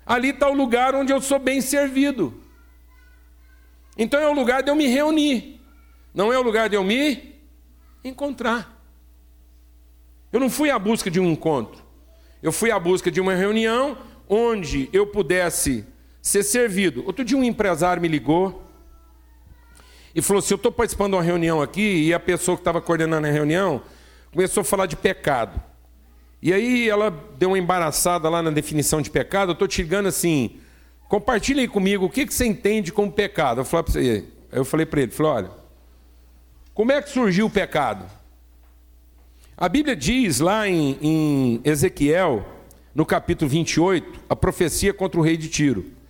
Ali 0.07 0.29
está 0.29 0.49
o 0.49 0.55
lugar 0.55 0.95
onde 0.95 1.13
eu 1.13 1.21
sou 1.21 1.41
bem 1.41 1.61
servido. 1.61 2.33
Então 3.99 4.21
é 4.21 4.29
o 4.29 4.33
lugar 4.33 4.63
de 4.63 4.71
eu 4.71 4.77
me 4.77 4.87
reunir. 4.87 5.61
Não 6.15 6.33
é 6.33 6.39
o 6.39 6.43
lugar 6.43 6.69
de 6.69 6.77
eu 6.77 6.85
me 6.85 7.35
encontrar. 8.05 8.81
Eu 10.33 10.39
não 10.39 10.49
fui 10.49 10.71
à 10.71 10.79
busca 10.79 11.11
de 11.11 11.19
um 11.19 11.29
encontro. 11.29 11.83
Eu 12.41 12.53
fui 12.53 12.71
à 12.71 12.79
busca 12.79 13.11
de 13.11 13.21
uma 13.21 13.35
reunião 13.35 13.99
onde 14.29 14.89
eu 14.93 15.09
pudesse 15.09 15.85
ser 16.21 16.45
servido. 16.45 17.05
Outro 17.05 17.25
dia 17.25 17.37
um 17.37 17.43
empresário 17.43 18.01
me 18.01 18.07
ligou 18.07 18.62
e 20.15 20.23
falou 20.23 20.39
assim: 20.39 20.55
Eu 20.55 20.57
estou 20.57 20.73
participando 20.73 21.13
de 21.13 21.17
uma 21.17 21.23
reunião 21.23 21.63
aqui 21.63 22.05
e 22.05 22.15
a 22.15 22.21
pessoa 22.21 22.57
que 22.57 22.61
estava 22.61 22.81
coordenando 22.81 23.27
a 23.27 23.31
reunião 23.31 23.83
começou 24.33 24.63
a 24.63 24.65
falar 24.65 24.87
de 24.87 24.97
pecado. 24.97 25.61
E 26.41 26.53
aí 26.53 26.89
ela 26.89 27.11
deu 27.39 27.51
uma 27.51 27.59
embaraçada 27.59 28.29
lá 28.29 28.43
na 28.43 28.51
definição 28.51 29.01
de 29.01 29.11
pecado. 29.11 29.51
Eu 29.51 29.55
estou 29.55 29.69
te 29.69 29.83
ligando 29.83 30.07
assim: 30.07 30.59
compartilhe 31.09 31.61
aí 31.61 31.69
comigo 31.69 32.07
o 32.07 32.11
que, 32.11 32.27
que 32.27 32.35
você 32.35 32.47
entende 32.47 32.93
como 32.93 33.11
pecado. 33.11 33.61
Eu 33.61 33.65
falei 33.65 33.85
para 33.85 34.59
eu 34.59 34.65
falei 34.65 34.87
para 34.87 35.03
ele: 35.03 35.13
falei, 35.13 35.33
olha, 35.33 35.51
como 36.75 36.93
é 36.93 37.01
que 37.01 37.11
surgiu 37.11 37.47
o 37.47 37.51
pecado? 37.51 38.05
A 39.57 39.69
Bíblia 39.69 39.95
diz 39.95 40.41
lá 40.41 40.69
em, 40.69 40.99
em 41.01 41.61
Ezequiel, 41.65 42.45
no 42.95 43.07
capítulo 43.07 43.49
28, 43.49 44.21
a 44.29 44.35
profecia 44.35 44.93
contra 44.93 45.21
o 45.21 45.23
rei 45.23 45.37
de 45.37 45.49
Tiro. 45.49 46.02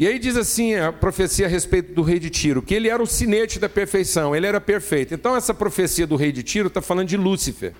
E 0.00 0.08
aí 0.08 0.18
diz 0.18 0.34
assim 0.34 0.76
a 0.76 0.90
profecia 0.90 1.44
a 1.44 1.48
respeito 1.48 1.92
do 1.92 2.00
rei 2.00 2.18
de 2.18 2.30
Tiro, 2.30 2.62
que 2.62 2.72
ele 2.72 2.88
era 2.88 3.02
o 3.02 3.06
sinete 3.06 3.58
da 3.58 3.68
perfeição, 3.68 4.34
ele 4.34 4.46
era 4.46 4.58
perfeito. 4.58 5.12
Então 5.12 5.36
essa 5.36 5.52
profecia 5.52 6.06
do 6.06 6.16
rei 6.16 6.32
de 6.32 6.42
Tiro 6.42 6.68
está 6.68 6.80
falando 6.80 7.08
de 7.08 7.18
Lúcifer. 7.18 7.74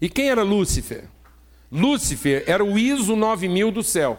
E 0.00 0.08
quem 0.08 0.30
era 0.30 0.44
Lúcifer? 0.44 1.06
Lúcifer 1.72 2.44
era 2.46 2.64
o 2.64 2.78
ISO 2.78 3.16
9000 3.16 3.72
do 3.72 3.82
céu. 3.82 4.16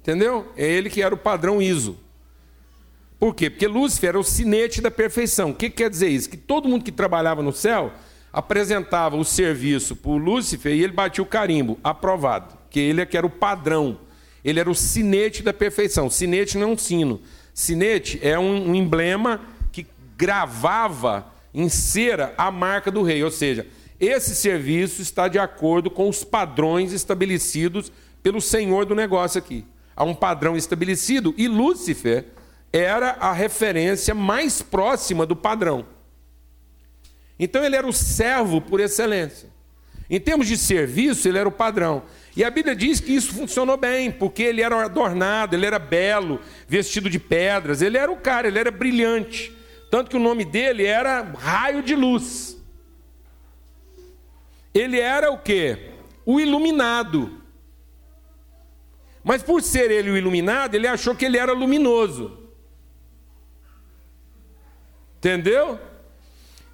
Entendeu? 0.00 0.52
É 0.56 0.64
ele 0.64 0.88
que 0.88 1.02
era 1.02 1.12
o 1.12 1.18
padrão 1.18 1.60
ISO. 1.60 1.98
Por 3.18 3.34
quê? 3.34 3.50
Porque 3.50 3.66
Lúcifer 3.66 4.10
era 4.10 4.20
o 4.20 4.22
sinete 4.22 4.80
da 4.80 4.92
perfeição. 4.92 5.50
O 5.50 5.54
que 5.56 5.68
quer 5.68 5.90
dizer 5.90 6.08
isso? 6.08 6.30
Que 6.30 6.36
todo 6.36 6.68
mundo 6.68 6.84
que 6.84 6.92
trabalhava 6.92 7.42
no 7.42 7.52
céu 7.52 7.92
apresentava 8.32 9.16
o 9.16 9.24
serviço 9.24 9.96
para 9.96 10.12
o 10.12 10.16
Lúcifer 10.16 10.72
e 10.72 10.84
ele 10.84 10.92
batia 10.92 11.20
o 11.20 11.26
carimbo, 11.26 11.80
aprovado. 11.82 12.56
Que 12.70 12.78
ele 12.78 13.00
é 13.00 13.06
que 13.06 13.16
era 13.16 13.26
o 13.26 13.30
padrão 13.30 13.98
ele 14.44 14.60
era 14.60 14.70
o 14.70 14.74
sinete 14.74 15.42
da 15.42 15.52
perfeição. 15.52 16.08
Sinete 16.08 16.56
não 16.56 16.70
é 16.70 16.72
um 16.72 16.78
sino. 16.78 17.20
Sinete 17.52 18.18
é 18.22 18.38
um, 18.38 18.70
um 18.70 18.74
emblema 18.74 19.40
que 19.72 19.86
gravava 20.16 21.32
em 21.52 21.68
cera 21.68 22.34
a 22.36 22.50
marca 22.50 22.90
do 22.90 23.02
rei. 23.02 23.22
Ou 23.22 23.30
seja, 23.30 23.66
esse 23.98 24.34
serviço 24.34 25.02
está 25.02 25.28
de 25.28 25.38
acordo 25.38 25.90
com 25.90 26.08
os 26.08 26.24
padrões 26.24 26.92
estabelecidos 26.92 27.92
pelo 28.22 28.40
senhor 28.40 28.86
do 28.86 28.94
negócio 28.94 29.38
aqui. 29.38 29.64
Há 29.94 30.04
um 30.04 30.14
padrão 30.14 30.56
estabelecido 30.56 31.34
e 31.36 31.46
Lúcifer 31.46 32.24
era 32.72 33.10
a 33.20 33.32
referência 33.32 34.14
mais 34.14 34.62
próxima 34.62 35.26
do 35.26 35.36
padrão. 35.36 35.84
Então 37.38 37.64
ele 37.64 37.76
era 37.76 37.86
o 37.86 37.92
servo 37.92 38.60
por 38.60 38.80
excelência. 38.80 39.48
Em 40.10 40.18
termos 40.18 40.48
de 40.48 40.58
serviço, 40.58 41.28
ele 41.28 41.38
era 41.38 41.48
o 41.48 41.52
padrão. 41.52 42.02
E 42.36 42.42
a 42.42 42.50
Bíblia 42.50 42.74
diz 42.74 42.98
que 42.98 43.14
isso 43.14 43.32
funcionou 43.32 43.76
bem, 43.76 44.10
porque 44.10 44.42
ele 44.42 44.60
era 44.60 44.84
adornado, 44.84 45.54
ele 45.54 45.64
era 45.64 45.78
belo, 45.78 46.40
vestido 46.66 47.08
de 47.08 47.18
pedras, 47.18 47.80
ele 47.80 47.96
era 47.96 48.10
o 48.10 48.16
cara, 48.16 48.48
ele 48.48 48.58
era 48.58 48.72
brilhante. 48.72 49.56
Tanto 49.88 50.10
que 50.10 50.16
o 50.16 50.20
nome 50.20 50.44
dele 50.44 50.84
era 50.84 51.22
raio 51.22 51.82
de 51.82 51.94
luz. 51.94 52.56
Ele 54.74 54.98
era 54.98 55.30
o 55.30 55.38
quê? 55.38 55.92
O 56.26 56.40
iluminado. 56.40 57.40
Mas 59.22 59.42
por 59.42 59.62
ser 59.62 59.90
ele 59.90 60.10
o 60.10 60.16
iluminado, 60.16 60.74
ele 60.74 60.88
achou 60.88 61.14
que 61.14 61.24
ele 61.24 61.38
era 61.38 61.52
luminoso. 61.52 62.48
Entendeu? 65.18 65.78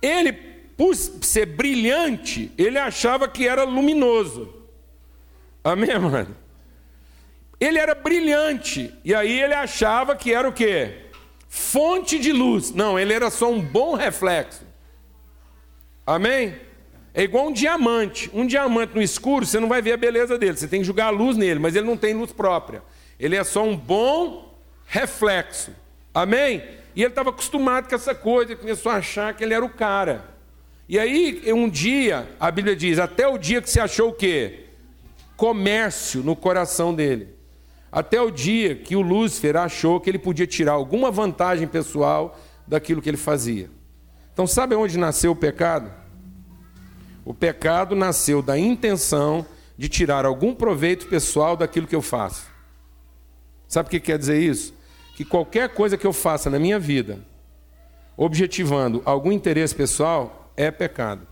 Ele, 0.00 0.55
por 0.76 0.94
ser 0.94 1.46
brilhante, 1.46 2.52
ele 2.58 2.78
achava 2.78 3.26
que 3.26 3.48
era 3.48 3.64
luminoso. 3.64 4.52
Amém, 5.64 5.98
mano? 5.98 6.36
Ele 7.58 7.78
era 7.78 7.94
brilhante. 7.94 8.94
E 9.04 9.14
aí 9.14 9.40
ele 9.40 9.54
achava 9.54 10.14
que 10.14 10.32
era 10.32 10.48
o 10.48 10.52
quê? 10.52 11.06
Fonte 11.48 12.18
de 12.18 12.32
luz. 12.32 12.72
Não, 12.72 12.98
ele 12.98 13.12
era 13.12 13.30
só 13.30 13.50
um 13.50 13.60
bom 13.60 13.94
reflexo. 13.94 14.64
Amém? 16.06 16.54
É 17.14 17.22
igual 17.22 17.48
um 17.48 17.52
diamante. 17.52 18.30
Um 18.34 18.46
diamante 18.46 18.94
no 18.94 19.00
escuro, 19.00 19.46
você 19.46 19.58
não 19.58 19.68
vai 19.68 19.80
ver 19.80 19.92
a 19.92 19.96
beleza 19.96 20.36
dele. 20.36 20.56
Você 20.56 20.68
tem 20.68 20.80
que 20.80 20.86
jogar 20.86 21.06
a 21.06 21.10
luz 21.10 21.36
nele, 21.36 21.58
mas 21.58 21.74
ele 21.74 21.86
não 21.86 21.96
tem 21.96 22.12
luz 22.12 22.30
própria. 22.30 22.82
Ele 23.18 23.34
é 23.34 23.42
só 23.42 23.64
um 23.64 23.74
bom 23.74 24.54
reflexo. 24.84 25.72
Amém? 26.12 26.62
E 26.94 27.02
ele 27.02 27.08
estava 27.08 27.30
acostumado 27.30 27.88
com 27.88 27.94
essa 27.94 28.14
coisa, 28.14 28.52
ele 28.52 28.60
começou 28.60 28.92
a 28.92 28.96
achar 28.96 29.34
que 29.34 29.42
ele 29.42 29.54
era 29.54 29.64
o 29.64 29.70
cara. 29.70 30.35
E 30.88 30.98
aí, 30.98 31.42
um 31.52 31.68
dia, 31.68 32.28
a 32.38 32.50
Bíblia 32.50 32.76
diz, 32.76 32.98
até 32.98 33.26
o 33.26 33.38
dia 33.38 33.60
que 33.60 33.68
você 33.68 33.80
achou 33.80 34.10
o 34.10 34.12
quê? 34.12 34.66
comércio 35.36 36.22
no 36.22 36.34
coração 36.34 36.94
dele. 36.94 37.28
Até 37.92 38.20
o 38.20 38.30
dia 38.30 38.74
que 38.74 38.96
o 38.96 39.00
Lúcifer 39.00 39.56
achou 39.56 40.00
que 40.00 40.10
ele 40.10 40.18
podia 40.18 40.46
tirar 40.46 40.72
alguma 40.72 41.10
vantagem 41.10 41.68
pessoal 41.68 42.38
daquilo 42.66 43.00
que 43.00 43.08
ele 43.08 43.16
fazia. 43.16 43.70
Então, 44.32 44.46
sabe 44.46 44.74
onde 44.74 44.98
nasceu 44.98 45.32
o 45.32 45.36
pecado? 45.36 45.90
O 47.24 47.32
pecado 47.32 47.94
nasceu 47.94 48.42
da 48.42 48.58
intenção 48.58 49.46
de 49.78 49.88
tirar 49.88 50.24
algum 50.24 50.54
proveito 50.54 51.06
pessoal 51.06 51.56
daquilo 51.56 51.86
que 51.86 51.96
eu 51.96 52.02
faço. 52.02 52.46
Sabe 53.68 53.88
o 53.88 53.90
que 53.90 54.00
quer 54.00 54.18
dizer 54.18 54.40
isso? 54.40 54.74
Que 55.16 55.24
qualquer 55.24 55.70
coisa 55.70 55.96
que 55.96 56.06
eu 56.06 56.12
faça 56.12 56.50
na 56.50 56.58
minha 56.58 56.78
vida, 56.78 57.20
objetivando 58.16 59.02
algum 59.04 59.32
interesse 59.32 59.74
pessoal, 59.74 60.45
é 60.56 60.70
pecado. 60.70 61.26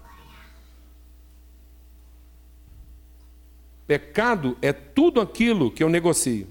Pecado 3.87 4.57
é 4.62 4.72
tudo 4.72 5.20
aquilo 5.20 5.70
que 5.70 5.83
eu 5.83 5.89
negocio. 5.89 6.49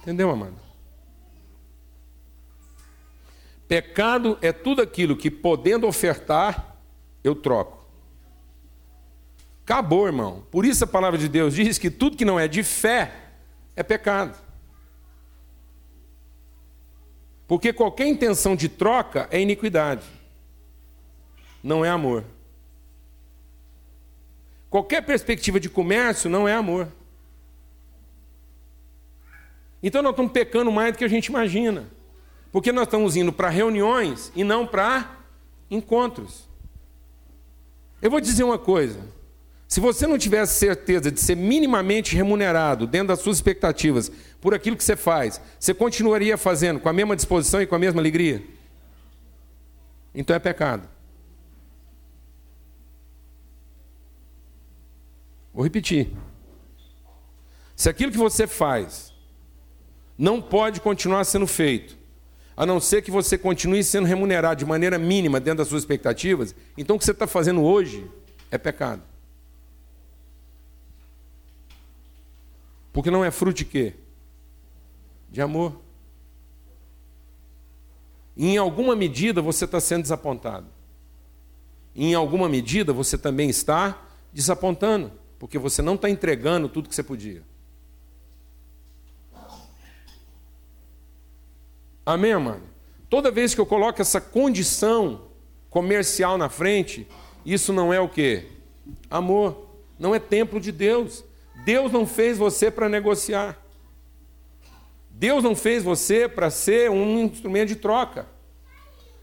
Entendeu, 0.00 0.30
amado? 0.30 0.56
Pecado 3.66 4.38
é 4.40 4.52
tudo 4.52 4.80
aquilo 4.80 5.16
que, 5.16 5.30
podendo 5.30 5.86
ofertar, 5.86 6.76
eu 7.22 7.34
troco. 7.34 7.84
Acabou, 9.64 10.06
irmão. 10.06 10.46
Por 10.50 10.64
isso 10.64 10.84
a 10.84 10.86
palavra 10.86 11.18
de 11.18 11.28
Deus 11.28 11.54
diz 11.54 11.76
que 11.76 11.90
tudo 11.90 12.16
que 12.16 12.24
não 12.24 12.40
é 12.40 12.48
de 12.48 12.62
fé 12.62 13.12
é 13.76 13.82
pecado. 13.82 14.47
Porque 17.48 17.72
qualquer 17.72 18.06
intenção 18.06 18.54
de 18.54 18.68
troca 18.68 19.26
é 19.30 19.40
iniquidade, 19.40 20.04
não 21.62 21.82
é 21.82 21.88
amor. 21.88 22.22
Qualquer 24.68 25.00
perspectiva 25.00 25.58
de 25.58 25.70
comércio 25.70 26.28
não 26.28 26.46
é 26.46 26.54
amor. 26.54 26.88
Então 29.82 30.02
nós 30.02 30.10
estamos 30.10 30.30
pecando 30.30 30.70
mais 30.70 30.92
do 30.92 30.98
que 30.98 31.04
a 31.04 31.08
gente 31.08 31.26
imagina. 31.26 31.88
Porque 32.52 32.70
nós 32.70 32.84
estamos 32.84 33.16
indo 33.16 33.32
para 33.32 33.48
reuniões 33.48 34.30
e 34.36 34.44
não 34.44 34.66
para 34.66 35.16
encontros. 35.70 36.46
Eu 38.02 38.10
vou 38.10 38.20
dizer 38.20 38.44
uma 38.44 38.58
coisa: 38.58 39.00
se 39.68 39.80
você 39.80 40.06
não 40.06 40.16
tivesse 40.16 40.58
certeza 40.58 41.12
de 41.12 41.20
ser 41.20 41.36
minimamente 41.36 42.16
remunerado 42.16 42.86
dentro 42.86 43.08
das 43.08 43.20
suas 43.20 43.36
expectativas 43.36 44.10
por 44.40 44.54
aquilo 44.54 44.78
que 44.78 44.82
você 44.82 44.96
faz, 44.96 45.38
você 45.60 45.74
continuaria 45.74 46.38
fazendo 46.38 46.80
com 46.80 46.88
a 46.88 46.92
mesma 46.92 47.14
disposição 47.14 47.60
e 47.60 47.66
com 47.66 47.74
a 47.74 47.78
mesma 47.78 48.00
alegria? 48.00 48.42
Então 50.14 50.34
é 50.34 50.38
pecado. 50.38 50.88
Vou 55.52 55.62
repetir. 55.62 56.12
Se 57.76 57.90
aquilo 57.90 58.10
que 58.10 58.16
você 58.16 58.46
faz 58.46 59.12
não 60.16 60.40
pode 60.40 60.80
continuar 60.80 61.24
sendo 61.24 61.46
feito, 61.46 61.94
a 62.56 62.64
não 62.64 62.80
ser 62.80 63.02
que 63.02 63.10
você 63.10 63.36
continue 63.36 63.84
sendo 63.84 64.06
remunerado 64.06 64.60
de 64.60 64.64
maneira 64.64 64.98
mínima 64.98 65.38
dentro 65.38 65.58
das 65.58 65.68
suas 65.68 65.82
expectativas, 65.82 66.54
então 66.76 66.96
o 66.96 66.98
que 66.98 67.04
você 67.04 67.10
está 67.10 67.26
fazendo 67.26 67.62
hoje 67.62 68.10
é 68.50 68.56
pecado. 68.56 69.02
Porque 72.92 73.10
não 73.10 73.24
é 73.24 73.30
fruto 73.30 73.58
de 73.58 73.64
quê? 73.64 73.94
De 75.30 75.40
amor. 75.40 75.80
Em 78.36 78.56
alguma 78.56 78.94
medida 78.94 79.42
você 79.42 79.64
está 79.64 79.80
sendo 79.80 80.02
desapontado. 80.02 80.66
Em 81.94 82.14
alguma 82.14 82.48
medida 82.48 82.92
você 82.92 83.18
também 83.18 83.50
está 83.50 84.00
desapontando, 84.32 85.10
porque 85.38 85.58
você 85.58 85.82
não 85.82 85.96
está 85.96 86.08
entregando 86.08 86.68
tudo 86.68 86.88
que 86.88 86.94
você 86.94 87.02
podia. 87.02 87.42
Amém, 92.06 92.34
mano? 92.36 92.62
Toda 93.10 93.30
vez 93.30 93.54
que 93.54 93.60
eu 93.60 93.66
coloco 93.66 94.00
essa 94.00 94.20
condição 94.20 95.22
comercial 95.68 96.38
na 96.38 96.48
frente, 96.48 97.06
isso 97.44 97.72
não 97.72 97.92
é 97.92 98.00
o 98.00 98.08
que? 98.08 98.46
Amor. 99.10 99.66
Não 99.98 100.14
é 100.14 100.18
templo 100.18 100.60
de 100.60 100.70
Deus. 100.70 101.24
Deus 101.64 101.92
não 101.92 102.06
fez 102.06 102.38
você 102.38 102.70
para 102.70 102.88
negociar. 102.88 103.58
Deus 105.10 105.42
não 105.42 105.56
fez 105.56 105.82
você 105.82 106.28
para 106.28 106.48
ser 106.50 106.90
um 106.90 107.24
instrumento 107.24 107.68
de 107.68 107.76
troca. 107.76 108.26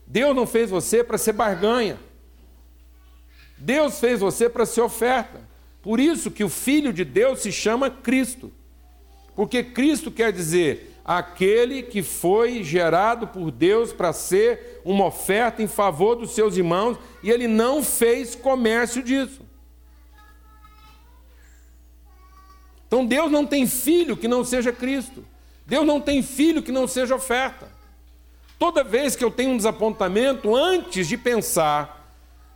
Deus 0.05 0.35
não 0.35 0.45
fez 0.45 0.69
você 0.69 1.03
para 1.03 1.17
ser 1.17 1.33
barganha. 1.33 1.97
Deus 3.57 3.99
fez 3.99 4.19
você 4.19 4.49
para 4.49 4.65
ser 4.65 4.81
oferta. 4.81 5.39
Por 5.81 5.99
isso 5.99 6.29
que 6.29 6.43
o 6.43 6.49
Filho 6.49 6.91
de 6.91 7.05
Deus 7.05 7.39
se 7.39 7.51
chama 7.51 7.89
Cristo. 7.89 8.51
Porque 9.35 9.63
Cristo 9.63 10.11
quer 10.11 10.31
dizer 10.31 10.95
aquele 11.05 11.83
que 11.83 12.01
foi 12.01 12.63
gerado 12.63 13.27
por 13.27 13.51
Deus 13.51 13.93
para 13.93 14.11
ser 14.11 14.81
uma 14.83 15.05
oferta 15.05 15.61
em 15.61 15.67
favor 15.67 16.15
dos 16.15 16.31
seus 16.31 16.57
irmãos, 16.57 16.97
e 17.21 17.29
ele 17.29 17.47
não 17.47 17.83
fez 17.83 18.33
comércio 18.33 19.03
disso. 19.03 19.41
Então 22.87 23.05
Deus 23.05 23.31
não 23.31 23.45
tem 23.45 23.67
filho 23.67 24.15
que 24.15 24.27
não 24.27 24.43
seja 24.43 24.71
Cristo. 24.71 25.25
Deus 25.65 25.85
não 25.85 25.99
tem 25.99 26.21
filho 26.21 26.61
que 26.61 26.71
não 26.71 26.87
seja 26.87 27.15
oferta. 27.15 27.67
Toda 28.57 28.83
vez 28.83 29.15
que 29.15 29.23
eu 29.23 29.31
tenho 29.31 29.51
um 29.51 29.57
desapontamento, 29.57 30.55
antes 30.55 31.07
de 31.07 31.17
pensar 31.17 31.95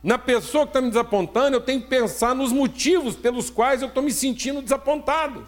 na 0.02 0.18
pessoa 0.18 0.64
que 0.64 0.70
está 0.70 0.80
me 0.80 0.88
desapontando, 0.88 1.56
eu 1.56 1.60
tenho 1.60 1.82
que 1.82 1.88
pensar 1.88 2.34
nos 2.34 2.52
motivos 2.52 3.14
pelos 3.14 3.50
quais 3.50 3.82
eu 3.82 3.88
estou 3.88 4.02
me 4.02 4.12
sentindo 4.12 4.62
desapontado. 4.62 5.46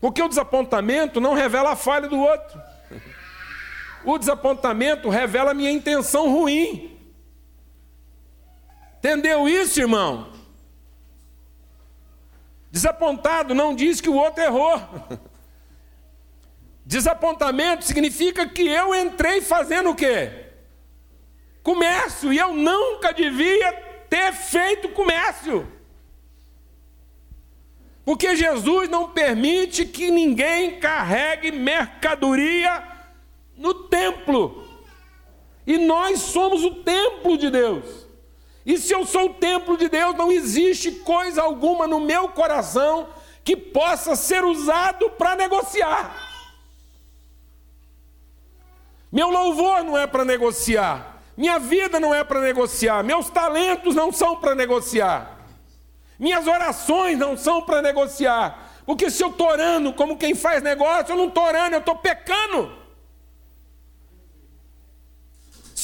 Porque 0.00 0.22
o 0.22 0.28
desapontamento 0.28 1.20
não 1.20 1.32
revela 1.32 1.72
a 1.72 1.76
falha 1.76 2.06
do 2.06 2.18
outro. 2.18 2.60
O 4.04 4.18
desapontamento 4.18 5.08
revela 5.08 5.52
a 5.52 5.54
minha 5.54 5.70
intenção 5.70 6.30
ruim. 6.30 6.94
Entendeu 8.98 9.48
isso, 9.48 9.80
irmão? 9.80 10.28
Desapontado 12.74 13.54
não 13.54 13.72
diz 13.72 14.00
que 14.00 14.08
o 14.08 14.16
outro 14.16 14.42
errou. 14.42 14.82
Desapontamento 16.84 17.84
significa 17.84 18.48
que 18.48 18.66
eu 18.66 18.92
entrei 18.92 19.40
fazendo 19.40 19.90
o 19.90 19.94
quê? 19.94 20.46
Comércio, 21.62 22.32
e 22.32 22.36
eu 22.36 22.52
nunca 22.52 23.14
devia 23.14 23.72
ter 24.10 24.32
feito 24.32 24.88
comércio. 24.88 25.68
Porque 28.04 28.34
Jesus 28.34 28.88
não 28.88 29.08
permite 29.08 29.86
que 29.86 30.10
ninguém 30.10 30.80
carregue 30.80 31.52
mercadoria 31.52 32.82
no 33.56 33.72
templo. 33.84 34.66
E 35.64 35.78
nós 35.78 36.18
somos 36.18 36.64
o 36.64 36.82
templo 36.82 37.38
de 37.38 37.52
Deus. 37.52 38.03
E 38.64 38.78
se 38.78 38.94
eu 38.94 39.04
sou 39.04 39.26
o 39.26 39.34
templo 39.34 39.76
de 39.76 39.88
Deus, 39.88 40.14
não 40.14 40.32
existe 40.32 40.90
coisa 40.90 41.42
alguma 41.42 41.86
no 41.86 42.00
meu 42.00 42.28
coração 42.28 43.08
que 43.42 43.56
possa 43.56 44.16
ser 44.16 44.42
usado 44.44 45.10
para 45.10 45.36
negociar. 45.36 46.16
Meu 49.12 49.28
louvor 49.28 49.84
não 49.84 49.98
é 49.98 50.06
para 50.06 50.24
negociar. 50.24 51.22
Minha 51.36 51.58
vida 51.58 52.00
não 52.00 52.14
é 52.14 52.24
para 52.24 52.40
negociar. 52.40 53.02
Meus 53.04 53.28
talentos 53.28 53.94
não 53.94 54.10
são 54.10 54.36
para 54.36 54.54
negociar. 54.54 55.38
Minhas 56.18 56.46
orações 56.46 57.18
não 57.18 57.36
são 57.36 57.62
para 57.62 57.82
negociar. 57.82 58.72
Porque 58.86 59.10
se 59.10 59.22
eu 59.22 59.28
estou 59.28 59.48
orando 59.48 59.92
como 59.92 60.16
quem 60.16 60.34
faz 60.34 60.62
negócio, 60.62 61.12
eu 61.12 61.16
não 61.16 61.28
estou 61.28 61.44
orando, 61.44 61.76
eu 61.76 61.80
estou 61.80 61.96
pecando. 61.96 62.83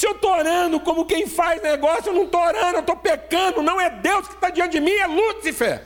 Se 0.01 0.07
eu 0.07 0.13
estou 0.13 0.31
orando 0.31 0.79
como 0.79 1.05
quem 1.05 1.27
faz 1.27 1.61
negócio, 1.61 2.09
eu 2.09 2.13
não 2.15 2.23
estou 2.23 2.41
orando, 2.41 2.77
eu 2.77 2.79
estou 2.79 2.95
pecando. 2.95 3.61
Não 3.61 3.79
é 3.79 3.87
Deus 3.87 4.27
que 4.27 4.33
está 4.33 4.49
diante 4.49 4.71
de 4.71 4.79
mim, 4.79 4.95
é 4.95 5.05
Lúcifer. 5.05 5.85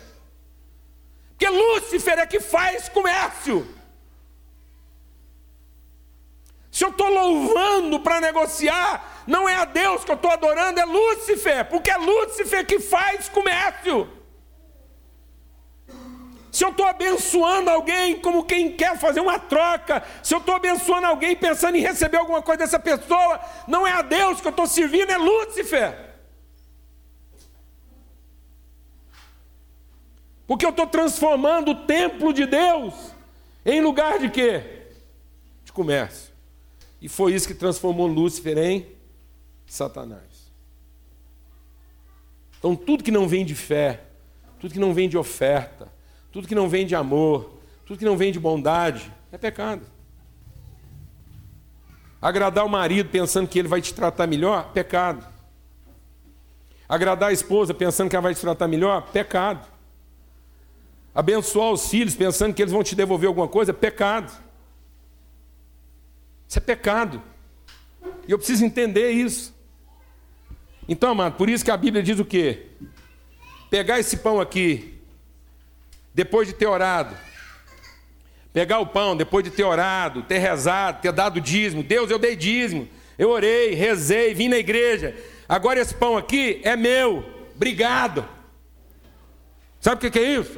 Porque 1.32 1.50
Lúcifer 1.50 2.20
é 2.20 2.26
que 2.26 2.40
faz 2.40 2.88
comércio. 2.88 3.68
Se 6.72 6.86
eu 6.86 6.92
estou 6.92 7.10
louvando 7.10 8.00
para 8.00 8.22
negociar, 8.22 9.26
não 9.28 9.50
é 9.50 9.58
a 9.58 9.66
Deus 9.66 10.06
que 10.06 10.12
eu 10.12 10.16
estou 10.16 10.32
adorando, 10.32 10.80
é 10.80 10.86
Lúcifer, 10.86 11.66
porque 11.66 11.92
é 11.92 11.98
Lúcifer 11.98 12.66
que 12.66 12.80
faz 12.80 13.28
comércio. 13.28 14.10
Se 16.56 16.64
eu 16.64 16.70
estou 16.70 16.86
abençoando 16.86 17.70
alguém 17.70 18.18
como 18.22 18.46
quem 18.46 18.72
quer 18.72 18.98
fazer 18.98 19.20
uma 19.20 19.38
troca, 19.38 20.02
se 20.24 20.34
eu 20.34 20.38
estou 20.38 20.56
abençoando 20.56 21.06
alguém 21.06 21.36
pensando 21.36 21.76
em 21.76 21.82
receber 21.82 22.16
alguma 22.16 22.42
coisa 22.42 22.60
dessa 22.60 22.80
pessoa, 22.80 23.42
não 23.68 23.86
é 23.86 23.92
a 23.92 24.02
Deus 24.02 24.40
que 24.40 24.48
eu 24.48 24.52
estou 24.52 24.66
servindo, 24.66 25.12
é 25.12 25.18
Lúcifer. 25.18 26.16
Porque 30.48 30.66
eu 30.66 30.70
estou 30.70 30.88
transformando 30.88 31.72
o 31.72 31.86
templo 31.86 32.32
de 32.32 32.46
Deus 32.46 32.94
em 33.66 33.82
lugar 33.82 34.18
de 34.18 34.30
quê? 34.30 34.88
De 35.66 35.74
comércio. 35.74 36.32
E 37.02 37.10
foi 37.10 37.34
isso 37.34 37.50
que 37.50 37.54
transformou 37.54 38.08
Lúcifer 38.08 38.58
em 38.58 38.88
Satanás. 39.68 40.54
Então, 42.58 42.78
tudo 42.78 43.04
que 43.04 43.12
não 43.12 43.28
vem 43.28 43.44
de 43.44 43.56
fé, 43.56 44.04
tudo 44.58 44.72
que 44.72 44.80
não 44.80 44.94
vem 44.94 45.10
de 45.10 45.18
oferta, 45.18 45.94
tudo 46.36 46.50
que 46.50 46.54
não 46.54 46.68
vem 46.68 46.86
de 46.86 46.94
amor, 46.94 47.50
tudo 47.86 47.98
que 47.98 48.04
não 48.04 48.18
vem 48.18 48.30
de 48.30 48.38
bondade, 48.42 49.10
é 49.32 49.38
pecado. 49.38 49.84
Agradar 52.22 52.66
o 52.66 52.70
marido 52.70 53.10
pensando 53.10 53.48
que 53.48 53.58
ele 53.58 53.70
vai 53.70 53.82
te 53.82 53.94
tratar 53.94 54.28
melhor, 54.28 54.74
pecado. 54.74 55.26
Agradar 56.90 57.30
a 57.30 57.32
esposa 57.32 57.74
pensando 57.74 58.10
que 58.10 58.18
ela 58.18 58.24
vai 58.24 58.36
te 58.36 58.42
tratar 58.42 58.68
melhor, 58.68 59.04
pecado. 59.14 59.66
Abençoar 61.14 61.72
os 61.72 61.88
filhos 61.88 62.16
pensando 62.16 62.54
que 62.54 62.62
eles 62.62 62.74
vão 62.74 62.84
te 62.84 62.96
devolver 62.98 63.30
alguma 63.30 63.48
coisa, 63.48 63.74
pecado. 63.74 64.30
Isso 66.50 66.60
é 66.60 66.62
pecado. 66.62 67.24
E 68.28 68.32
eu 68.34 68.38
preciso 68.38 68.66
entender 68.66 69.12
isso. 69.12 69.56
Então, 70.86 71.12
amado, 71.12 71.38
por 71.38 71.50
isso 71.50 71.64
que 71.64 71.72
a 71.72 71.78
Bíblia 71.78 72.04
diz 72.04 72.20
o 72.20 72.26
quê? 72.26 72.72
Pegar 73.70 74.00
esse 74.00 74.18
pão 74.18 74.42
aqui, 74.42 74.95
depois 76.16 76.48
de 76.48 76.54
ter 76.54 76.66
orado, 76.66 77.14
pegar 78.54 78.80
o 78.80 78.88
pão 78.88 79.18
depois 79.18 79.44
de 79.44 79.52
ter 79.52 79.66
orado, 79.66 80.24
ter 80.24 80.38
rezado, 80.38 81.02
ter 81.02 81.12
dado 81.12 81.42
dízimo. 81.42 81.84
Deus, 81.84 82.10
eu 82.10 82.18
dei 82.18 82.38
dízimo, 82.38 82.88
eu 83.20 83.30
orei, 83.30 83.74
rezei, 83.74 84.34
vim 84.34 84.48
na 84.48 84.58
igreja. 84.58 85.14
Agora 85.48 85.82
esse 85.82 85.94
pão 85.94 86.16
aqui 86.16 86.62
é 86.64 86.78
meu, 86.78 87.50
obrigado. 87.54 88.26
Sabe 89.82 90.08
o 90.08 90.12
que 90.12 90.18
é 90.18 90.24
isso? 90.24 90.58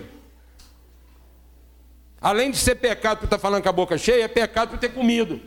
Além 2.22 2.52
de 2.52 2.58
ser 2.58 2.76
pecado 2.76 3.18
por 3.18 3.26
estar 3.26 3.40
falando 3.40 3.64
com 3.64 3.70
a 3.70 3.74
boca 3.74 3.98
cheia, 3.98 4.26
é 4.26 4.28
pecado 4.28 4.70
por 4.70 4.78
ter 4.78 4.90
comido. 4.90 5.42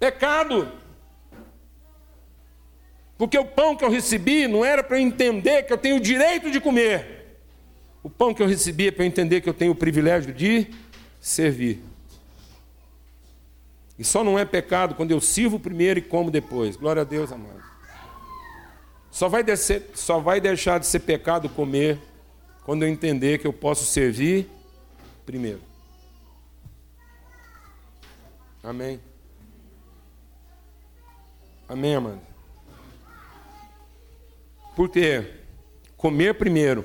Pecado. 0.00 0.85
Porque 3.18 3.38
o 3.38 3.44
pão 3.44 3.74
que 3.74 3.84
eu 3.84 3.90
recebi 3.90 4.46
não 4.46 4.64
era 4.64 4.82
para 4.82 4.98
eu 4.98 5.02
entender 5.02 5.62
que 5.62 5.72
eu 5.72 5.78
tenho 5.78 5.96
o 5.96 6.00
direito 6.00 6.50
de 6.50 6.60
comer. 6.60 7.38
O 8.02 8.10
pão 8.10 8.34
que 8.34 8.42
eu 8.42 8.46
recebi 8.46 8.88
é 8.88 8.90
para 8.90 9.04
eu 9.04 9.08
entender 9.08 9.40
que 9.40 9.48
eu 9.48 9.54
tenho 9.54 9.72
o 9.72 9.76
privilégio 9.76 10.32
de 10.32 10.68
servir. 11.20 11.82
E 13.98 14.04
só 14.04 14.22
não 14.22 14.38
é 14.38 14.44
pecado 14.44 14.94
quando 14.94 15.10
eu 15.10 15.20
sirvo 15.20 15.58
primeiro 15.58 15.98
e 15.98 16.02
como 16.02 16.30
depois. 16.30 16.76
Glória 16.76 17.02
a 17.02 17.04
Deus, 17.04 17.32
amado. 17.32 17.64
Só 19.10 19.28
vai, 19.28 19.42
descer, 19.42 19.90
só 19.94 20.20
vai 20.20 20.40
deixar 20.40 20.78
de 20.78 20.86
ser 20.86 21.00
pecado 21.00 21.48
comer 21.48 21.98
quando 22.64 22.82
eu 22.82 22.88
entender 22.88 23.38
que 23.38 23.46
eu 23.46 23.52
posso 23.52 23.86
servir 23.86 24.50
primeiro. 25.24 25.62
Amém. 28.62 29.00
Amém, 31.66 31.94
amado. 31.94 32.35
Porque 34.76 35.32
comer 35.96 36.34
primeiro 36.34 36.84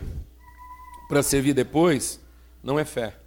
para 1.09 1.21
servir 1.21 1.53
depois 1.53 2.21
não 2.63 2.79
é 2.79 2.85
fé. 2.85 3.17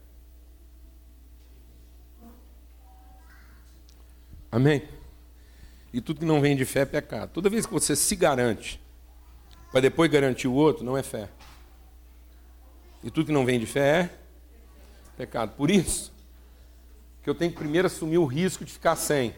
Amém? 4.50 4.88
E 5.92 6.00
tudo 6.00 6.20
que 6.20 6.26
não 6.26 6.40
vem 6.40 6.56
de 6.56 6.64
fé 6.64 6.80
é 6.80 6.86
pecado. 6.86 7.30
Toda 7.34 7.50
vez 7.50 7.66
que 7.66 7.72
você 7.74 7.94
se 7.94 8.16
garante 8.16 8.80
para 9.70 9.82
depois 9.82 10.10
garantir 10.10 10.48
o 10.48 10.54
outro, 10.54 10.82
não 10.82 10.96
é 10.96 11.02
fé. 11.02 11.28
E 13.02 13.10
tudo 13.10 13.26
que 13.26 13.32
não 13.32 13.44
vem 13.44 13.60
de 13.60 13.66
fé 13.66 14.00
é 14.00 14.10
pecado. 15.18 15.54
Por 15.56 15.70
isso 15.70 16.10
que 17.22 17.28
eu 17.28 17.34
tenho 17.34 17.50
que 17.50 17.58
primeiro 17.58 17.86
assumir 17.86 18.16
o 18.16 18.24
risco 18.24 18.64
de 18.64 18.72
ficar 18.72 18.96
sem. 18.96 19.34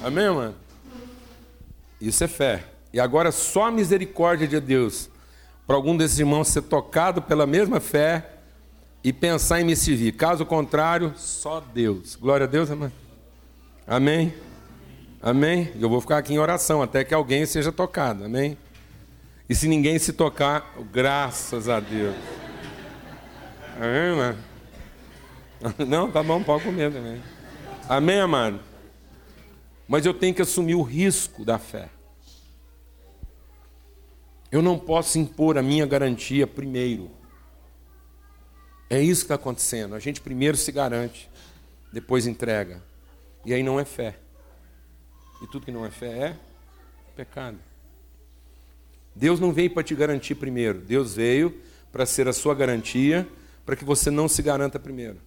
Amém, 0.00 0.30
mano? 0.30 0.67
Isso 2.00 2.22
é 2.24 2.28
fé. 2.28 2.64
E 2.92 3.00
agora 3.00 3.30
só 3.30 3.66
a 3.66 3.70
misericórdia 3.70 4.46
de 4.46 4.60
Deus 4.60 5.10
para 5.66 5.76
algum 5.76 5.96
desses 5.96 6.18
irmãos 6.18 6.48
ser 6.48 6.62
tocado 6.62 7.20
pela 7.20 7.46
mesma 7.46 7.78
fé 7.78 8.26
e 9.04 9.12
pensar 9.12 9.60
em 9.60 9.64
me 9.64 9.76
servir. 9.76 10.12
Caso 10.12 10.46
contrário, 10.46 11.12
só 11.16 11.60
Deus. 11.60 12.16
Glória 12.16 12.44
a 12.44 12.48
Deus, 12.48 12.70
amém. 12.70 12.92
Amém. 13.86 14.34
Amém. 15.20 15.70
Eu 15.78 15.88
vou 15.88 16.00
ficar 16.00 16.18
aqui 16.18 16.32
em 16.32 16.38
oração 16.38 16.80
até 16.80 17.04
que 17.04 17.12
alguém 17.12 17.44
seja 17.44 17.70
tocado. 17.70 18.24
Amém. 18.24 18.56
E 19.48 19.54
se 19.54 19.68
ninguém 19.68 19.98
se 19.98 20.12
tocar, 20.12 20.74
graças 20.92 21.68
a 21.68 21.80
Deus. 21.80 22.14
Amém, 23.76 24.16
mano? 24.16 24.38
Não, 25.86 26.10
tá 26.10 26.22
bom, 26.22 26.42
pode 26.42 26.64
comer 26.64 26.92
também. 26.92 27.20
Amém, 27.88 28.20
amado? 28.20 28.60
Mas 29.88 30.04
eu 30.04 30.12
tenho 30.12 30.34
que 30.34 30.42
assumir 30.42 30.74
o 30.74 30.82
risco 30.82 31.44
da 31.46 31.58
fé. 31.58 31.88
Eu 34.52 34.60
não 34.60 34.78
posso 34.78 35.18
impor 35.18 35.56
a 35.56 35.62
minha 35.62 35.86
garantia 35.86 36.46
primeiro. 36.46 37.10
É 38.90 39.00
isso 39.00 39.22
que 39.22 39.24
está 39.24 39.34
acontecendo. 39.36 39.94
A 39.94 39.98
gente 39.98 40.20
primeiro 40.20 40.56
se 40.56 40.70
garante, 40.70 41.30
depois 41.90 42.26
entrega. 42.26 42.82
E 43.44 43.54
aí 43.54 43.62
não 43.62 43.80
é 43.80 43.84
fé. 43.84 44.18
E 45.42 45.46
tudo 45.46 45.64
que 45.64 45.72
não 45.72 45.86
é 45.86 45.90
fé 45.90 46.06
é 46.06 46.36
pecado. 47.16 47.58
Deus 49.14 49.40
não 49.40 49.52
veio 49.52 49.70
para 49.70 49.82
te 49.82 49.94
garantir 49.94 50.34
primeiro. 50.34 50.80
Deus 50.80 51.14
veio 51.14 51.60
para 51.90 52.06
ser 52.06 52.28
a 52.28 52.32
sua 52.32 52.54
garantia, 52.54 53.26
para 53.64 53.74
que 53.74 53.84
você 53.84 54.10
não 54.10 54.28
se 54.28 54.42
garanta 54.42 54.78
primeiro. 54.78 55.20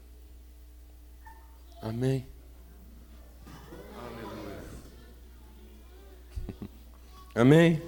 Amém. 1.82 2.31
Amém? 7.34 7.82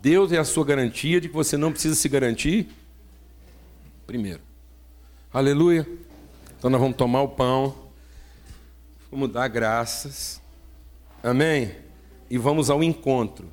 Deus 0.00 0.32
é 0.32 0.38
a 0.38 0.44
sua 0.44 0.64
garantia 0.64 1.20
de 1.20 1.28
que 1.28 1.34
você 1.34 1.56
não 1.56 1.72
precisa 1.72 1.94
se 1.94 2.08
garantir 2.08 2.68
primeiro. 4.06 4.40
Aleluia. 5.32 5.88
Então 6.58 6.70
nós 6.70 6.80
vamos 6.80 6.96
tomar 6.96 7.22
o 7.22 7.28
pão, 7.28 7.74
vamos 9.10 9.30
dar 9.32 9.48
graças. 9.48 10.40
Amém? 11.22 11.72
E 12.30 12.38
vamos 12.38 12.70
ao 12.70 12.82
encontro. 12.82 13.48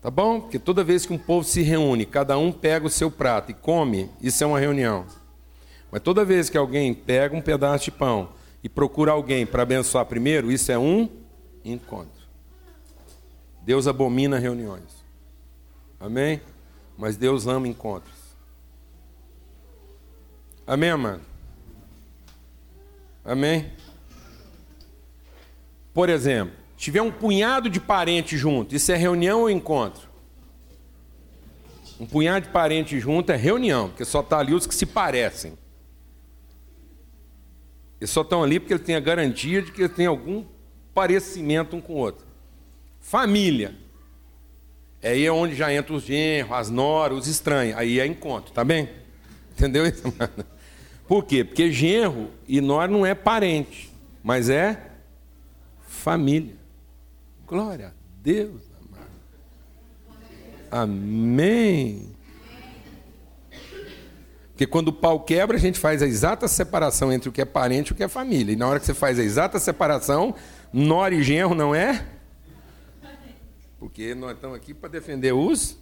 Tá 0.00 0.10
bom? 0.10 0.40
Porque 0.40 0.58
toda 0.58 0.82
vez 0.82 1.04
que 1.04 1.12
um 1.12 1.18
povo 1.18 1.46
se 1.46 1.62
reúne, 1.62 2.06
cada 2.06 2.36
um 2.38 2.50
pega 2.50 2.86
o 2.86 2.90
seu 2.90 3.10
prato 3.10 3.50
e 3.50 3.54
come, 3.54 4.10
isso 4.20 4.42
é 4.42 4.46
uma 4.46 4.58
reunião. 4.58 5.06
Mas 5.90 6.00
toda 6.00 6.24
vez 6.24 6.48
que 6.48 6.56
alguém 6.56 6.94
pega 6.94 7.36
um 7.36 7.42
pedaço 7.42 7.84
de 7.84 7.90
pão 7.90 8.30
e 8.64 8.68
procura 8.68 9.12
alguém 9.12 9.44
para 9.44 9.62
abençoar 9.62 10.06
primeiro, 10.06 10.50
isso 10.50 10.72
é 10.72 10.78
um 10.78 11.08
encontro. 11.64 12.21
Deus 13.64 13.86
abomina 13.86 14.38
reuniões. 14.38 15.04
Amém? 15.98 16.40
Mas 16.98 17.16
Deus 17.16 17.46
ama 17.46 17.68
encontros. 17.68 18.12
Amém, 20.66 20.96
mano? 20.96 21.22
Amém? 23.24 23.72
Por 25.94 26.08
exemplo, 26.08 26.54
tiver 26.76 27.02
um 27.02 27.12
punhado 27.12 27.70
de 27.70 27.78
parentes 27.78 28.38
junto, 28.38 28.74
isso 28.74 28.90
é 28.90 28.96
reunião 28.96 29.42
ou 29.42 29.50
encontro? 29.50 30.08
Um 32.00 32.06
punhado 32.06 32.46
de 32.46 32.52
parentes 32.52 33.00
junto 33.00 33.30
é 33.30 33.36
reunião, 33.36 33.88
porque 33.88 34.04
só 34.04 34.20
está 34.20 34.38
ali 34.38 34.54
os 34.54 34.66
que 34.66 34.74
se 34.74 34.86
parecem. 34.86 35.56
Eles 38.00 38.10
só 38.10 38.22
estão 38.22 38.42
ali 38.42 38.58
porque 38.58 38.74
ele 38.74 38.82
tem 38.82 38.96
a 38.96 39.00
garantia 39.00 39.62
de 39.62 39.70
que 39.70 39.82
ele 39.82 39.88
tem 39.88 40.06
algum 40.06 40.44
parecimento 40.92 41.76
um 41.76 41.80
com 41.80 41.92
o 41.92 41.96
outro. 41.98 42.26
Família. 43.02 43.74
Aí 45.02 45.26
é 45.26 45.32
onde 45.32 45.54
já 45.56 45.74
entra 45.74 45.92
os 45.92 46.04
genros, 46.04 46.52
as 46.52 46.70
noras, 46.70 47.18
os 47.18 47.26
estranhos. 47.26 47.76
Aí 47.76 47.98
é 47.98 48.06
encontro, 48.06 48.52
tá 48.52 48.64
bem? 48.64 48.88
Entendeu 49.52 49.86
isso, 49.86 50.04
mano? 50.16 50.46
Por 51.06 51.24
quê? 51.24 51.44
Porque 51.44 51.70
genro 51.70 52.30
e 52.48 52.60
nora 52.60 52.90
não 52.90 53.04
é 53.04 53.14
parente, 53.14 53.92
mas 54.22 54.48
é 54.48 54.80
família. 55.86 56.54
Glória 57.46 57.88
a 57.88 57.92
Deus, 58.22 58.62
amado. 58.80 59.10
Amém. 60.70 62.12
Porque 64.52 64.66
quando 64.66 64.88
o 64.88 64.92
pau 64.92 65.20
quebra, 65.20 65.56
a 65.56 65.60
gente 65.60 65.78
faz 65.78 66.02
a 66.02 66.06
exata 66.06 66.46
separação 66.46 67.12
entre 67.12 67.28
o 67.28 67.32
que 67.32 67.42
é 67.42 67.44
parente 67.44 67.88
e 67.88 67.92
o 67.92 67.96
que 67.96 68.04
é 68.04 68.08
família. 68.08 68.52
E 68.52 68.56
na 68.56 68.68
hora 68.68 68.78
que 68.78 68.86
você 68.86 68.94
faz 68.94 69.18
a 69.18 69.22
exata 69.22 69.58
separação, 69.58 70.34
nora 70.72 71.14
e 71.14 71.22
genro 71.22 71.54
não 71.54 71.74
é 71.74 72.06
porque 73.82 74.14
nós 74.14 74.36
estamos 74.36 74.56
aqui 74.56 74.72
para 74.72 74.88
defender 74.88 75.32
os 75.32 75.76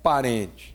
parentes. 0.00 0.72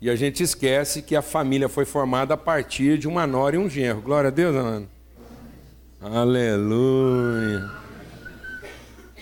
E 0.00 0.08
a 0.08 0.16
gente 0.16 0.42
esquece 0.42 1.02
que 1.02 1.14
a 1.14 1.20
família 1.20 1.68
foi 1.68 1.84
formada 1.84 2.32
a 2.32 2.38
partir 2.38 2.96
de 2.96 3.06
uma 3.06 3.26
nora 3.26 3.54
e 3.54 3.58
um 3.58 3.68
genro. 3.68 4.00
Glória 4.00 4.28
a 4.28 4.30
Deus, 4.30 4.54
mano. 4.54 4.88
Aleluia. 6.00 7.70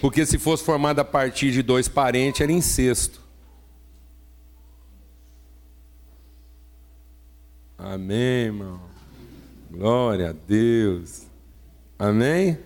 Porque 0.00 0.24
se 0.24 0.38
fosse 0.38 0.62
formada 0.62 1.02
a 1.02 1.04
partir 1.04 1.50
de 1.50 1.62
dois 1.64 1.88
parentes, 1.88 2.40
era 2.40 2.52
incesto. 2.52 3.20
Amém, 7.76 8.44
irmão. 8.44 8.80
Glória 9.68 10.30
a 10.30 10.32
Deus. 10.32 11.26
Amém? 11.98 12.56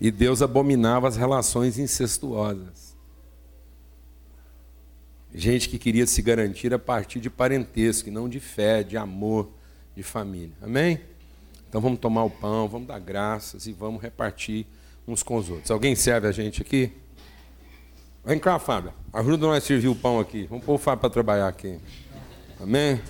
E 0.00 0.10
Deus 0.10 0.42
abominava 0.42 1.08
as 1.08 1.16
relações 1.16 1.78
incestuosas. 1.78 2.96
Gente 5.34 5.68
que 5.68 5.78
queria 5.78 6.06
se 6.06 6.22
garantir 6.22 6.72
a 6.72 6.78
partir 6.78 7.20
de 7.20 7.28
parentesco, 7.28 8.08
e 8.08 8.12
não 8.12 8.28
de 8.28 8.40
fé, 8.40 8.82
de 8.82 8.96
amor, 8.96 9.50
de 9.94 10.02
família. 10.02 10.54
Amém? 10.62 11.00
Então 11.68 11.80
vamos 11.80 11.98
tomar 11.98 12.24
o 12.24 12.30
pão, 12.30 12.68
vamos 12.68 12.88
dar 12.88 12.98
graças 12.98 13.66
e 13.66 13.72
vamos 13.72 14.00
repartir 14.00 14.66
uns 15.06 15.22
com 15.22 15.36
os 15.36 15.50
outros. 15.50 15.70
Alguém 15.70 15.94
serve 15.94 16.26
a 16.26 16.32
gente 16.32 16.62
aqui? 16.62 16.92
Vem 18.24 18.38
cá, 18.38 18.58
Fábio. 18.58 18.92
Ajuda 19.12 19.46
nós 19.46 19.64
a 19.64 19.66
servir 19.66 19.88
o 19.88 19.94
pão 19.94 20.18
aqui. 20.18 20.46
Vamos 20.48 20.64
pôr 20.64 20.74
o 20.74 20.78
Fábio 20.78 21.00
para 21.00 21.10
trabalhar 21.10 21.48
aqui. 21.48 21.78
Amém? 22.60 23.00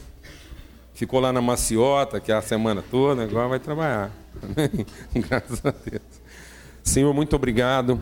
Ficou 0.95 1.20
lá 1.20 1.32
na 1.32 1.41
maciota, 1.41 2.20
que 2.20 2.32
é 2.32 2.34
a 2.34 2.43
semana 2.43 2.82
toda, 2.82 3.22
agora 3.22 3.49
vai 3.49 3.61
trabalhar. 3.61 4.12
Amém? 4.43 4.86
Graças 5.28 5.64
a 5.64 5.70
Deus. 5.70 6.18
Senhor, 6.83 7.12
muito 7.12 7.35
obrigado. 7.37 8.01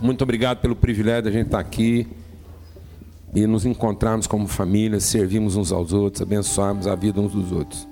Muito 0.00 0.22
obrigado 0.22 0.60
pelo 0.60 0.74
privilégio 0.74 1.24
de 1.24 1.28
a 1.28 1.32
gente 1.32 1.46
estar 1.46 1.58
aqui 1.58 2.06
e 3.34 3.46
nos 3.46 3.64
encontrarmos 3.64 4.26
como 4.26 4.48
família, 4.48 4.98
servirmos 4.98 5.56
uns 5.56 5.70
aos 5.70 5.92
outros, 5.92 6.22
abençoarmos 6.22 6.86
a 6.86 6.94
vida 6.94 7.20
uns 7.20 7.32
dos 7.32 7.52
outros. 7.52 7.86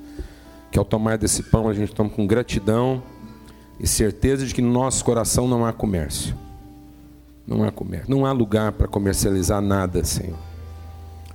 Que 0.70 0.78
ao 0.78 0.84
tomar 0.84 1.18
desse 1.18 1.42
pão 1.44 1.68
a 1.68 1.74
gente 1.74 1.94
tome 1.94 2.10
com 2.10 2.26
gratidão 2.26 3.02
e 3.78 3.86
certeza 3.86 4.44
de 4.44 4.54
que 4.54 4.62
no 4.62 4.72
nosso 4.72 5.04
coração 5.04 5.46
não 5.46 5.64
há 5.64 5.72
comércio. 5.72 6.34
Não 7.46 7.62
há 7.62 7.70
comércio, 7.70 8.10
não 8.10 8.26
há 8.26 8.32
lugar 8.32 8.72
para 8.72 8.88
comercializar 8.88 9.62
nada, 9.62 10.04
Senhor. 10.04 10.36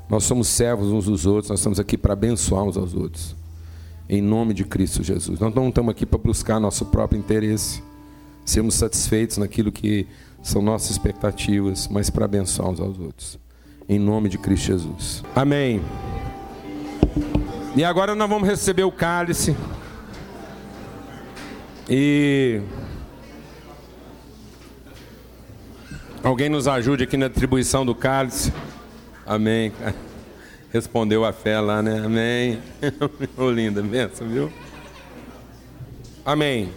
Nós 0.09 0.25
somos 0.25 0.47
servos 0.47 0.91
uns 0.91 1.05
dos 1.05 1.25
outros, 1.25 1.49
nós 1.49 1.59
estamos 1.59 1.79
aqui 1.79 1.97
para 1.97 2.13
abençoar 2.13 2.63
uns 2.63 2.77
aos 2.77 2.93
outros. 2.93 3.35
Em 4.07 4.21
nome 4.21 4.53
de 4.53 4.65
Cristo 4.65 5.01
Jesus. 5.01 5.39
Nós 5.39 5.53
não 5.55 5.69
estamos 5.69 5.91
aqui 5.91 6.05
para 6.05 6.19
buscar 6.19 6.59
nosso 6.59 6.85
próprio 6.85 7.17
interesse, 7.17 7.81
sermos 8.45 8.75
satisfeitos 8.75 9.37
naquilo 9.37 9.71
que 9.71 10.07
são 10.41 10.61
nossas 10.61 10.91
expectativas, 10.91 11.87
mas 11.87 12.09
para 12.09 12.25
abençoar 12.25 12.69
uns 12.69 12.79
aos 12.79 12.99
outros. 12.99 13.39
Em 13.87 13.99
nome 13.99 14.29
de 14.29 14.37
Cristo 14.37 14.67
Jesus. 14.67 15.23
Amém. 15.35 15.81
E 17.75 17.83
agora 17.83 18.15
nós 18.15 18.29
vamos 18.29 18.47
receber 18.47 18.83
o 18.83 18.91
cálice. 18.91 19.55
E 21.89 22.61
Alguém 26.23 26.47
nos 26.47 26.69
ajude 26.69 27.03
aqui 27.03 27.17
na 27.17 27.25
atribuição 27.25 27.85
do 27.85 27.93
cálice. 27.93 28.53
Amém. 29.25 29.73
Respondeu 30.71 31.25
a 31.25 31.33
fé 31.33 31.59
lá, 31.59 31.81
né? 31.81 31.99
Amém. 31.99 32.59
oh, 33.37 33.51
linda, 33.51 33.81
benção, 33.81 34.25
viu? 34.29 34.49
Amém. 36.25 36.71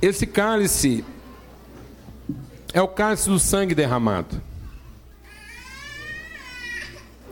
Esse 0.00 0.26
cálice 0.26 1.04
é 2.72 2.80
o 2.80 2.88
cálice 2.88 3.28
do 3.28 3.38
sangue 3.38 3.74
derramado. 3.74 4.40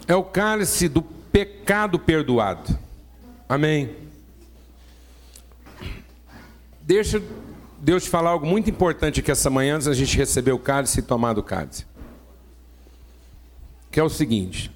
É 0.09 0.14
o 0.14 0.25
cálice 0.25 0.89
do 0.89 1.03
pecado 1.03 1.99
perdoado. 1.99 2.79
Amém. 3.49 3.95
Deixa 6.81 7.23
Deus 7.79 8.05
te 8.05 8.11
falar 8.11 8.31
algo 8.31 8.47
muito 8.47 8.71
importante 8.71 9.21
aqui 9.21 9.31
essa 9.31 9.51
manhã, 9.51 9.77
antes 9.77 9.87
da 9.87 9.95
gente 9.95 10.17
receber 10.17 10.53
o 10.53 10.59
cálice 10.59 11.01
e 11.01 11.03
tomar 11.03 11.35
do 11.35 11.43
cálice. 11.43 11.87
Que 13.91 14.01
é 14.01 14.03
o 14.03 14.09
seguinte: 14.09 14.71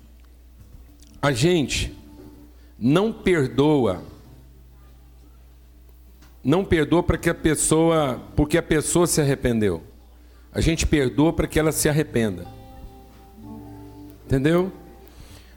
a 1.20 1.32
gente 1.32 1.96
não 2.78 3.12
perdoa, 3.12 4.02
não 6.42 6.64
perdoa 6.64 7.02
para 7.02 7.18
que 7.18 7.28
a 7.28 7.34
pessoa, 7.34 8.20
porque 8.34 8.56
a 8.56 8.62
pessoa 8.62 9.06
se 9.06 9.20
arrependeu. 9.20 9.82
A 10.52 10.60
gente 10.60 10.86
perdoa 10.86 11.32
para 11.32 11.46
que 11.46 11.58
ela 11.58 11.72
se 11.72 11.88
arrependa. 11.88 12.46
Entendeu? 14.26 14.72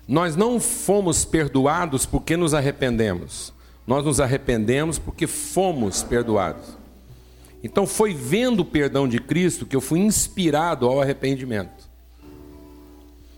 Nós 0.07 0.35
não 0.35 0.59
fomos 0.59 1.23
perdoados 1.23 2.05
porque 2.05 2.35
nos 2.35 2.53
arrependemos. 2.53 3.53
Nós 3.87 4.05
nos 4.05 4.19
arrependemos 4.19 4.99
porque 4.99 5.25
fomos 5.27 6.03
perdoados. 6.03 6.77
Então 7.63 7.87
foi 7.87 8.13
vendo 8.13 8.59
o 8.59 8.65
perdão 8.65 9.07
de 9.07 9.19
Cristo 9.19 9.65
que 9.65 9.75
eu 9.75 9.81
fui 9.81 9.99
inspirado 9.99 10.85
ao 10.85 11.01
arrependimento. 11.01 11.89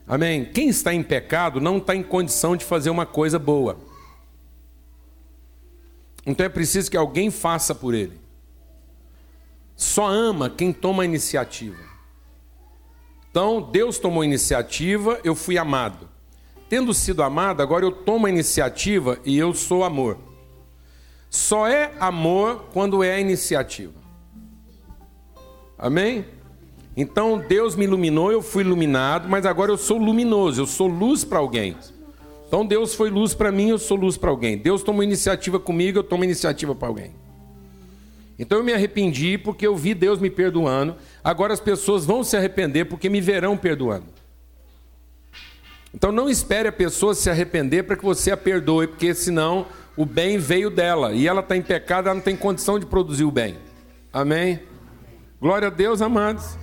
Amém? 0.07 0.45
Quem 0.45 0.69
está 0.69 0.93
em 0.93 1.03
pecado 1.03 1.61
não 1.61 1.77
está 1.77 1.95
em 1.95 2.03
condição 2.03 2.55
de 2.55 2.65
fazer 2.65 2.89
uma 2.89 3.05
coisa 3.05 3.39
boa. 3.39 3.77
Então 6.25 6.45
é 6.45 6.49
preciso 6.49 6.89
que 6.89 6.97
alguém 6.97 7.29
faça 7.29 7.75
por 7.75 7.93
ele. 7.93 8.19
Só 9.75 10.07
ama 10.07 10.49
quem 10.49 10.71
toma 10.71 11.03
a 11.03 11.05
iniciativa. 11.05 11.83
Então 13.29 13.61
Deus 13.61 13.99
tomou 13.99 14.21
a 14.21 14.25
iniciativa, 14.25 15.19
eu 15.23 15.35
fui 15.35 15.57
amado. 15.57 16.09
Tendo 16.69 16.93
sido 16.93 17.21
amado, 17.21 17.61
agora 17.61 17.85
eu 17.85 17.91
tomo 17.91 18.25
a 18.25 18.29
iniciativa 18.29 19.19
e 19.25 19.37
eu 19.37 19.53
sou 19.53 19.83
amor. 19.83 20.17
Só 21.29 21.67
é 21.67 21.91
amor 21.99 22.69
quando 22.71 23.03
é 23.03 23.19
iniciativa. 23.19 23.93
Amém? 25.77 26.25
Então 26.95 27.37
Deus 27.37 27.75
me 27.75 27.83
iluminou, 27.83 28.31
eu 28.31 28.41
fui 28.41 28.63
iluminado, 28.63 29.27
mas 29.27 29.45
agora 29.45 29.69
eu 29.69 29.77
sou 29.77 29.97
luminoso, 29.97 30.61
eu 30.61 30.65
sou 30.65 30.87
luz 30.87 31.25
para 31.25 31.39
alguém. 31.39 31.75
Então 32.47 32.65
Deus 32.65 32.93
foi 32.93 33.09
luz 33.09 33.33
para 33.33 33.51
mim, 33.51 33.69
eu 33.69 33.77
sou 33.77 33.97
luz 33.97 34.17
para 34.17 34.29
alguém. 34.29 34.57
Deus 34.57 34.83
tomou 34.83 35.03
iniciativa 35.03 35.59
comigo, 35.59 35.99
eu 35.99 36.03
tomo 36.03 36.23
iniciativa 36.23 36.75
para 36.75 36.87
alguém. 36.87 37.11
Então 38.37 38.57
eu 38.57 38.63
me 38.63 38.73
arrependi 38.73 39.37
porque 39.37 39.65
eu 39.65 39.75
vi 39.75 39.93
Deus 39.93 40.19
me 40.19 40.29
perdoando. 40.29 40.95
Agora 41.23 41.53
as 41.53 41.59
pessoas 41.59 42.05
vão 42.05 42.23
se 42.23 42.35
arrepender 42.35 42.85
porque 42.85 43.09
me 43.09 43.21
verão 43.21 43.57
perdoando. 43.57 44.05
Então 45.93 46.11
não 46.11 46.29
espere 46.29 46.67
a 46.67 46.73
pessoa 46.73 47.15
se 47.15 47.29
arrepender 47.29 47.83
para 47.83 47.95
que 47.95 48.03
você 48.03 48.31
a 48.31 48.37
perdoe, 48.37 48.87
porque 48.87 49.13
senão 49.13 49.65
o 49.95 50.05
bem 50.05 50.37
veio 50.37 50.69
dela 50.69 51.13
e 51.13 51.25
ela 51.25 51.39
está 51.39 51.55
em 51.55 51.61
pecado, 51.61 52.07
ela 52.07 52.15
não 52.15 52.21
tem 52.21 52.35
condição 52.35 52.77
de 52.77 52.85
produzir 52.85 53.23
o 53.23 53.31
bem. 53.31 53.55
Amém? 54.11 54.59
Glória 55.39 55.69
a 55.69 55.71
Deus, 55.71 56.01
amados. 56.01 56.57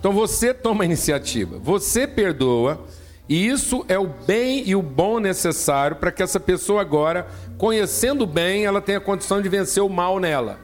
Então 0.00 0.12
você 0.12 0.54
toma 0.54 0.84
a 0.84 0.86
iniciativa, 0.86 1.58
você 1.58 2.06
perdoa, 2.06 2.86
e 3.28 3.46
isso 3.46 3.84
é 3.88 3.98
o 3.98 4.06
bem 4.06 4.62
e 4.66 4.74
o 4.74 4.80
bom 4.80 5.20
necessário 5.20 5.96
para 5.96 6.10
que 6.10 6.22
essa 6.22 6.40
pessoa 6.40 6.80
agora, 6.80 7.26
conhecendo 7.58 8.26
bem, 8.26 8.64
ela 8.64 8.80
tenha 8.80 9.00
condição 9.00 9.42
de 9.42 9.48
vencer 9.48 9.82
o 9.82 9.88
mal 9.88 10.18
nela. 10.18 10.58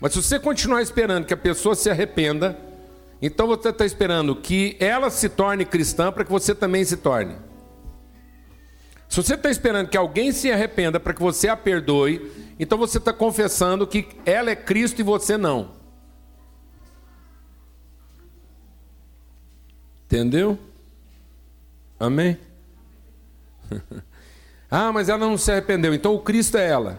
Mas 0.00 0.12
se 0.12 0.22
você 0.22 0.38
continuar 0.38 0.80
esperando 0.80 1.24
que 1.24 1.34
a 1.34 1.36
pessoa 1.36 1.74
se 1.74 1.90
arrependa, 1.90 2.56
então 3.20 3.48
você 3.48 3.70
está 3.70 3.84
esperando 3.84 4.36
que 4.36 4.76
ela 4.78 5.10
se 5.10 5.28
torne 5.28 5.64
cristã 5.64 6.12
para 6.12 6.24
que 6.24 6.30
você 6.30 6.54
também 6.54 6.84
se 6.84 6.98
torne. 6.98 7.34
Se 9.08 9.16
você 9.16 9.34
está 9.34 9.50
esperando 9.50 9.88
que 9.88 9.96
alguém 9.96 10.30
se 10.30 10.52
arrependa 10.52 11.00
para 11.00 11.14
que 11.14 11.20
você 11.20 11.48
a 11.48 11.56
perdoe, 11.56 12.30
então 12.60 12.78
você 12.78 12.98
está 12.98 13.12
confessando 13.12 13.86
que 13.86 14.06
ela 14.24 14.50
é 14.50 14.56
Cristo 14.56 15.00
e 15.00 15.02
você 15.02 15.36
não. 15.36 15.72
Entendeu? 20.06 20.58
Amém? 21.98 22.38
ah, 24.70 24.92
mas 24.92 25.08
ela 25.08 25.18
não 25.18 25.36
se 25.36 25.50
arrependeu. 25.50 25.92
Então 25.92 26.14
o 26.14 26.20
Cristo 26.20 26.56
é 26.56 26.68
ela. 26.68 26.98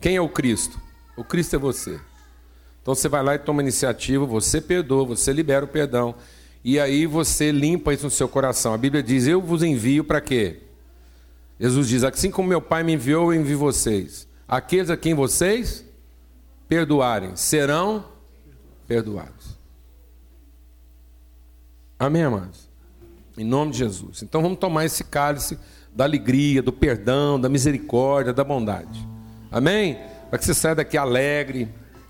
Quem 0.00 0.16
é 0.16 0.20
o 0.20 0.28
Cristo? 0.28 0.80
O 1.16 1.24
Cristo 1.24 1.56
é 1.56 1.58
você. 1.58 2.00
Então 2.82 2.94
você 2.94 3.08
vai 3.08 3.22
lá 3.22 3.34
e 3.34 3.38
toma 3.38 3.62
iniciativa, 3.62 4.26
você 4.26 4.60
perdoa, 4.60 5.06
você 5.06 5.32
libera 5.32 5.64
o 5.64 5.68
perdão. 5.68 6.14
E 6.62 6.78
aí 6.78 7.06
você 7.06 7.50
limpa 7.50 7.92
isso 7.92 8.04
no 8.04 8.10
seu 8.10 8.28
coração. 8.28 8.74
A 8.74 8.78
Bíblia 8.78 9.02
diz: 9.02 9.26
Eu 9.26 9.40
vos 9.40 9.62
envio 9.62 10.04
para 10.04 10.20
quê? 10.20 10.60
Jesus 11.58 11.88
diz: 11.88 12.04
Assim 12.04 12.30
como 12.30 12.48
meu 12.48 12.60
Pai 12.60 12.82
me 12.82 12.92
enviou, 12.92 13.32
eu 13.32 13.40
envio 13.40 13.58
vocês. 13.58 14.28
Aqueles 14.46 14.90
a 14.90 14.96
quem 14.96 15.14
vocês 15.14 15.84
perdoarem 16.68 17.36
serão 17.36 18.04
perdoados. 18.86 19.58
Amém, 21.98 22.22
amados? 22.22 22.63
Em 23.36 23.44
nome 23.44 23.72
de 23.72 23.78
Jesus. 23.78 24.22
Então 24.22 24.40
vamos 24.40 24.58
tomar 24.58 24.84
esse 24.84 25.02
cálice 25.04 25.58
da 25.94 26.04
alegria, 26.04 26.62
do 26.62 26.72
perdão, 26.72 27.40
da 27.40 27.48
misericórdia, 27.48 28.32
da 28.32 28.44
bondade. 28.44 29.06
Amém? 29.50 29.98
Para 30.30 30.38
que 30.38 30.44
você 30.44 30.54
saia 30.54 30.74
daqui 30.74 30.96
alegre, 30.96 31.68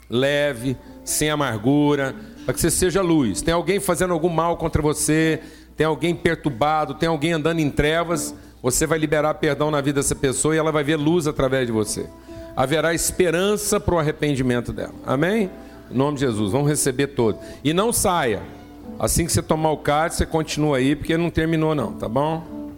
leve, 0.09 0.77
sem 1.05 1.31
amargura, 1.31 2.15
para 2.45 2.55
que 2.55 2.61
você 2.61 2.71
seja 2.71 3.03
luz. 3.03 3.43
Tem 3.43 3.53
alguém 3.53 3.81
fazendo 3.81 4.13
algum 4.13 4.29
mal 4.29 4.57
contra 4.57 4.81
você, 4.81 5.41
tem 5.77 5.87
alguém 5.87 6.15
perturbado, 6.15 6.95
tem 6.95 7.09
alguém 7.09 7.33
andando 7.33 7.61
em 7.61 7.71
trevas, 7.71 8.35
você 8.63 8.87
vai 8.87 8.99
liberar 8.99 9.35
perdão 9.35 9.71
na 9.71 9.81
vida 9.81 10.01
dessa 10.01 10.15
pessoa 10.15 10.55
e 10.55 10.59
ela 10.59 10.73
vai 10.73 10.85
ver 10.85 10.97
luz 10.97 11.27
através 11.27 11.67
de 11.67 11.73
você. 11.73 12.09
Haverá 12.57 12.95
esperança 12.95 13.81
para 13.81 13.95
o 13.95 13.99
arrependimento 13.99 14.73
dela. 14.73 14.95
Amém? 15.05 15.51
Em 15.91 15.95
nome 15.95 16.17
de 16.17 16.21
Jesus. 16.21 16.53
Vamos 16.53 16.69
receber 16.69 17.09
todo. 17.09 17.39
E 17.63 17.75
não 17.75 17.93
saia. 17.93 18.43
Assim 18.99 19.27
que 19.27 19.33
você 19.33 19.43
tomar 19.43 19.71
o 19.71 19.79
cálice, 19.79 20.19
você 20.19 20.27
continua 20.27 20.79
aí, 20.79 20.95
porque 20.95 21.17
não 21.17 21.31
terminou 21.31 21.75
não, 21.75 21.93
tá 21.93 22.09
bom? 22.09 22.71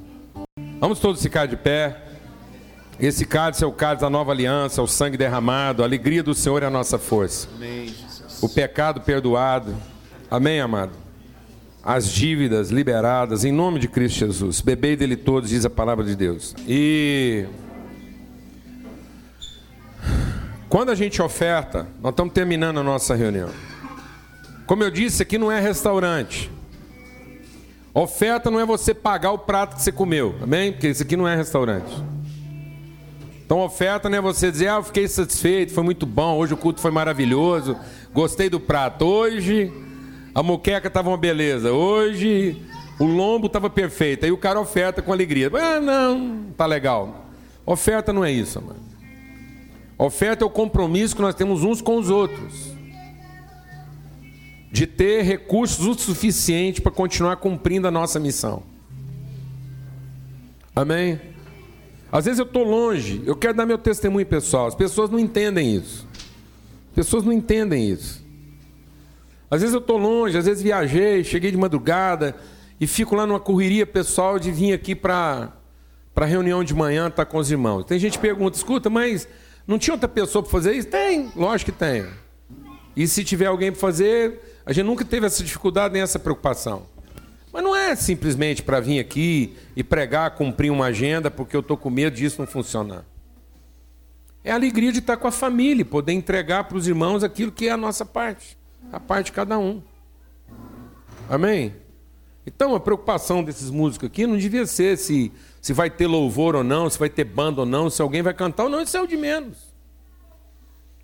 Vamos 0.80 0.98
todos 0.98 1.22
ficar 1.22 1.46
de 1.46 1.56
pé. 1.56 2.02
Esse 2.98 3.26
cálice 3.26 3.62
é 3.62 3.66
o 3.66 3.72
cálice 3.72 4.00
da 4.02 4.10
nova 4.10 4.32
aliança, 4.32 4.82
o 4.82 4.86
sangue 4.86 5.16
derramado, 5.16 5.82
a 5.82 5.86
alegria 5.86 6.22
do 6.22 6.34
Senhor 6.34 6.62
é 6.62 6.66
a 6.66 6.70
nossa 6.70 6.98
força. 6.98 7.48
Amém, 7.54 7.94
o 8.40 8.48
pecado 8.48 9.02
perdoado. 9.02 9.74
Amém, 10.30 10.60
amado? 10.60 10.92
As 11.84 12.08
dívidas 12.10 12.70
liberadas, 12.70 13.44
em 13.44 13.52
nome 13.52 13.78
de 13.78 13.86
Cristo 13.86 14.18
Jesus. 14.18 14.60
Bebei 14.60 14.96
dele 14.96 15.14
todos, 15.14 15.50
diz 15.50 15.64
a 15.64 15.70
palavra 15.70 16.04
de 16.04 16.16
Deus. 16.16 16.54
E 16.66 17.46
quando 20.68 20.90
a 20.90 20.94
gente 20.94 21.22
oferta, 21.22 21.86
nós 22.02 22.10
estamos 22.10 22.32
terminando 22.32 22.80
a 22.80 22.82
nossa 22.82 23.14
reunião. 23.14 23.50
Como 24.66 24.82
eu 24.82 24.90
disse, 24.90 25.22
aqui 25.22 25.38
não 25.38 25.50
é 25.50 25.60
restaurante. 25.60 26.50
Oferta 27.94 28.50
não 28.50 28.60
é 28.60 28.66
você 28.66 28.92
pagar 28.92 29.30
o 29.30 29.38
prato 29.38 29.76
que 29.76 29.82
você 29.82 29.92
comeu, 29.92 30.34
amém? 30.42 30.72
Porque 30.72 30.88
isso 30.88 31.02
aqui 31.02 31.16
não 31.16 31.26
é 31.26 31.36
restaurante. 31.36 31.94
Então, 33.44 33.60
oferta 33.60 34.10
não 34.10 34.18
é 34.18 34.20
você 34.20 34.50
dizer, 34.50 34.68
ah, 34.68 34.74
eu 34.74 34.82
fiquei 34.82 35.06
satisfeito, 35.06 35.72
foi 35.72 35.84
muito 35.84 36.04
bom, 36.04 36.36
hoje 36.36 36.52
o 36.52 36.56
culto 36.56 36.80
foi 36.80 36.90
maravilhoso, 36.90 37.76
gostei 38.12 38.50
do 38.50 38.58
prato. 38.58 39.04
Hoje 39.04 39.72
a 40.34 40.42
moqueca 40.42 40.88
estava 40.88 41.08
uma 41.08 41.16
beleza, 41.16 41.72
hoje 41.72 42.60
o 42.98 43.04
lombo 43.04 43.46
estava 43.46 43.70
perfeito. 43.70 44.26
Aí 44.26 44.32
o 44.32 44.36
cara 44.36 44.60
oferta 44.60 45.00
com 45.00 45.12
alegria. 45.12 45.48
Ah, 45.54 45.80
não, 45.80 46.46
tá 46.56 46.66
legal. 46.66 47.26
Oferta 47.64 48.12
não 48.12 48.24
é 48.24 48.32
isso, 48.32 48.60
mano. 48.60 48.80
Oferta 49.96 50.44
é 50.44 50.46
o 50.46 50.50
compromisso 50.50 51.14
que 51.14 51.22
nós 51.22 51.36
temos 51.36 51.62
uns 51.62 51.80
com 51.80 51.96
os 51.98 52.10
outros. 52.10 52.75
De 54.76 54.86
ter 54.86 55.22
recursos 55.22 55.86
o 55.86 55.94
suficiente 55.94 56.82
para 56.82 56.92
continuar 56.92 57.36
cumprindo 57.36 57.88
a 57.88 57.90
nossa 57.90 58.20
missão. 58.20 58.62
Amém? 60.74 61.18
Às 62.12 62.26
vezes 62.26 62.38
eu 62.38 62.44
estou 62.44 62.62
longe, 62.62 63.22
eu 63.24 63.34
quero 63.34 63.54
dar 63.54 63.64
meu 63.64 63.78
testemunho 63.78 64.26
pessoal. 64.26 64.66
As 64.66 64.74
pessoas 64.74 65.08
não 65.08 65.18
entendem 65.18 65.74
isso. 65.74 66.06
As 66.90 66.94
pessoas 66.94 67.24
não 67.24 67.32
entendem 67.32 67.88
isso. 67.88 68.22
Às 69.50 69.62
vezes 69.62 69.72
eu 69.72 69.80
estou 69.80 69.96
longe, 69.96 70.36
às 70.36 70.44
vezes 70.44 70.62
viajei, 70.62 71.24
cheguei 71.24 71.50
de 71.50 71.56
madrugada 71.56 72.36
e 72.78 72.86
fico 72.86 73.14
lá 73.14 73.26
numa 73.26 73.40
correria 73.40 73.86
pessoal 73.86 74.38
de 74.38 74.52
vir 74.52 74.74
aqui 74.74 74.94
para 74.94 75.52
para 76.14 76.26
reunião 76.26 76.62
de 76.62 76.74
manhã 76.74 77.08
estar 77.08 77.24
tá 77.24 77.30
com 77.30 77.38
os 77.38 77.50
irmãos. 77.50 77.84
Tem 77.84 77.98
gente 77.98 78.18
que 78.18 78.18
pergunta, 78.18 78.58
escuta, 78.58 78.90
mas 78.90 79.26
não 79.66 79.78
tinha 79.78 79.94
outra 79.94 80.08
pessoa 80.08 80.42
para 80.42 80.52
fazer 80.52 80.74
isso? 80.74 80.88
Tem, 80.88 81.32
lógico 81.34 81.72
que 81.72 81.78
tem. 81.78 82.06
E 82.94 83.06
se 83.08 83.24
tiver 83.24 83.46
alguém 83.46 83.72
para 83.72 83.80
fazer, 83.80 84.40
a 84.66 84.72
gente 84.72 84.84
nunca 84.84 85.04
teve 85.04 85.24
essa 85.24 85.44
dificuldade 85.44 85.94
nem 85.94 86.02
essa 86.02 86.18
preocupação. 86.18 86.82
Mas 87.52 87.62
não 87.62 87.74
é 87.74 87.94
simplesmente 87.94 88.64
para 88.64 88.80
vir 88.80 88.98
aqui 88.98 89.56
e 89.76 89.84
pregar, 89.84 90.32
cumprir 90.32 90.70
uma 90.70 90.86
agenda, 90.86 91.30
porque 91.30 91.54
eu 91.54 91.60
estou 91.60 91.76
com 91.76 91.88
medo 91.88 92.16
disso 92.16 92.40
não 92.40 92.46
funcionar. 92.48 93.04
É 94.42 94.50
a 94.50 94.56
alegria 94.56 94.92
de 94.92 94.98
estar 94.98 95.16
com 95.16 95.28
a 95.28 95.30
família, 95.30 95.84
poder 95.84 96.12
entregar 96.12 96.64
para 96.64 96.76
os 96.76 96.88
irmãos 96.88 97.22
aquilo 97.22 97.52
que 97.52 97.68
é 97.68 97.70
a 97.70 97.76
nossa 97.76 98.04
parte, 98.04 98.58
a 98.92 98.98
parte 98.98 99.26
de 99.26 99.32
cada 99.32 99.56
um. 99.56 99.80
Amém? 101.30 101.72
Então 102.44 102.74
a 102.74 102.80
preocupação 102.80 103.42
desses 103.42 103.70
músicos 103.70 104.08
aqui 104.08 104.26
não 104.26 104.36
devia 104.36 104.66
ser 104.66 104.98
se, 104.98 105.32
se 105.62 105.72
vai 105.72 105.90
ter 105.90 106.06
louvor 106.06 106.56
ou 106.56 106.64
não, 106.64 106.90
se 106.90 106.98
vai 106.98 107.08
ter 107.08 107.24
banda 107.24 107.60
ou 107.60 107.66
não, 107.66 107.88
se 107.88 108.02
alguém 108.02 108.22
vai 108.22 108.34
cantar 108.34 108.64
ou 108.64 108.70
não, 108.70 108.82
isso 108.82 108.96
é 108.96 109.00
o 109.00 109.06
de 109.06 109.16
menos. 109.16 109.56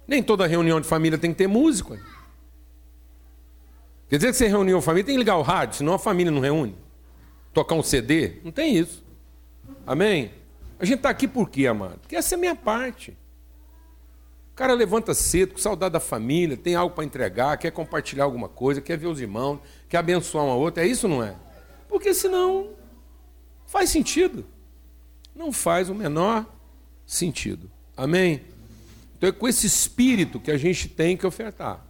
Nem 0.07 0.23
toda 0.23 0.47
reunião 0.47 0.81
de 0.81 0.87
família 0.87 1.17
tem 1.17 1.31
que 1.31 1.39
ter 1.39 1.47
músico. 1.47 1.97
Quer 4.13 4.19
dizer 4.19 4.33
que 4.33 4.37
você 4.37 4.47
reuniu 4.47 4.77
a 4.77 4.83
família, 4.83 5.07
tem 5.07 5.15
que 5.15 5.19
ligar 5.21 5.39
o 5.39 5.43
rádio, 5.43 5.79
senão 5.79 5.95
a 5.95 5.99
família 5.99 6.31
não 6.31 6.43
reúne. 6.43 6.77
Tocar 7.51 7.75
um 7.75 7.83
CD, 7.83 8.41
não 8.45 8.53
tem 8.53 8.77
isso. 8.77 9.03
Amém? 9.87 10.31
A 10.79 10.85
gente 10.85 10.99
está 10.99 11.09
aqui 11.09 11.27
por 11.27 11.49
quê, 11.49 11.67
amado? 11.67 11.99
Porque 12.01 12.15
essa 12.15 12.35
é 12.35 12.37
a 12.37 12.39
minha 12.39 12.55
parte. 12.55 13.17
O 14.53 14.55
cara 14.55 14.75
levanta 14.75 15.15
cedo, 15.15 15.55
com 15.55 15.59
saudade 15.59 15.95
da 15.95 15.99
família, 15.99 16.59
tem 16.59 16.75
algo 16.75 16.95
para 16.95 17.07
entregar, 17.07 17.57
quer 17.57 17.71
compartilhar 17.71 18.25
alguma 18.25 18.51
coisa, 18.51 18.83
quer 18.83 18.99
ver 18.99 19.07
os 19.07 19.19
irmãos, 19.19 19.61
quer 19.89 19.97
abençoar 19.97 20.45
uma 20.45 20.57
outra. 20.57 20.85
É 20.85 20.87
isso 20.87 21.09
não 21.09 21.23
é? 21.23 21.35
Porque 21.89 22.13
senão 22.13 22.69
faz 23.67 23.89
sentido. 23.89 24.45
Não 25.35 25.51
faz 25.51 25.89
o 25.89 25.95
menor 25.95 26.45
sentido. 27.07 27.71
Amém? 27.97 28.43
Então 29.17 29.31
é 29.31 29.33
com 29.33 29.49
esse 29.49 29.67
espírito 29.67 30.39
que 30.39 30.51
a 30.51 30.59
gente 30.59 30.87
tem 30.87 31.17
que 31.17 31.27
ofertar 31.27 31.83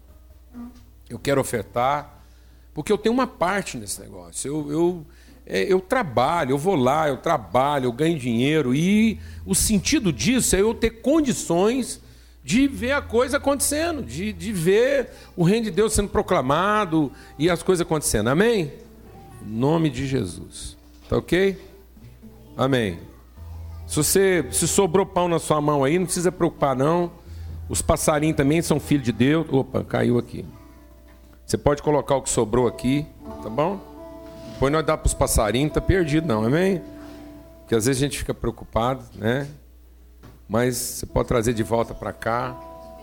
eu 1.12 1.18
quero 1.18 1.40
ofertar, 1.40 2.24
porque 2.72 2.90
eu 2.90 2.96
tenho 2.96 3.14
uma 3.14 3.26
parte 3.26 3.76
nesse 3.76 4.00
negócio. 4.00 4.48
Eu, 4.48 4.72
eu, 4.72 5.06
é, 5.46 5.70
eu 5.70 5.78
trabalho, 5.78 6.52
eu 6.52 6.58
vou 6.58 6.74
lá, 6.74 7.08
eu 7.08 7.18
trabalho, 7.18 7.84
eu 7.84 7.92
ganho 7.92 8.18
dinheiro, 8.18 8.74
e 8.74 9.20
o 9.44 9.54
sentido 9.54 10.10
disso 10.12 10.56
é 10.56 10.60
eu 10.60 10.72
ter 10.72 11.02
condições 11.02 12.00
de 12.42 12.66
ver 12.66 12.92
a 12.92 13.02
coisa 13.02 13.36
acontecendo, 13.36 14.02
de, 14.02 14.32
de 14.32 14.52
ver 14.52 15.10
o 15.36 15.44
reino 15.44 15.66
de 15.66 15.70
Deus 15.70 15.92
sendo 15.92 16.08
proclamado 16.08 17.12
e 17.38 17.48
as 17.50 17.62
coisas 17.62 17.86
acontecendo. 17.86 18.28
Amém? 18.28 18.72
Em 19.46 19.50
nome 19.50 19.90
de 19.90 20.06
Jesus. 20.06 20.76
Tá 21.08 21.18
ok? 21.18 21.56
Amém. 22.56 22.98
Se 23.86 23.96
você 23.96 24.46
se 24.50 24.66
sobrou 24.66 25.04
pão 25.04 25.28
na 25.28 25.38
sua 25.38 25.60
mão 25.60 25.84
aí, 25.84 25.98
não 25.98 26.06
precisa 26.06 26.32
preocupar 26.32 26.74
não. 26.74 27.12
Os 27.68 27.82
passarinhos 27.82 28.36
também 28.36 28.62
são 28.62 28.80
filhos 28.80 29.04
de 29.04 29.12
Deus. 29.12 29.46
Opa, 29.50 29.84
caiu 29.84 30.18
aqui. 30.18 30.44
Você 31.47 31.59
pode 31.59 31.82
colocar 31.82 32.16
o 32.16 32.22
que 32.22 32.30
sobrou 32.30 32.66
aqui, 32.66 33.07
tá 33.43 33.51
bom? 33.51 33.80
Depois 34.53 34.72
nós 34.72 34.84
dá 34.86 34.97
para 34.97 35.07
os 35.07 35.14
passarinhos, 35.14 35.72
tá 35.72 35.80
perdido 35.80 36.26
não, 36.26 36.45
amém? 36.45 36.80
Porque 37.61 37.74
às 37.74 37.86
vezes 37.86 38.01
a 38.01 38.07
gente 38.07 38.18
fica 38.18 38.32
preocupado, 38.32 39.03
né? 39.14 39.49
Mas 40.49 40.76
você 40.76 41.07
pode 41.07 41.28
trazer 41.28 41.53
de 41.53 41.62
volta 41.62 41.95
para 41.95 42.12
cá, 42.12 42.57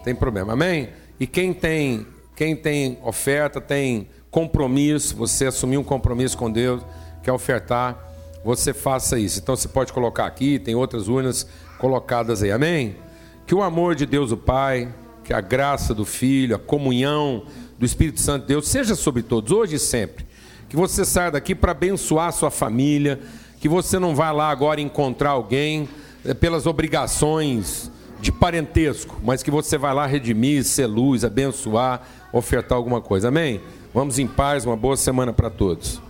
tem 0.04 0.16
problema, 0.16 0.54
amém? 0.54 0.90
E 1.20 1.28
quem 1.28 1.54
tem, 1.54 2.08
quem 2.36 2.56
tem 2.56 2.98
oferta, 3.04 3.60
tem 3.60 4.08
compromisso, 4.32 5.16
você 5.16 5.48
assumir 5.48 5.78
um 5.78 5.84
compromisso 5.84 6.38
com 6.38 6.52
Deus, 6.52 6.82
quer 7.22 7.32
ofertar, 7.32 7.98
você 8.44 8.74
faça 8.74 9.20
isso. 9.20 9.40
Então 9.40 9.56
você 9.56 9.68
pode 9.68 9.92
colocar 9.92 10.26
aqui, 10.26 10.60
tem 10.60 10.76
outras 10.76 11.08
urnas 11.08 11.48
colocadas 11.78 12.42
aí, 12.42 12.52
amém? 12.52 12.96
Que 13.46 13.54
o 13.54 13.62
amor 13.62 13.96
de 13.96 14.06
Deus 14.06 14.32
o 14.32 14.38
Pai, 14.38 14.94
que 15.24 15.34
a 15.34 15.42
graça 15.42 15.94
do 15.94 16.06
Filho, 16.06 16.56
a 16.56 16.60
comunhão 16.60 17.44
do 17.80 17.86
Espírito 17.86 18.20
Santo 18.20 18.42
de 18.42 18.50
Deus 18.50 18.68
seja 18.68 18.94
sobre 18.94 19.24
todos, 19.24 19.54
hoje 19.54 19.78
e 19.78 19.80
sempre. 19.80 20.26
Que 20.68 20.76
você 20.76 21.06
saia 21.06 21.32
daqui 21.32 21.56
para 21.56 21.72
abençoar 21.72 22.28
a 22.28 22.32
sua 22.32 22.52
família, 22.52 23.20
que 23.60 23.70
você 23.70 23.98
não 23.98 24.14
vá 24.14 24.32
lá 24.32 24.50
agora 24.50 24.82
encontrar 24.82 25.32
alguém 25.32 25.88
é, 26.26 26.34
pelas 26.34 26.66
obrigações 26.66 27.90
de 28.20 28.32
parentesco, 28.34 29.20
mas 29.24 29.42
que 29.42 29.50
você 29.50 29.78
vai 29.78 29.94
lá 29.94 30.06
redimir, 30.06 30.66
ser 30.66 30.88
luz, 30.88 31.24
abençoar, 31.24 32.02
ofertar 32.34 32.78
alguma 32.78 33.00
coisa. 33.00 33.30
Amém? 33.30 33.62
Vamos 33.94 34.20
em 34.20 34.28
paz, 34.28 34.66
uma 34.66 34.76
boa 34.76 34.98
semana 34.98 35.32
para 35.32 35.50
todos. 35.50 36.02